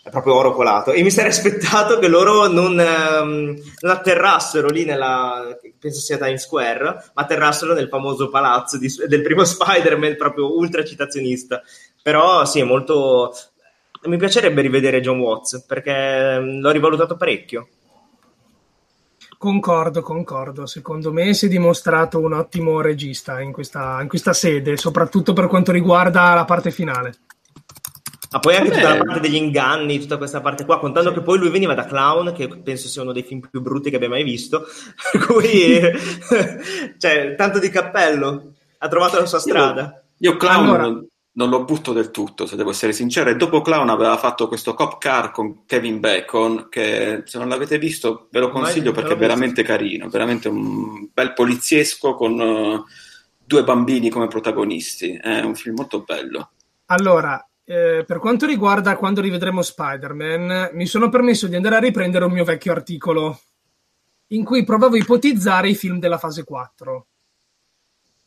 proprio 0.10 0.36
oro 0.36 0.53
colato. 0.53 0.91
E 0.91 1.03
mi 1.03 1.12
sarei 1.12 1.32
aspettato 1.32 1.99
che 1.99 2.07
loro 2.07 2.47
non, 2.47 2.80
ehm, 2.80 3.62
non 3.80 3.91
atterrassero 3.91 4.68
lì 4.68 4.86
nella, 4.86 5.57
penso 5.80 5.99
sia 5.99 6.18
Times 6.18 6.43
Square, 6.43 6.84
ma 6.84 7.01
atterrassero 7.14 7.74
nel 7.74 7.88
famoso 7.88 8.30
palazzo 8.30 8.78
di- 8.78 8.93
del 9.07 9.22
primo 9.22 9.43
Spider-Man, 9.45 10.16
proprio 10.18 10.55
ultra 10.55 10.84
citazionista. 10.84 11.62
Però 12.01 12.45
sì, 12.45 12.60
è 12.60 12.64
molto... 12.64 13.34
Mi 14.03 14.18
piacerebbe 14.18 14.62
rivedere 14.62 15.01
John 15.01 15.20
Watts, 15.20 15.66
perché 15.66 16.36
ehm, 16.36 16.60
l'ho 16.60 16.72
rivalutato 16.72 17.16
parecchio. 17.16 17.68
Concordo, 19.39 20.01
concordo. 20.01 20.66
Secondo 20.66 21.14
me 21.14 21.34
si 21.34 21.45
è 21.45 21.49
dimostrato 21.49 22.20
un 22.20 22.34
ottimo 22.34 22.82
regista 22.82 23.39
in 23.39 23.53
questa, 23.53 24.01
in 24.01 24.10
questa 24.10 24.34
sede, 24.34 24.76
soprattutto 24.76 25.32
per 25.32 25.47
quanto 25.47 25.72
riguarda 25.72 26.34
la 26.34 26.43
parte 26.43 26.72
finale. 26.72 27.14
Ma 28.32 28.39
poi 28.39 28.55
anche 28.55 28.69
Vabbè. 28.69 28.82
tutta 28.82 28.95
la 28.95 29.03
parte 29.03 29.19
degli 29.21 29.36
inganni, 29.36 29.99
tutta 29.99 30.17
questa 30.17 30.39
parte 30.41 30.65
qua, 30.65 30.80
contando 30.80 31.11
che 31.11 31.21
poi 31.21 31.39
lui 31.39 31.49
veniva 31.49 31.73
da 31.73 31.86
Clown, 31.86 32.34
che 32.34 32.47
penso 32.47 32.88
sia 32.88 33.01
uno 33.01 33.11
dei 33.11 33.23
film 33.23 33.39
più 33.39 33.61
brutti 33.61 33.89
che 33.89 33.95
abbia 33.95 34.09
mai 34.09 34.23
visto, 34.23 34.65
per 35.11 35.25
cui, 35.25 35.80
cioè, 36.99 37.36
tanto 37.36 37.57
di 37.57 37.69
cappello, 37.69 38.53
ha 38.77 38.88
trovato 38.88 39.19
la 39.19 39.25
sua 39.25 39.39
strada. 39.39 40.03
Io 40.19 40.38
Clown 40.38 40.65
Allora- 40.65 40.82
non, 40.84 41.07
non 41.32 41.49
lo 41.49 41.63
butto 41.63 41.91
del 41.91 42.11
tutto, 42.11 42.45
se 42.45 42.55
devo 42.55 42.69
essere 42.69 42.91
sincero. 42.91 43.32
E 43.32 43.36
dopo 43.36 43.61
Clown 43.61 43.89
aveva 43.89 44.17
fatto 44.17 44.47
questo 44.47 44.75
cop 44.75 44.99
car 44.99 45.32
con 45.32 45.65
Kevin 45.65 45.99
Bacon, 45.99 46.67
che 46.69 47.23
se 47.25 47.38
non 47.39 47.49
l'avete 47.49 47.80
visto 47.80 48.27
ve 48.30 48.39
lo 48.39 48.49
consiglio 48.49 48.91
Mai- 48.91 49.01
perché 49.01 49.13
è 49.13 49.17
veramente 49.17 49.63
carino, 49.63 50.07
veramente 50.09 50.49
un 50.49 51.09
bel 51.11 51.34
poliziesco 51.34 52.13
con 52.13 52.39
eh, 52.39 52.84
due 53.43 53.63
bambini 53.63 54.09
come 54.09 54.27
protagonisti. 54.27 55.13
È 55.13 55.39
un 55.41 55.55
film 55.55 55.75
molto 55.77 56.01
bello. 56.01 56.51
Allora, 56.88 57.43
eh, 57.70 58.03
per 58.03 58.17
quanto 58.17 58.47
riguarda 58.47 58.97
quando 58.97 59.22
rivedremo 59.22 59.61
Spider-Man, 59.61 60.72
mi 60.74 60.88
sono 60.88 61.09
permesso 61.09 61.45
di 61.45 61.55
andare 61.55 61.76
a 61.76 61.80
riprendere 61.80 62.26
un 62.26 62.32
mio 62.32 62.43
vecchio 62.43 62.72
articolo 62.72 63.39
in 64.30 64.43
cui 64.43 64.63
provavo 64.63 64.95
a 64.95 64.97
ipotizzare 64.97 65.70
i 65.70 65.76
film 65.76 65.99
della 65.99 66.17
fase 66.17 66.43
4. 66.43 67.05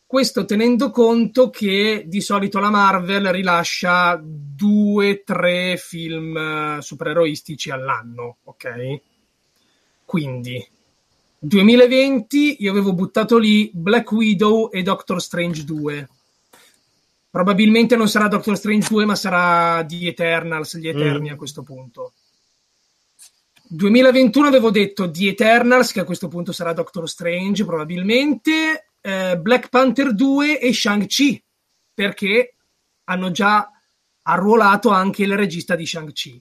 Questo 0.06 0.44
tenendo 0.44 0.92
conto 0.92 1.50
che 1.50 2.04
di 2.06 2.20
solito 2.20 2.60
la 2.60 2.70
Marvel 2.70 3.32
rilascia 3.32 4.20
due, 4.22 5.24
tre 5.24 5.76
film 5.76 6.36
eh, 6.36 6.78
supereroistici 6.80 7.72
all'anno, 7.72 8.36
ok? 8.44 9.00
Quindi, 10.04 10.64
2020 11.40 12.62
io 12.62 12.70
avevo 12.70 12.92
buttato 12.92 13.38
lì 13.38 13.72
Black 13.74 14.12
Widow 14.12 14.68
e 14.70 14.82
Doctor 14.82 15.20
Strange 15.20 15.64
2. 15.64 16.08
Probabilmente 17.32 17.96
non 17.96 18.10
sarà 18.10 18.28
Doctor 18.28 18.58
Strange 18.58 18.86
2, 18.90 19.06
ma 19.06 19.14
sarà 19.14 19.82
The 19.86 20.08
Eternals, 20.08 20.76
gli 20.76 20.86
Eterni 20.86 21.30
Mm. 21.30 21.32
a 21.32 21.36
questo 21.36 21.62
punto. 21.62 22.12
2021 23.62 24.48
avevo 24.48 24.70
detto 24.70 25.10
The 25.10 25.28
Eternals, 25.28 25.92
che 25.92 26.00
a 26.00 26.04
questo 26.04 26.28
punto 26.28 26.52
sarà 26.52 26.74
Doctor 26.74 27.08
Strange, 27.08 27.64
probabilmente, 27.64 28.90
eh, 29.00 29.38
Black 29.38 29.70
Panther 29.70 30.14
2 30.14 30.60
e 30.60 30.74
Shang-Chi, 30.74 31.42
perché 31.94 32.56
hanno 33.04 33.30
già 33.30 33.66
arruolato 34.24 34.90
anche 34.90 35.22
il 35.22 35.34
regista 35.34 35.74
di 35.74 35.86
Shang-Chi. 35.86 36.38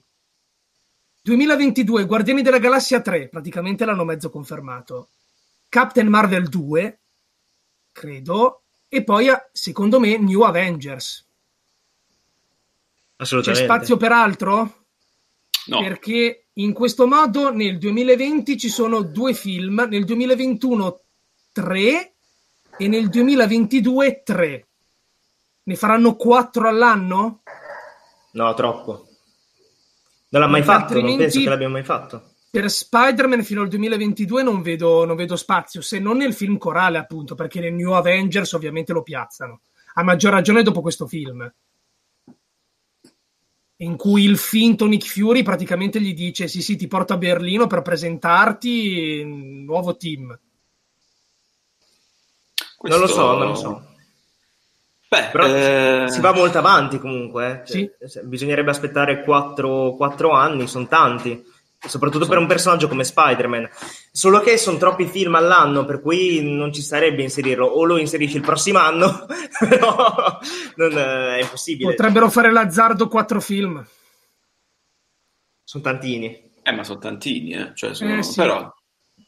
2022, 1.22 2.04
Guardiani 2.04 2.42
della 2.42 2.58
Galassia 2.58 3.00
3, 3.00 3.28
praticamente 3.28 3.86
l'hanno 3.86 4.04
mezzo 4.04 4.28
confermato. 4.28 5.08
Captain 5.70 6.08
Marvel 6.08 6.50
2, 6.50 7.00
credo, 7.92 8.61
e 8.94 9.02
poi, 9.04 9.26
secondo 9.52 9.98
me, 9.98 10.18
New 10.18 10.42
Avengers. 10.42 11.26
C'è 13.16 13.22
Assolutamente. 13.22 13.64
spazio 13.64 13.96
per 13.96 14.12
altro? 14.12 14.84
No, 15.68 15.80
Perché 15.80 16.48
in 16.54 16.74
questo 16.74 17.06
modo 17.06 17.50
nel 17.54 17.78
2020 17.78 18.58
ci 18.58 18.68
sono 18.68 19.00
due 19.00 19.32
film, 19.32 19.86
nel 19.88 20.04
2021 20.04 21.00
tre 21.52 22.12
e 22.76 22.88
nel 22.88 23.08
2022 23.08 24.22
tre. 24.22 24.66
Ne 25.62 25.74
faranno 25.76 26.14
quattro 26.14 26.68
all'anno? 26.68 27.40
No, 28.32 28.52
troppo. 28.52 29.06
Non 30.28 30.42
l'ha 30.42 30.48
mai 30.48 30.60
Perché 30.62 30.78
fatto, 30.78 30.92
non 30.94 31.02
altrimenti- 31.04 31.22
penso 31.22 31.38
che 31.40 31.48
l'abbia 31.48 31.68
mai 31.70 31.82
fatto. 31.84 32.31
Per 32.52 32.70
Spider-Man 32.70 33.44
fino 33.44 33.62
al 33.62 33.68
2022 33.68 34.42
non 34.42 34.60
vedo, 34.60 35.06
non 35.06 35.16
vedo 35.16 35.36
spazio, 35.36 35.80
se 35.80 35.98
non 35.98 36.18
nel 36.18 36.34
film 36.34 36.58
corale, 36.58 36.98
appunto, 36.98 37.34
perché 37.34 37.60
nel 37.60 37.72
New 37.72 37.92
Avengers 37.92 38.52
ovviamente 38.52 38.92
lo 38.92 39.02
piazzano. 39.02 39.62
A 39.94 40.02
maggior 40.02 40.32
ragione 40.32 40.62
dopo 40.62 40.82
questo 40.82 41.06
film. 41.06 41.50
in 43.76 43.96
cui 43.96 44.24
il 44.24 44.36
finto 44.36 44.86
Nick 44.86 45.06
Fury 45.06 45.42
praticamente 45.42 45.98
gli 45.98 46.12
dice 46.12 46.46
sì 46.46 46.60
sì 46.60 46.76
ti 46.76 46.86
porto 46.88 47.14
a 47.14 47.16
Berlino 47.16 47.66
per 47.66 47.80
presentarti 47.80 49.24
nuovo 49.64 49.96
team. 49.96 50.38
Questo... 52.76 52.98
Non 52.98 53.06
lo 53.06 53.12
so, 53.12 53.38
non 53.38 53.48
lo 53.48 53.54
so. 53.54 53.86
Beh, 55.08 55.28
Però 55.32 55.46
eh... 55.46 56.04
si 56.10 56.20
va 56.20 56.34
molto 56.34 56.58
avanti 56.58 56.98
comunque. 56.98 57.62
Eh. 57.62 57.66
Cioè, 57.66 58.08
sì. 58.08 58.20
Bisognerebbe 58.24 58.70
aspettare 58.70 59.22
4, 59.22 59.94
4 59.94 60.30
anni, 60.32 60.68
sono 60.68 60.86
tanti. 60.86 61.42
Soprattutto 61.86 62.26
per 62.26 62.38
un 62.38 62.46
personaggio 62.46 62.88
come 62.88 63.04
Spider-Man. 63.04 63.68
Solo 64.10 64.40
che 64.40 64.56
sono 64.56 64.78
troppi 64.78 65.06
film 65.06 65.34
all'anno, 65.34 65.84
per 65.84 66.00
cui 66.00 66.42
non 66.42 66.72
ci 66.72 66.82
sarebbe 66.82 67.22
inserirlo. 67.22 67.66
O 67.66 67.84
lo 67.84 67.98
inserisci 67.98 68.36
il 68.36 68.42
prossimo 68.42 68.78
anno, 68.78 69.26
però 69.58 70.38
non 70.76 70.92
eh, 70.92 71.36
è 71.38 71.42
impossibile. 71.42 71.90
Potrebbero 71.90 72.30
fare 72.30 72.52
l'azzardo 72.52 73.08
4 73.08 73.40
film. 73.40 73.84
Sono 75.64 75.82
tantini. 75.82 76.50
Eh, 76.62 76.72
ma 76.72 76.84
sono 76.84 76.98
tantini, 76.98 77.52
eh. 77.52 77.72
Cioè, 77.74 77.94
sono... 77.94 78.18
Eh, 78.18 78.22
sì. 78.22 78.36
Però 78.36 78.72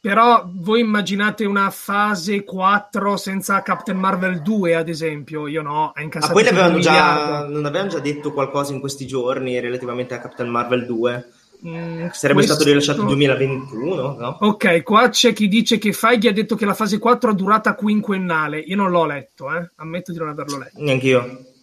però 0.05 0.47
voi 0.47 0.81
immaginate 0.81 1.45
una 1.45 1.71
fase 1.71 2.43
4 2.43 3.17
senza 3.17 3.63
Captain 3.63 3.97
Marvel 3.97 4.43
2, 4.43 4.75
ad 4.75 4.87
esempio? 4.87 5.47
Io 5.47 5.63
no, 5.63 5.93
è 5.95 6.01
incassato. 6.03 6.31
Ma 6.31 6.41
poi 6.41 6.47
avevano 6.47 6.77
già, 6.77 7.47
non 7.47 7.65
avevano 7.65 7.89
già 7.89 7.97
detto 7.97 8.31
qualcosa 8.31 8.71
in 8.71 8.81
questi 8.81 9.07
giorni 9.07 9.59
relativamente 9.59 10.13
a 10.13 10.19
Captain 10.19 10.47
Marvel 10.47 10.85
2? 10.85 11.29
Mm, 11.65 12.09
Sarebbe 12.11 12.39
questo... 12.39 12.53
stato 12.53 12.63
rilasciato 12.63 12.99
nel 12.99 13.15
2021, 13.15 14.15
no? 14.17 14.37
Ok, 14.41 14.83
qua 14.83 15.09
c'è 15.09 15.33
chi 15.33 15.47
dice 15.47 15.77
che 15.77 15.93
Feige 15.93 16.29
ha 16.29 16.33
detto 16.33 16.55
che 16.55 16.65
la 16.65 16.73
fase 16.73 16.99
4 16.99 17.29
ha 17.29 17.33
durata 17.33 17.75
quinquennale. 17.75 18.59
Io 18.59 18.75
non 18.75 18.91
l'ho 18.91 19.05
letto, 19.05 19.53
eh? 19.55 19.71
ammetto 19.75 20.11
di 20.11 20.17
non 20.17 20.29
averlo 20.29 20.57
letto. 20.57 20.81
Neanch'io. 20.81 21.53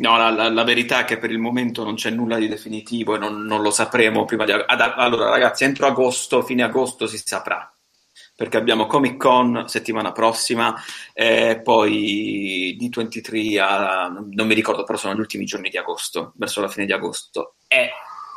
No, 0.00 0.16
la, 0.16 0.30
la, 0.30 0.48
la, 0.48 0.64
verità 0.64 1.00
è 1.00 1.04
che 1.04 1.18
per 1.18 1.30
il 1.30 1.38
momento 1.38 1.84
non 1.84 1.94
c'è 1.94 2.08
nulla 2.08 2.38
di 2.38 2.48
definitivo 2.48 3.14
e 3.14 3.18
non, 3.18 3.42
non 3.42 3.60
lo 3.60 3.70
sapremo 3.70 4.24
prima 4.24 4.46
di... 4.46 4.52
Ad, 4.52 4.80
allora, 4.96 5.28
ragazzi, 5.28 5.64
entro 5.64 5.86
agosto, 5.86 6.42
fine 6.42 6.62
agosto 6.62 7.06
si 7.06 7.18
saprà, 7.22 7.70
perché 8.34 8.56
abbiamo 8.56 8.86
Comic 8.86 9.18
Con 9.18 9.64
settimana 9.66 10.12
prossima 10.12 10.74
e 11.12 11.60
poi 11.62 12.78
D23 12.80 13.60
a, 13.60 14.08
non 14.08 14.46
mi 14.46 14.54
ricordo, 14.54 14.84
però 14.84 14.96
sono 14.96 15.14
gli 15.14 15.20
ultimi 15.20 15.44
giorni 15.44 15.68
di 15.68 15.76
agosto, 15.76 16.32
verso 16.36 16.62
la 16.62 16.68
fine 16.68 16.86
di 16.86 16.92
agosto. 16.92 17.56
E 17.68 17.90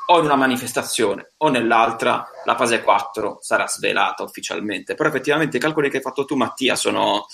o 0.06 0.20
in 0.20 0.26
una 0.26 0.36
manifestazione 0.36 1.34
o 1.38 1.50
nell'altra 1.50 2.26
la 2.46 2.56
fase 2.56 2.84
4 2.84 3.38
sarà 3.42 3.68
svelata 3.68 4.24
ufficialmente. 4.24 4.96
Però 4.96 5.08
effettivamente 5.08 5.58
i 5.58 5.60
calcoli 5.60 5.90
che 5.90 5.98
hai 5.98 6.04
fatto 6.04 6.26
tu, 6.26 6.36
Mattia, 6.36 6.76
sono 6.76 7.26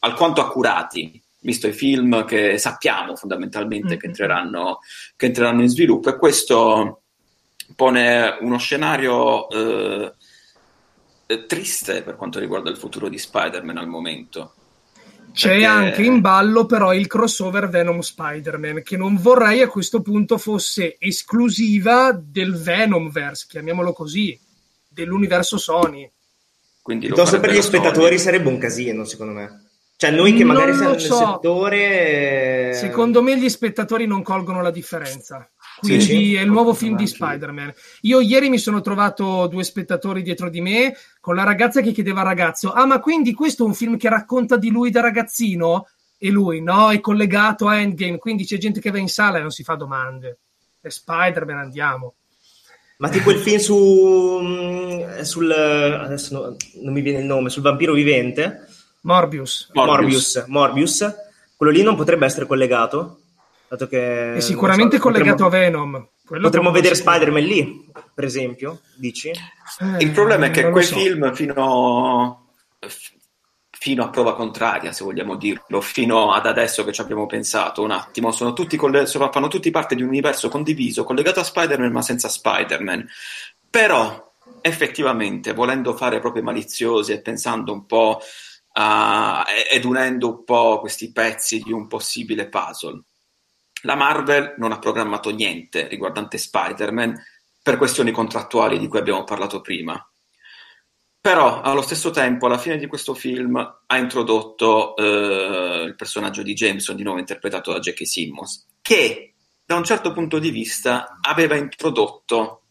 alquanto 0.00 0.40
accurati 0.40 1.20
visto 1.40 1.68
i 1.68 1.72
film 1.72 2.24
che 2.24 2.58
sappiamo 2.58 3.14
fondamentalmente 3.14 3.88
mm-hmm. 3.90 3.98
che, 3.98 4.06
entreranno, 4.06 4.78
che, 5.14 5.26
entreranno, 5.26 5.62
in 5.62 5.68
sviluppo 5.68 6.08
e 6.08 6.16
questo 6.16 7.02
pone 7.76 8.36
uno 8.40 8.58
scenario 8.58 9.48
eh, 9.48 10.12
triste 11.46 12.02
per 12.02 12.16
quanto 12.16 12.40
riguarda 12.40 12.70
il 12.70 12.76
futuro 12.76 13.08
di 13.08 13.18
Spider-Man 13.18 13.78
al 13.78 13.88
momento. 13.88 14.54
C'è 15.36 15.48
perché... 15.50 15.64
anche 15.66 16.02
in 16.02 16.22
ballo 16.22 16.64
però 16.64 16.94
il 16.94 17.06
crossover 17.06 17.68
Venom 17.68 18.00
Spider-Man 18.00 18.82
che 18.82 18.96
non 18.96 19.18
vorrei 19.18 19.60
a 19.60 19.68
questo 19.68 20.00
punto 20.00 20.38
fosse 20.38 20.96
esclusiva 20.98 22.18
del 22.18 22.56
Venomverse, 22.56 23.44
chiamiamolo 23.46 23.92
così, 23.92 24.40
dell'universo 24.88 25.58
Sony. 25.58 26.10
Quindi 26.80 27.06
Piuttosto 27.06 27.38
per 27.38 27.52
gli 27.52 27.60
spettatori 27.60 28.16
Sony. 28.16 28.18
sarebbe 28.18 28.48
un 28.48 28.56
casino, 28.56 29.04
secondo 29.04 29.34
me. 29.34 29.64
Cioè, 29.98 30.10
noi 30.10 30.34
che 30.34 30.44
magari 30.44 30.74
siamo 30.74 30.90
nel 30.90 31.00
so. 31.00 31.16
settore. 31.16 32.72
Secondo 32.74 33.22
me 33.22 33.38
gli 33.38 33.48
spettatori 33.48 34.06
non 34.06 34.22
colgono 34.22 34.62
la 34.62 34.70
differenza. 34.70 35.50
Quindi 35.80 36.04
sì, 36.04 36.34
è 36.34 36.40
il 36.40 36.50
nuovo 36.50 36.72
film 36.72 36.96
di 36.96 37.06
Spider-Man. 37.06 37.72
Io 38.02 38.20
ieri 38.20 38.48
mi 38.48 38.58
sono 38.58 38.80
trovato 38.80 39.46
due 39.46 39.64
spettatori 39.64 40.22
dietro 40.22 40.48
di 40.48 40.60
me 40.60 40.94
con 41.26 41.34
la 41.34 41.42
ragazza 41.42 41.80
che 41.80 41.90
chiedeva 41.90 42.20
al 42.20 42.26
ragazzo: 42.26 42.70
Ah, 42.70 42.86
ma 42.86 43.00
quindi 43.00 43.34
questo 43.34 43.64
è 43.64 43.66
un 43.66 43.74
film 43.74 43.96
che 43.96 44.08
racconta 44.08 44.56
di 44.56 44.70
lui 44.70 44.92
da 44.92 45.00
ragazzino? 45.00 45.88
E 46.16 46.30
lui, 46.30 46.62
no, 46.62 46.92
è 46.92 47.00
collegato 47.00 47.66
a 47.66 47.80
Endgame. 47.80 48.18
Quindi 48.18 48.44
c'è 48.44 48.58
gente 48.58 48.78
che 48.78 48.92
va 48.92 48.98
in 48.98 49.08
sala 49.08 49.38
e 49.38 49.40
non 49.40 49.50
si 49.50 49.64
fa 49.64 49.74
domande. 49.74 50.38
È 50.80 50.88
Spider-Man, 50.88 51.58
andiamo. 51.58 52.14
Ma 52.98 53.08
tipo 53.08 53.32
il 53.32 53.38
film 53.38 53.58
su. 53.58 54.38
Mm, 54.40 55.20
sul. 55.22 55.50
adesso 55.50 56.32
no, 56.32 56.56
non 56.84 56.92
mi 56.92 57.00
viene 57.00 57.18
il 57.18 57.24
nome, 57.24 57.50
sul 57.50 57.62
vampiro 57.62 57.92
vivente 57.92 58.68
Morbius. 59.00 59.70
Morbius. 59.72 60.44
Morbius. 60.46 61.12
Quello 61.56 61.72
lì 61.72 61.82
non 61.82 61.96
potrebbe 61.96 62.24
essere 62.24 62.46
collegato? 62.46 63.18
Dato 63.66 63.88
che, 63.88 64.34
è 64.34 64.40
sicuramente 64.40 64.98
so, 64.98 65.02
collegato 65.02 65.42
potremmo, 65.42 65.82
a 65.82 65.86
Venom. 65.88 66.08
Quello 66.26 66.42
potremmo 66.42 66.72
vedere 66.72 66.96
Spider-Man 66.96 67.42
lì, 67.44 67.88
per 68.12 68.24
esempio, 68.24 68.80
dici? 68.96 69.28
Eh, 69.28 69.96
Il 70.00 70.10
problema 70.10 70.46
è 70.46 70.50
che 70.50 70.68
quei 70.70 70.82
so. 70.82 70.96
film 70.96 71.32
fino, 71.32 72.50
fino 73.70 74.02
a 74.02 74.08
prova 74.08 74.34
contraria, 74.34 74.90
se 74.90 75.04
vogliamo 75.04 75.36
dirlo, 75.36 75.80
fino 75.80 76.32
ad 76.32 76.46
adesso 76.46 76.82
che 76.82 76.92
ci 76.92 77.00
abbiamo 77.00 77.26
pensato 77.26 77.82
un 77.82 77.92
attimo, 77.92 78.32
sono 78.32 78.54
tutti 78.54 78.76
coll- 78.76 79.06
fanno 79.06 79.46
tutti 79.46 79.70
parte 79.70 79.94
di 79.94 80.02
un 80.02 80.08
universo 80.08 80.48
condiviso, 80.48 81.04
collegato 81.04 81.38
a 81.38 81.44
Spider-Man 81.44 81.92
ma 81.92 82.02
senza 82.02 82.28
Spider-Man. 82.28 83.06
Però, 83.70 84.32
effettivamente, 84.62 85.52
volendo 85.52 85.94
fare 85.94 86.18
proprio 86.18 86.42
maliziosi 86.42 87.12
e 87.12 87.20
pensando 87.20 87.72
un 87.72 87.86
po' 87.86 88.18
uh, 88.74 89.48
ed 89.70 89.84
unendo 89.84 90.28
un 90.28 90.44
po' 90.44 90.80
questi 90.80 91.12
pezzi 91.12 91.60
di 91.60 91.70
un 91.70 91.86
possibile 91.86 92.48
puzzle. 92.48 93.00
La 93.86 93.94
Marvel 93.94 94.54
non 94.58 94.72
ha 94.72 94.80
programmato 94.80 95.30
niente 95.30 95.86
riguardante 95.86 96.38
Spider-Man 96.38 97.24
per 97.62 97.76
questioni 97.76 98.10
contrattuali 98.10 98.78
di 98.78 98.88
cui 98.88 98.98
abbiamo 98.98 99.22
parlato 99.22 99.60
prima. 99.60 100.04
Però 101.20 101.60
allo 101.60 101.82
stesso 101.82 102.10
tempo, 102.10 102.46
alla 102.46 102.58
fine 102.58 102.78
di 102.78 102.86
questo 102.86 103.14
film, 103.14 103.56
ha 103.56 103.96
introdotto 103.96 104.96
eh, 104.96 105.84
il 105.86 105.94
personaggio 105.94 106.42
di 106.42 106.52
Jameson, 106.52 106.96
di 106.96 107.04
nuovo 107.04 107.20
interpretato 107.20 107.72
da 107.72 107.78
Jackie 107.78 108.06
Simmons, 108.06 108.66
che 108.82 109.34
da 109.64 109.76
un 109.76 109.84
certo 109.84 110.12
punto 110.12 110.38
di 110.40 110.50
vista 110.50 111.18
aveva 111.20 111.54
introdotto 111.56 112.62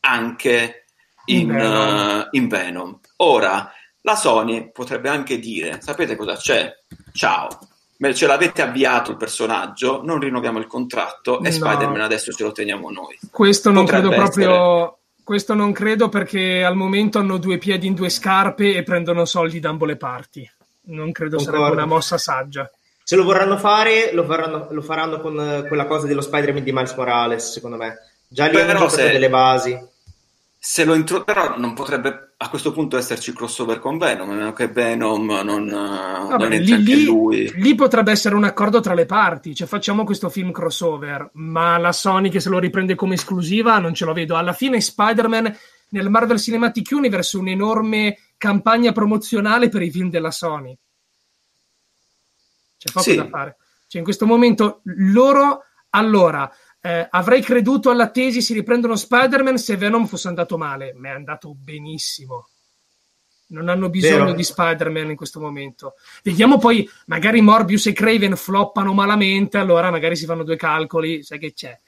anche 0.00 0.86
in, 1.26 1.38
in 1.40 1.48
Venom. 1.48 2.18
Uh, 2.18 2.28
in 2.30 2.48
Venom. 2.48 3.00
Ora, 3.16 3.72
la 4.00 4.16
Sony 4.16 4.70
potrebbe 4.72 5.08
anche 5.08 5.38
dire: 5.38 5.80
sapete 5.80 6.16
cosa 6.16 6.34
c'è? 6.36 6.72
Ciao, 7.12 7.48
ce 8.14 8.26
l'avete 8.26 8.62
avviato 8.62 9.10
il 9.10 9.16
personaggio, 9.16 10.02
non 10.04 10.20
rinnoviamo 10.20 10.58
il 10.58 10.66
contratto 10.66 11.40
e 11.40 11.48
no. 11.48 11.50
Spider-Man 11.50 12.00
adesso 12.00 12.32
ce 12.32 12.44
lo 12.44 12.52
teniamo 12.52 12.90
noi. 12.90 13.18
Questo 13.30 13.70
non 13.70 13.84
Potrebbe 13.84 14.08
credo 14.08 14.22
essere... 14.22 14.44
proprio. 14.44 14.98
Questo 15.24 15.54
non 15.54 15.72
credo 15.72 16.08
perché 16.08 16.64
al 16.64 16.74
momento 16.74 17.18
hanno 17.18 17.36
due 17.36 17.58
piedi 17.58 17.86
in 17.86 17.94
due 17.94 18.08
scarpe 18.08 18.74
e 18.74 18.82
prendono 18.82 19.26
soldi 19.26 19.60
da 19.60 19.68
ambo 19.68 19.84
le 19.84 19.96
parti. 19.96 20.50
Non 20.86 21.12
credo 21.12 21.36
Concordo. 21.36 21.58
sarebbe 21.58 21.76
una 21.76 21.86
mossa 21.86 22.16
saggia. 22.16 22.70
Se 23.02 23.14
lo 23.14 23.24
vorranno 23.24 23.58
fare, 23.58 24.10
lo 24.12 24.24
faranno, 24.24 24.68
lo 24.70 24.80
faranno 24.80 25.20
con 25.20 25.64
quella 25.68 25.84
cosa 25.84 26.06
dello 26.06 26.22
Spider-Man 26.22 26.62
di 26.62 26.72
Miles 26.72 26.94
Morales, 26.94 27.52
secondo 27.52 27.76
me. 27.76 27.98
Già 28.26 28.46
lì 28.46 28.58
hanno 28.58 28.88
se... 28.88 29.10
delle 29.10 29.28
basi 29.28 29.78
se 30.60 30.84
lo 30.84 30.94
intro- 30.94 31.22
però 31.22 31.56
non 31.56 31.72
potrebbe 31.72 32.32
a 32.36 32.48
questo 32.48 32.72
punto 32.72 32.96
esserci 32.96 33.32
crossover 33.32 33.78
con 33.78 33.96
Venom, 33.96 34.30
a 34.30 34.34
meno 34.34 34.52
che 34.52 34.68
Venom 34.68 35.40
non, 35.44 35.68
Vabbè, 35.68 36.36
non 36.36 36.50
lì, 36.50 36.82
lì, 36.82 37.04
lui. 37.04 37.50
Lì 37.54 37.74
potrebbe 37.74 38.10
essere 38.10 38.34
un 38.34 38.44
accordo 38.44 38.80
tra 38.80 38.94
le 38.94 39.06
parti, 39.06 39.54
cioè 39.54 39.66
facciamo 39.66 40.04
questo 40.04 40.28
film 40.28 40.50
crossover, 40.50 41.30
ma 41.34 41.78
la 41.78 41.92
Sony 41.92 42.28
che 42.28 42.40
se 42.40 42.48
lo 42.48 42.58
riprende 42.58 42.94
come 42.94 43.14
esclusiva 43.14 43.78
non 43.78 43.94
ce 43.94 44.04
lo 44.04 44.12
vedo. 44.12 44.36
Alla 44.36 44.52
fine 44.52 44.80
Spider-Man 44.80 45.56
nel 45.90 46.10
Marvel 46.10 46.38
Cinematic 46.38 46.88
Universe 46.90 47.36
è 47.36 47.40
un'enorme 47.40 48.18
campagna 48.36 48.92
promozionale 48.92 49.68
per 49.68 49.82
i 49.82 49.90
film 49.90 50.10
della 50.10 50.30
Sony. 50.30 50.76
C'è 52.78 52.92
poco 52.92 53.10
sì. 53.10 53.16
da 53.16 53.28
fare. 53.28 53.56
Cioè 53.86 54.00
in 54.00 54.04
questo 54.04 54.26
momento 54.26 54.80
loro... 54.84 55.62
Allora, 55.92 56.52
eh, 56.80 57.06
avrei 57.10 57.42
creduto 57.42 57.90
alla 57.90 58.08
tesi 58.08 58.40
si 58.40 58.54
riprendono 58.54 58.96
Spider-Man 58.96 59.58
se 59.58 59.76
Venom 59.76 60.06
fosse 60.06 60.28
andato 60.28 60.56
male, 60.56 60.94
ma 60.96 61.08
è 61.08 61.12
andato 61.12 61.54
benissimo. 61.54 62.48
Non 63.48 63.68
hanno 63.68 63.88
bisogno 63.88 64.24
Vero. 64.24 64.36
di 64.36 64.42
Spider-Man 64.44 65.10
in 65.10 65.16
questo 65.16 65.40
momento. 65.40 65.94
Vediamo 66.22 66.58
poi, 66.58 66.88
magari 67.06 67.40
Morbius 67.40 67.86
e 67.86 67.92
Craven 67.92 68.36
floppano 68.36 68.92
malamente, 68.92 69.56
allora 69.56 69.90
magari 69.90 70.16
si 70.16 70.26
fanno 70.26 70.44
due 70.44 70.56
calcoli, 70.56 71.22
sai 71.22 71.38
che 71.38 71.54
c'è. 71.54 71.78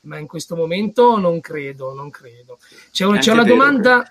Ma 0.00 0.18
in 0.18 0.26
questo 0.26 0.56
momento 0.56 1.16
non 1.18 1.40
credo, 1.40 1.94
non 1.94 2.10
credo. 2.10 2.58
C'è, 2.90 3.06
c'è 3.18 3.32
una 3.32 3.44
domanda... 3.44 4.10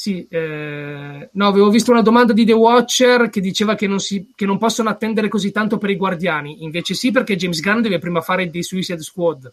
Sì, 0.00 0.24
eh, 0.30 1.28
no, 1.32 1.46
avevo 1.48 1.70
visto 1.70 1.90
una 1.90 2.02
domanda 2.02 2.32
di 2.32 2.44
The 2.44 2.52
Watcher 2.52 3.30
che 3.30 3.40
diceva 3.40 3.74
che 3.74 3.88
non, 3.88 3.98
si, 3.98 4.30
che 4.32 4.46
non, 4.46 4.56
possono 4.56 4.90
attendere 4.90 5.26
così 5.26 5.50
tanto 5.50 5.76
per 5.76 5.90
i 5.90 5.96
Guardiani. 5.96 6.62
Invece 6.62 6.94
sì, 6.94 7.10
perché 7.10 7.34
James 7.34 7.60
Gunn 7.60 7.80
deve 7.80 7.98
prima 7.98 8.20
fare 8.20 8.48
di 8.48 8.62
Suicide 8.62 9.02
Squad. 9.02 9.52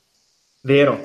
Vero. 0.62 1.00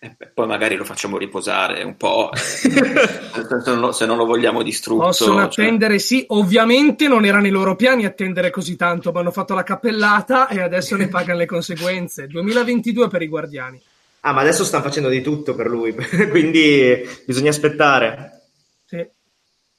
e 0.00 0.16
poi 0.34 0.46
magari 0.48 0.74
lo 0.74 0.84
facciamo 0.84 1.18
riposare 1.18 1.84
un 1.84 1.96
po', 1.96 2.32
eh, 2.32 2.36
se, 3.62 3.70
non 3.70 3.78
lo, 3.78 3.92
se, 3.92 4.06
non 4.06 4.16
lo, 4.16 4.26
vogliamo 4.26 4.64
distrutto. 4.64 5.04
Possono 5.04 5.48
cioè... 5.48 5.64
attendere, 5.66 6.00
sì, 6.00 6.24
ovviamente 6.30 7.06
non 7.06 7.24
era 7.24 7.38
nei 7.38 7.52
loro 7.52 7.76
piani 7.76 8.06
attendere 8.06 8.50
così 8.50 8.74
tanto, 8.74 9.12
ma 9.12 9.20
hanno 9.20 9.30
fatto 9.30 9.54
la 9.54 9.62
cappellata 9.62 10.48
e 10.48 10.60
adesso 10.60 10.96
ne 10.96 11.06
pagano 11.06 11.38
le 11.38 11.46
conseguenze. 11.46 12.26
2022 12.26 13.06
per 13.06 13.22
i 13.22 13.28
guardiani. 13.28 13.80
Ah, 14.22 14.32
ma 14.32 14.42
adesso 14.42 14.64
stanno 14.64 14.82
facendo 14.82 15.08
di 15.08 15.22
tutto 15.22 15.54
per 15.54 15.66
lui, 15.66 15.94
quindi 16.30 17.06
bisogna 17.24 17.50
aspettare. 17.50 18.48
Sì. 18.84 19.06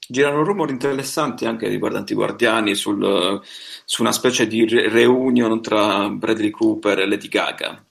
Girano 0.07 0.43
rumori 0.43 0.71
interessanti 0.71 1.45
anche 1.45 1.67
riguardanti 1.67 2.13
i 2.13 2.15
Guardiani 2.15 2.73
sul, 2.73 3.39
su 3.85 4.01
una 4.01 4.11
specie 4.11 4.47
di 4.47 4.65
reunion 4.65 5.61
tra 5.61 6.09
Bradley 6.09 6.49
Cooper 6.49 6.99
e 6.99 7.07
Lady 7.07 7.27
Gaga, 7.27 7.85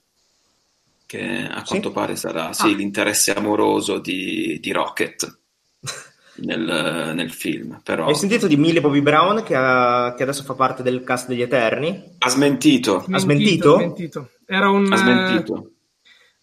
che 1.05 1.47
a 1.49 1.63
quanto 1.63 1.87
sì? 1.87 1.93
pare 1.93 2.15
sarà 2.17 2.51
sì, 2.51 2.67
ah. 2.67 2.75
l'interesse 2.75 3.33
amoroso 3.33 3.99
di, 3.99 4.59
di 4.61 4.71
Rocket. 4.71 5.39
Nel, 6.33 7.11
nel, 7.13 7.29
film. 7.29 7.81
Però... 7.83 8.07
Hai 8.07 8.15
sentito 8.15 8.47
di 8.47 8.55
Millie 8.55 8.81
Bobby 8.81 9.01
Brown 9.01 9.43
che, 9.43 9.53
ha, 9.53 10.15
che, 10.17 10.23
adesso 10.23 10.43
fa 10.43 10.55
parte 10.55 10.81
del 10.81 11.03
cast 11.03 11.27
degli 11.27 11.41
Eterni? 11.41 12.15
Ha 12.17 12.29
smentito. 12.29 13.05
Ha 13.11 13.19
smentito? 13.19 13.75
smentito. 13.75 14.29
Era 14.47 14.69
un, 14.69 14.91
ha 14.91 14.95
smentito. 14.95 15.70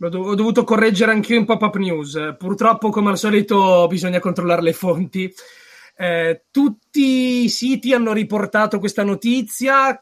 Ho 0.01 0.35
dovuto 0.35 0.63
correggere 0.63 1.11
anch'io 1.11 1.37
in 1.37 1.45
pop-up 1.45 1.77
news. 1.77 2.37
Purtroppo, 2.39 2.91
come 2.91 3.11
al 3.11 3.19
solito, 3.19 3.87
bisogna 3.89 4.21
controllare 4.21 4.63
le 4.63 4.73
fonti. 4.73 5.33
Eh, 5.97 6.45
tutti 6.53 7.43
i 7.43 7.49
siti 7.49 7.93
hanno 7.93 8.13
riportato 8.13 8.79
questa 8.79 9.03
notizia, 9.03 10.01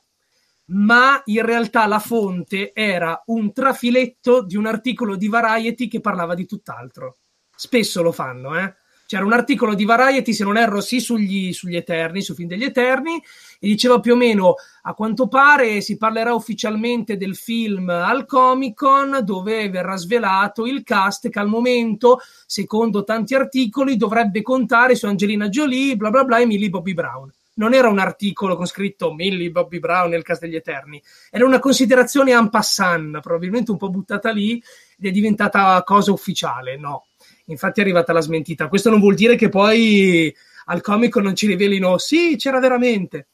ma 0.67 1.23
in 1.25 1.43
realtà 1.43 1.87
la 1.87 1.99
fonte 1.99 2.73
era 2.75 3.23
un 3.27 3.55
trafiletto 3.55 4.43
di 4.43 4.57
un 4.57 4.67
articolo 4.67 5.17
di 5.17 5.29
Variety 5.29 5.89
che 5.89 6.01
parlava 6.01 6.35
di 6.35 6.45
tutt'altro. 6.45 7.17
Spesso 7.55 8.03
lo 8.03 8.13
fanno, 8.13 8.59
eh 8.59 8.75
c'era 9.07 9.25
un 9.25 9.33
articolo 9.33 9.75
di 9.75 9.85
Variety, 9.85 10.33
se 10.33 10.45
non 10.45 10.57
erro, 10.57 10.81
sì, 10.81 11.01
sugli, 11.01 11.53
sugli 11.53 11.77
Eterni, 11.77 12.23
su 12.23 12.35
Film 12.35 12.49
degli 12.49 12.65
Eterni, 12.65 13.23
e 13.59 13.67
diceva 13.67 14.01
più 14.01 14.15
o 14.15 14.17
meno, 14.17 14.55
a 14.83 14.95
quanto 14.95 15.29
pare 15.29 15.81
si 15.81 15.97
parlerà 15.97 16.33
ufficialmente 16.35 17.17
del 17.17 17.37
film 17.37 17.89
al 17.89 18.27
Comic 18.27 18.75
Con, 18.75 19.21
dove 19.23 19.69
verrà 19.69 19.97
svelato 19.97 20.67
il 20.67 20.83
cast 20.83 21.29
che 21.29 21.39
al 21.39 21.49
momento, 21.49 22.21
secondo 22.47 23.05
tanti 23.05 23.35
articoli, 23.35 23.97
dovrebbe 23.97 24.43
contare 24.43 24.95
su 24.95 25.07
Angelina 25.07 25.49
Jolie, 25.49 25.97
bla 25.97 26.11
bla 26.11 26.25
bla, 26.25 26.39
e 26.39 26.47
Millie 26.47 26.69
Bobby 26.69 26.95
Brown. 26.95 27.33
Non 27.55 27.73
era 27.73 27.89
un 27.89 27.99
articolo 27.99 28.55
con 28.55 28.67
scritto 28.67 29.15
Millie 29.15 29.51
Bobby 29.51 29.79
Brown 29.79 30.11
nel 30.11 30.23
cast 30.23 30.43
degli 30.43 30.57
Eterni, 30.57 31.03
era 31.31 31.47
una 31.47 31.59
considerazione 31.59 32.33
en 32.33 32.51
passant, 32.51 33.21
probabilmente 33.21 33.71
un 33.71 33.79
po' 33.79 33.89
buttata 33.89 34.31
lì, 34.31 34.63
ed 34.99 35.07
è 35.07 35.11
diventata 35.11 35.83
cosa 35.83 36.13
ufficiale, 36.13 36.77
no 36.77 37.07
infatti 37.47 37.81
è 37.81 37.83
arrivata 37.83 38.13
la 38.13 38.21
smentita. 38.21 38.69
Questo 38.69 38.91
non 38.91 39.01
vuol 39.01 39.15
dire 39.15 39.37
che 39.37 39.49
poi 39.49 40.35
al 40.67 40.81
comico 40.81 41.21
non 41.21 41.35
ci 41.35 41.47
rivelino 41.47 41.99
sì, 41.99 42.37
c'era 42.37 42.59
veramente. 42.59 43.29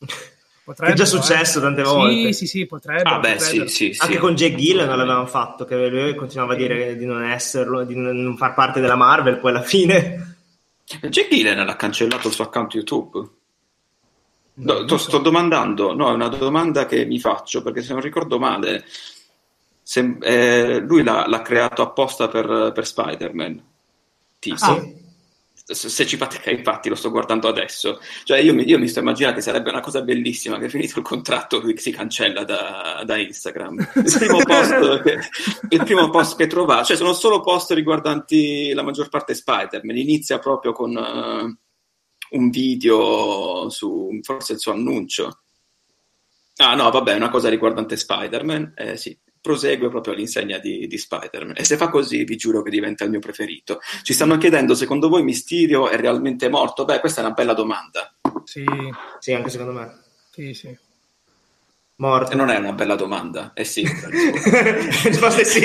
Potrebbe, 0.64 0.92
è 0.92 0.94
già 0.96 1.04
successo 1.04 1.58
eh. 1.58 1.62
tante 1.62 1.82
volte. 1.82 2.14
Sì, 2.14 2.32
sì, 2.32 2.46
sì, 2.46 2.66
potrebbe. 2.66 3.02
Ah, 3.02 3.18
beh, 3.18 3.38
sì, 3.38 3.66
sì, 3.66 3.94
Anche 3.98 4.14
sì. 4.14 4.20
con 4.20 4.34
Jake 4.34 4.56
Gillen 4.56 4.88
l'avevano 4.88 5.26
fatto, 5.26 5.64
che 5.64 5.88
lui 5.88 6.14
continuava 6.14 6.52
a 6.52 6.56
dire 6.56 6.96
di 6.96 7.04
non 7.04 7.24
esserlo, 7.24 7.84
di 7.84 7.96
non 7.96 8.36
far 8.36 8.54
parte 8.54 8.80
della 8.80 8.96
Marvel, 8.96 9.38
poi 9.38 9.50
alla 9.50 9.62
fine... 9.62 10.36
Jake 10.84 11.28
Gillen 11.28 11.58
ha 11.58 11.76
cancellato 11.76 12.28
il 12.28 12.34
suo 12.34 12.44
account 12.44 12.74
YouTube. 12.74 13.28
No, 14.54 14.86
so. 14.86 14.98
Sto 14.98 15.18
domandando, 15.18 15.94
no, 15.94 16.10
è 16.10 16.12
una 16.12 16.28
domanda 16.28 16.84
che 16.86 17.06
mi 17.06 17.18
faccio, 17.18 17.62
perché 17.62 17.82
se 17.82 17.94
non 17.94 18.02
ricordo 18.02 18.38
male, 18.38 18.84
se, 19.82 20.16
eh, 20.20 20.78
lui 20.80 21.02
l'ha, 21.02 21.26
l'ha, 21.26 21.40
creato 21.40 21.80
apposta 21.82 22.28
per, 22.28 22.72
per 22.74 22.86
Spider-Man 22.86 23.62
tipo. 24.42 24.64
Ah. 24.64 25.00
Se 25.64 26.06
ci 26.06 26.16
fate 26.16 26.50
infatti 26.50 26.88
lo 26.88 26.96
sto 26.96 27.10
guardando 27.10 27.46
adesso, 27.46 28.00
cioè 28.24 28.38
io 28.38 28.52
mi, 28.52 28.68
io 28.68 28.78
mi, 28.78 28.88
sto 28.88 28.98
immaginando 28.98 29.36
che 29.36 29.44
sarebbe 29.44 29.70
una 29.70 29.80
cosa 29.80 30.02
bellissima 30.02 30.58
che 30.58 30.68
finito 30.68 30.98
il 30.98 31.04
contratto 31.04 31.60
lui 31.60 31.78
si 31.78 31.92
cancella 31.92 32.42
da, 32.42 33.02
da 33.06 33.16
Instagram. 33.16 33.78
Il 33.94 34.14
primo, 34.18 34.38
post 34.44 35.02
che, 35.02 35.20
il 35.68 35.84
primo 35.84 36.10
post 36.10 36.36
che 36.36 36.48
trova, 36.48 36.82
cioè 36.82 36.96
sono 36.96 37.12
solo 37.12 37.40
post 37.40 37.70
riguardanti 37.70 38.72
la 38.72 38.82
maggior 38.82 39.08
parte 39.08 39.34
Spider-Man, 39.34 39.96
inizia 39.96 40.40
proprio 40.40 40.72
con 40.72 40.96
uh, 40.96 42.36
un 42.36 42.50
video 42.50 43.68
su 43.70 44.18
forse 44.22 44.54
il 44.54 44.58
suo 44.58 44.72
annuncio. 44.72 45.42
Ah 46.56 46.74
no, 46.74 46.90
vabbè, 46.90 47.14
una 47.14 47.30
cosa 47.30 47.48
riguardante 47.48 47.96
Spider-Man, 47.96 48.74
eh, 48.76 48.96
sì, 48.96 49.16
prosegue 49.43 49.90
proprio 49.90 50.14
all'insegna 50.14 50.59
di, 50.59 50.86
di, 50.86 50.97
Spider-Man. 50.97 51.57
E 51.59 51.64
se 51.64 51.76
fa 51.76 51.88
così, 51.88 52.24
vi 52.24 52.36
giuro 52.36 52.62
che 52.62 52.70
diventa 52.70 53.05
il 53.05 53.11
mio 53.11 53.18
preferito. 53.18 53.80
Ci 54.03 54.14
stanno 54.14 54.38
chiedendo, 54.38 54.74
secondo 54.74 55.09
voi 55.09 55.24
Mysterio 55.24 55.88
è 55.88 55.97
realmente 55.97 56.49
morto? 56.49 56.84
Beh, 56.84 57.01
questa 57.01 57.20
è 57.20 57.24
una 57.24 57.34
bella 57.34 57.53
domanda. 57.53 58.14
Sì, 58.45 58.64
sì 59.18 59.32
anche 59.32 59.51
secondo 59.51 59.72
me. 59.72 60.01
Sì, 60.30 60.55
sì. 60.55 60.78
Morto. 62.03 62.32
E 62.32 62.34
non 62.34 62.50
è 62.50 62.59
una 62.59 62.72
bella 62.72 62.96
domanda, 62.96 63.53
eh 63.55 63.62
sì. 63.62 63.82
risposta 65.05 65.40
è 65.40 65.44
sì. 65.44 65.61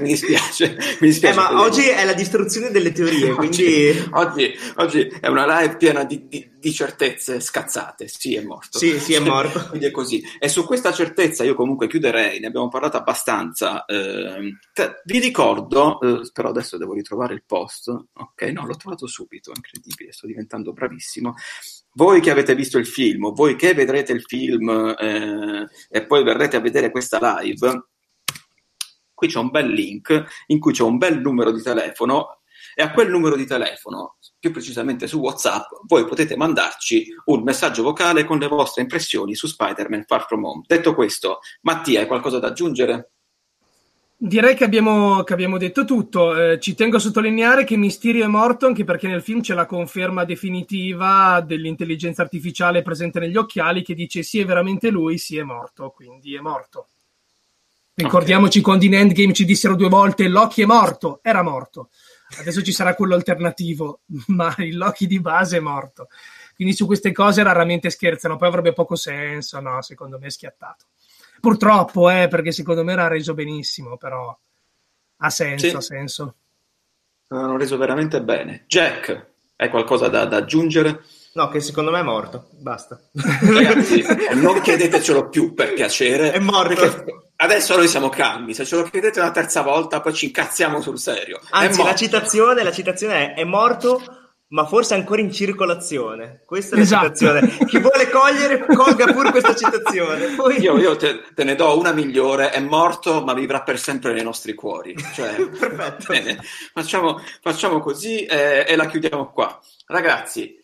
mi 0.00 0.08
dispiace, 0.08 0.76
mi 0.98 1.06
dispiace. 1.06 1.32
Eh, 1.32 1.40
ma 1.40 1.60
oggi 1.62 1.86
è 1.86 2.04
la 2.04 2.12
distruzione 2.12 2.72
delle 2.72 2.90
teorie, 2.90 3.32
quindi... 3.34 4.08
Oggi, 4.10 4.52
oggi 4.78 5.06
è 5.20 5.28
una 5.28 5.60
live 5.60 5.76
piena 5.76 6.02
di, 6.02 6.26
di, 6.26 6.50
di, 6.58 6.72
certezze 6.72 7.38
scazzate. 7.38 8.08
Sì, 8.08 8.34
è 8.34 8.42
morto. 8.42 8.78
Sì, 8.78 8.98
sì, 8.98 9.14
è 9.14 9.20
morto. 9.20 9.64
quindi 9.68 9.86
è 9.86 9.92
così. 9.92 10.20
E 10.40 10.48
su 10.48 10.64
questa 10.64 10.92
certezza 10.92 11.44
io 11.44 11.54
comunque 11.54 11.86
chiuderei, 11.86 12.40
ne 12.40 12.48
abbiamo 12.48 12.66
parlato 12.66 12.96
abbastanza. 12.96 13.84
Eh, 13.84 14.56
vi 15.04 15.18
ricordo, 15.20 16.00
eh, 16.00 16.28
però 16.32 16.48
adesso 16.48 16.78
devo 16.78 16.94
ritrovare 16.94 17.34
il 17.34 17.44
post. 17.46 17.90
Ok, 17.90 18.42
no, 18.52 18.66
l'ho 18.66 18.76
trovato 18.76 19.06
subito, 19.06 19.52
incredibile, 19.54 20.10
sto 20.10 20.26
diventando 20.26 20.72
bravissimo 20.72 21.36
voi 21.94 22.20
che 22.20 22.30
avete 22.30 22.54
visto 22.54 22.78
il 22.78 22.86
film, 22.86 23.32
voi 23.32 23.56
che 23.56 23.74
vedrete 23.74 24.12
il 24.12 24.22
film 24.22 24.68
eh, 24.98 25.66
e 25.88 26.06
poi 26.06 26.22
verrete 26.22 26.56
a 26.56 26.60
vedere 26.60 26.90
questa 26.90 27.18
live, 27.40 27.88
qui 29.12 29.28
c'è 29.28 29.38
un 29.38 29.50
bel 29.50 29.68
link 29.68 30.24
in 30.46 30.58
cui 30.58 30.72
c'è 30.72 30.82
un 30.82 30.96
bel 30.98 31.20
numero 31.20 31.52
di 31.52 31.62
telefono 31.62 32.40
e 32.74 32.82
a 32.82 32.92
quel 32.92 33.10
numero 33.10 33.36
di 33.36 33.46
telefono, 33.46 34.16
più 34.38 34.52
precisamente 34.52 35.06
su 35.06 35.18
WhatsApp, 35.18 35.66
voi 35.86 36.06
potete 36.06 36.36
mandarci 36.36 37.06
un 37.26 37.42
messaggio 37.42 37.82
vocale 37.82 38.24
con 38.24 38.38
le 38.38 38.46
vostre 38.46 38.82
impressioni 38.82 39.34
su 39.34 39.46
Spider-Man 39.46 40.04
Far 40.06 40.26
From 40.26 40.44
Home. 40.44 40.62
Detto 40.66 40.94
questo, 40.94 41.40
Mattia, 41.62 42.00
hai 42.00 42.06
qualcosa 42.06 42.38
da 42.38 42.48
aggiungere? 42.48 43.10
Direi 44.22 44.54
che 44.54 44.64
abbiamo, 44.64 45.22
che 45.22 45.32
abbiamo 45.32 45.56
detto 45.56 45.86
tutto. 45.86 46.36
Eh, 46.36 46.60
ci 46.60 46.74
tengo 46.74 46.96
a 46.96 47.00
sottolineare 47.00 47.64
che 47.64 47.78
Mysterio 47.78 48.22
è 48.22 48.26
morto 48.26 48.66
anche 48.66 48.84
perché 48.84 49.08
nel 49.08 49.22
film 49.22 49.40
c'è 49.40 49.54
la 49.54 49.64
conferma 49.64 50.26
definitiva 50.26 51.40
dell'intelligenza 51.40 52.20
artificiale 52.20 52.82
presente 52.82 53.18
negli 53.18 53.38
occhiali 53.38 53.82
che 53.82 53.94
dice 53.94 54.22
sì 54.22 54.38
è 54.38 54.44
veramente 54.44 54.90
lui, 54.90 55.16
sì 55.16 55.38
è 55.38 55.42
morto, 55.42 55.88
quindi 55.88 56.34
è 56.34 56.40
morto. 56.40 56.88
Ricordiamoci 57.94 58.58
okay. 58.58 58.62
quando 58.62 58.84
in 58.84 58.94
Endgame 58.94 59.32
ci 59.32 59.46
dissero 59.46 59.74
due 59.74 59.88
volte 59.88 60.28
Loki 60.28 60.60
è 60.60 60.66
morto, 60.66 61.20
era 61.22 61.40
morto. 61.40 61.88
Adesso 62.40 62.62
ci 62.62 62.72
sarà 62.72 62.94
quello 62.94 63.14
alternativo, 63.14 64.00
ma 64.28 64.54
il 64.58 64.76
Loki 64.76 65.06
di 65.06 65.18
base 65.18 65.56
è 65.56 65.60
morto. 65.60 66.08
Quindi 66.54 66.74
su 66.74 66.84
queste 66.84 67.10
cose 67.12 67.42
raramente 67.42 67.88
scherzano, 67.88 68.36
poi 68.36 68.48
avrebbe 68.48 68.74
poco 68.74 68.96
senso, 68.96 69.58
no, 69.60 69.80
secondo 69.80 70.18
me 70.18 70.26
è 70.26 70.30
schiattato. 70.30 70.89
Purtroppo, 71.40 72.10
eh, 72.10 72.28
perché 72.28 72.52
secondo 72.52 72.84
me 72.84 72.92
era 72.92 73.08
reso 73.08 73.34
benissimo, 73.34 73.96
però 73.96 74.36
ha 75.22 75.30
senso, 75.30 75.68
sì. 75.68 75.76
ha 75.76 75.80
senso. 75.80 76.34
Hanno 77.28 77.56
reso 77.56 77.76
veramente 77.76 78.22
bene. 78.22 78.64
Jack, 78.66 79.26
hai 79.56 79.68
qualcosa 79.70 80.08
da, 80.08 80.24
da 80.26 80.38
aggiungere? 80.38 81.04
No, 81.32 81.48
che 81.48 81.60
secondo 81.60 81.90
me 81.90 82.00
è 82.00 82.02
morto. 82.02 82.48
Basta. 82.58 83.00
Ragazzi, 83.12 84.04
non 84.34 84.60
chiedetecelo 84.60 85.28
più 85.28 85.54
per 85.54 85.74
piacere. 85.74 86.32
È 86.32 86.40
morto. 86.40 87.28
Adesso 87.36 87.76
noi 87.76 87.88
siamo 87.88 88.08
calmi. 88.08 88.52
Se 88.52 88.64
ce 88.64 88.76
lo 88.76 88.82
chiedete 88.82 89.20
una 89.20 89.30
terza 89.30 89.62
volta, 89.62 90.00
poi 90.00 90.12
ci 90.12 90.26
incazziamo 90.26 90.80
sul 90.80 90.98
serio. 90.98 91.40
Anzi, 91.50 91.82
la 91.82 91.94
citazione, 91.94 92.62
la 92.64 92.72
citazione 92.72 93.34
è: 93.34 93.40
è 93.40 93.44
morto 93.44 94.02
ma 94.50 94.66
forse 94.66 94.94
ancora 94.94 95.20
in 95.20 95.30
circolazione. 95.30 96.42
Questa 96.44 96.74
è 96.74 96.78
la 96.78 96.84
esatto. 96.84 97.04
citazione. 97.04 97.48
Chi 97.66 97.78
vuole 97.78 98.08
cogliere, 98.10 98.64
colga 98.64 99.12
pure 99.12 99.30
questa 99.30 99.54
citazione. 99.54 100.34
Poi... 100.34 100.60
Io, 100.60 100.76
io 100.78 100.96
te, 100.96 101.22
te, 101.34 101.44
ne 101.44 101.54
do 101.54 101.78
una 101.78 101.92
migliore: 101.92 102.50
è 102.50 102.60
morto, 102.60 103.22
ma 103.22 103.32
vivrà 103.32 103.62
per 103.62 103.78
sempre 103.78 104.12
nei 104.12 104.24
nostri 104.24 104.54
cuori. 104.54 104.96
Cioè, 104.96 105.34
Perfetto. 105.46 106.12
Bene, 106.12 106.40
facciamo, 106.72 107.20
facciamo 107.40 107.80
così 107.80 108.24
e, 108.24 108.64
e, 108.66 108.76
la 108.76 108.86
chiudiamo 108.86 109.30
qua. 109.30 109.58
Ragazzi, 109.86 110.60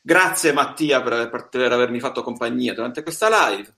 grazie 0.00 0.52
Mattia 0.52 1.00
per, 1.00 1.48
per 1.50 1.72
avermi 1.72 2.00
fatto 2.00 2.22
compagnia 2.22 2.74
durante 2.74 3.02
questa 3.02 3.28
live. 3.48 3.74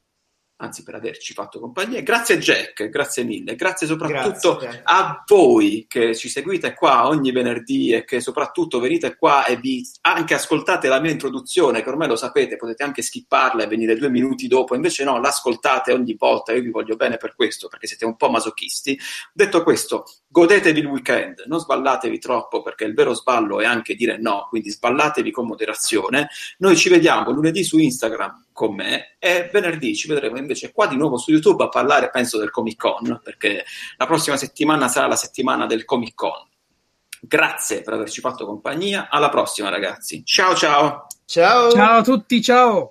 Anzi 0.64 0.82
per 0.82 0.94
averci 0.94 1.32
fatto 1.32 1.60
compagnia. 1.60 2.00
Grazie 2.00 2.38
Jack, 2.38 2.88
grazie 2.88 3.22
mille, 3.22 3.54
grazie 3.54 3.86
soprattutto 3.86 4.56
Grazie, 4.56 4.80
a 4.84 5.22
voi 5.26 5.86
che 5.88 6.14
ci 6.14 6.28
seguite 6.28 6.74
qua 6.74 7.06
ogni 7.06 7.30
venerdì 7.30 7.92
e 7.92 8.04
che 8.04 8.20
soprattutto 8.20 8.80
venite 8.80 9.16
qua 9.16 9.44
e 9.44 9.56
vi 9.56 9.86
anche 10.02 10.34
ascoltate 10.34 10.88
la 10.88 11.00
mia 11.00 11.10
introduzione, 11.10 11.82
che 11.82 11.88
ormai 11.88 12.08
lo 12.08 12.16
sapete, 12.16 12.56
potete 12.56 12.82
anche 12.82 13.02
skipparla 13.02 13.62
e 13.62 13.66
venire 13.66 13.96
due 13.96 14.10
minuti 14.10 14.48
dopo, 14.48 14.74
invece 14.74 15.04
no, 15.04 15.20
l'ascoltate 15.20 15.92
ogni 15.92 16.16
volta, 16.18 16.52
io 16.52 16.62
vi 16.62 16.70
voglio 16.70 16.96
bene 16.96 17.16
per 17.16 17.34
questo, 17.34 17.68
perché 17.68 17.86
siete 17.86 18.04
un 18.04 18.16
po' 18.16 18.30
masochisti. 18.30 18.98
Detto 19.32 19.62
questo, 19.62 20.04
godetevi 20.28 20.80
il 20.80 20.86
weekend, 20.86 21.44
non 21.46 21.60
sballatevi 21.60 22.18
troppo, 22.18 22.62
perché 22.62 22.84
il 22.84 22.94
vero 22.94 23.14
sballo 23.14 23.60
è 23.60 23.66
anche 23.66 23.94
dire 23.94 24.18
no, 24.18 24.46
quindi 24.48 24.70
sballatevi 24.70 25.30
con 25.30 25.46
moderazione. 25.46 26.28
Noi 26.58 26.76
ci 26.76 26.88
vediamo 26.88 27.30
lunedì 27.30 27.64
su 27.64 27.78
Instagram 27.78 28.43
con 28.54 28.74
me 28.74 29.16
e 29.18 29.50
venerdì 29.52 29.94
ci 29.94 30.08
vedremo 30.08 30.38
invece 30.38 30.72
qua 30.72 30.86
di 30.86 30.96
nuovo 30.96 31.18
su 31.18 31.32
YouTube 31.32 31.64
a 31.64 31.68
parlare, 31.68 32.08
penso, 32.08 32.38
del 32.38 32.50
Comic 32.50 32.78
Con, 32.78 33.20
perché 33.22 33.64
la 33.98 34.06
prossima 34.06 34.38
settimana 34.38 34.88
sarà 34.88 35.06
la 35.08 35.16
settimana 35.16 35.66
del 35.66 35.84
Comic 35.84 36.14
Con. 36.14 36.48
Grazie 37.20 37.82
per 37.82 37.94
averci 37.94 38.20
fatto 38.20 38.46
compagnia, 38.46 39.08
alla 39.10 39.28
prossima 39.28 39.68
ragazzi. 39.68 40.24
Ciao 40.24 40.54
ciao! 40.54 41.06
Ciao. 41.26 41.70
Ciao 41.70 41.98
a 41.98 42.02
tutti, 42.02 42.40
ciao. 42.40 42.90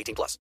18 0.01 0.15
plus. 0.15 0.37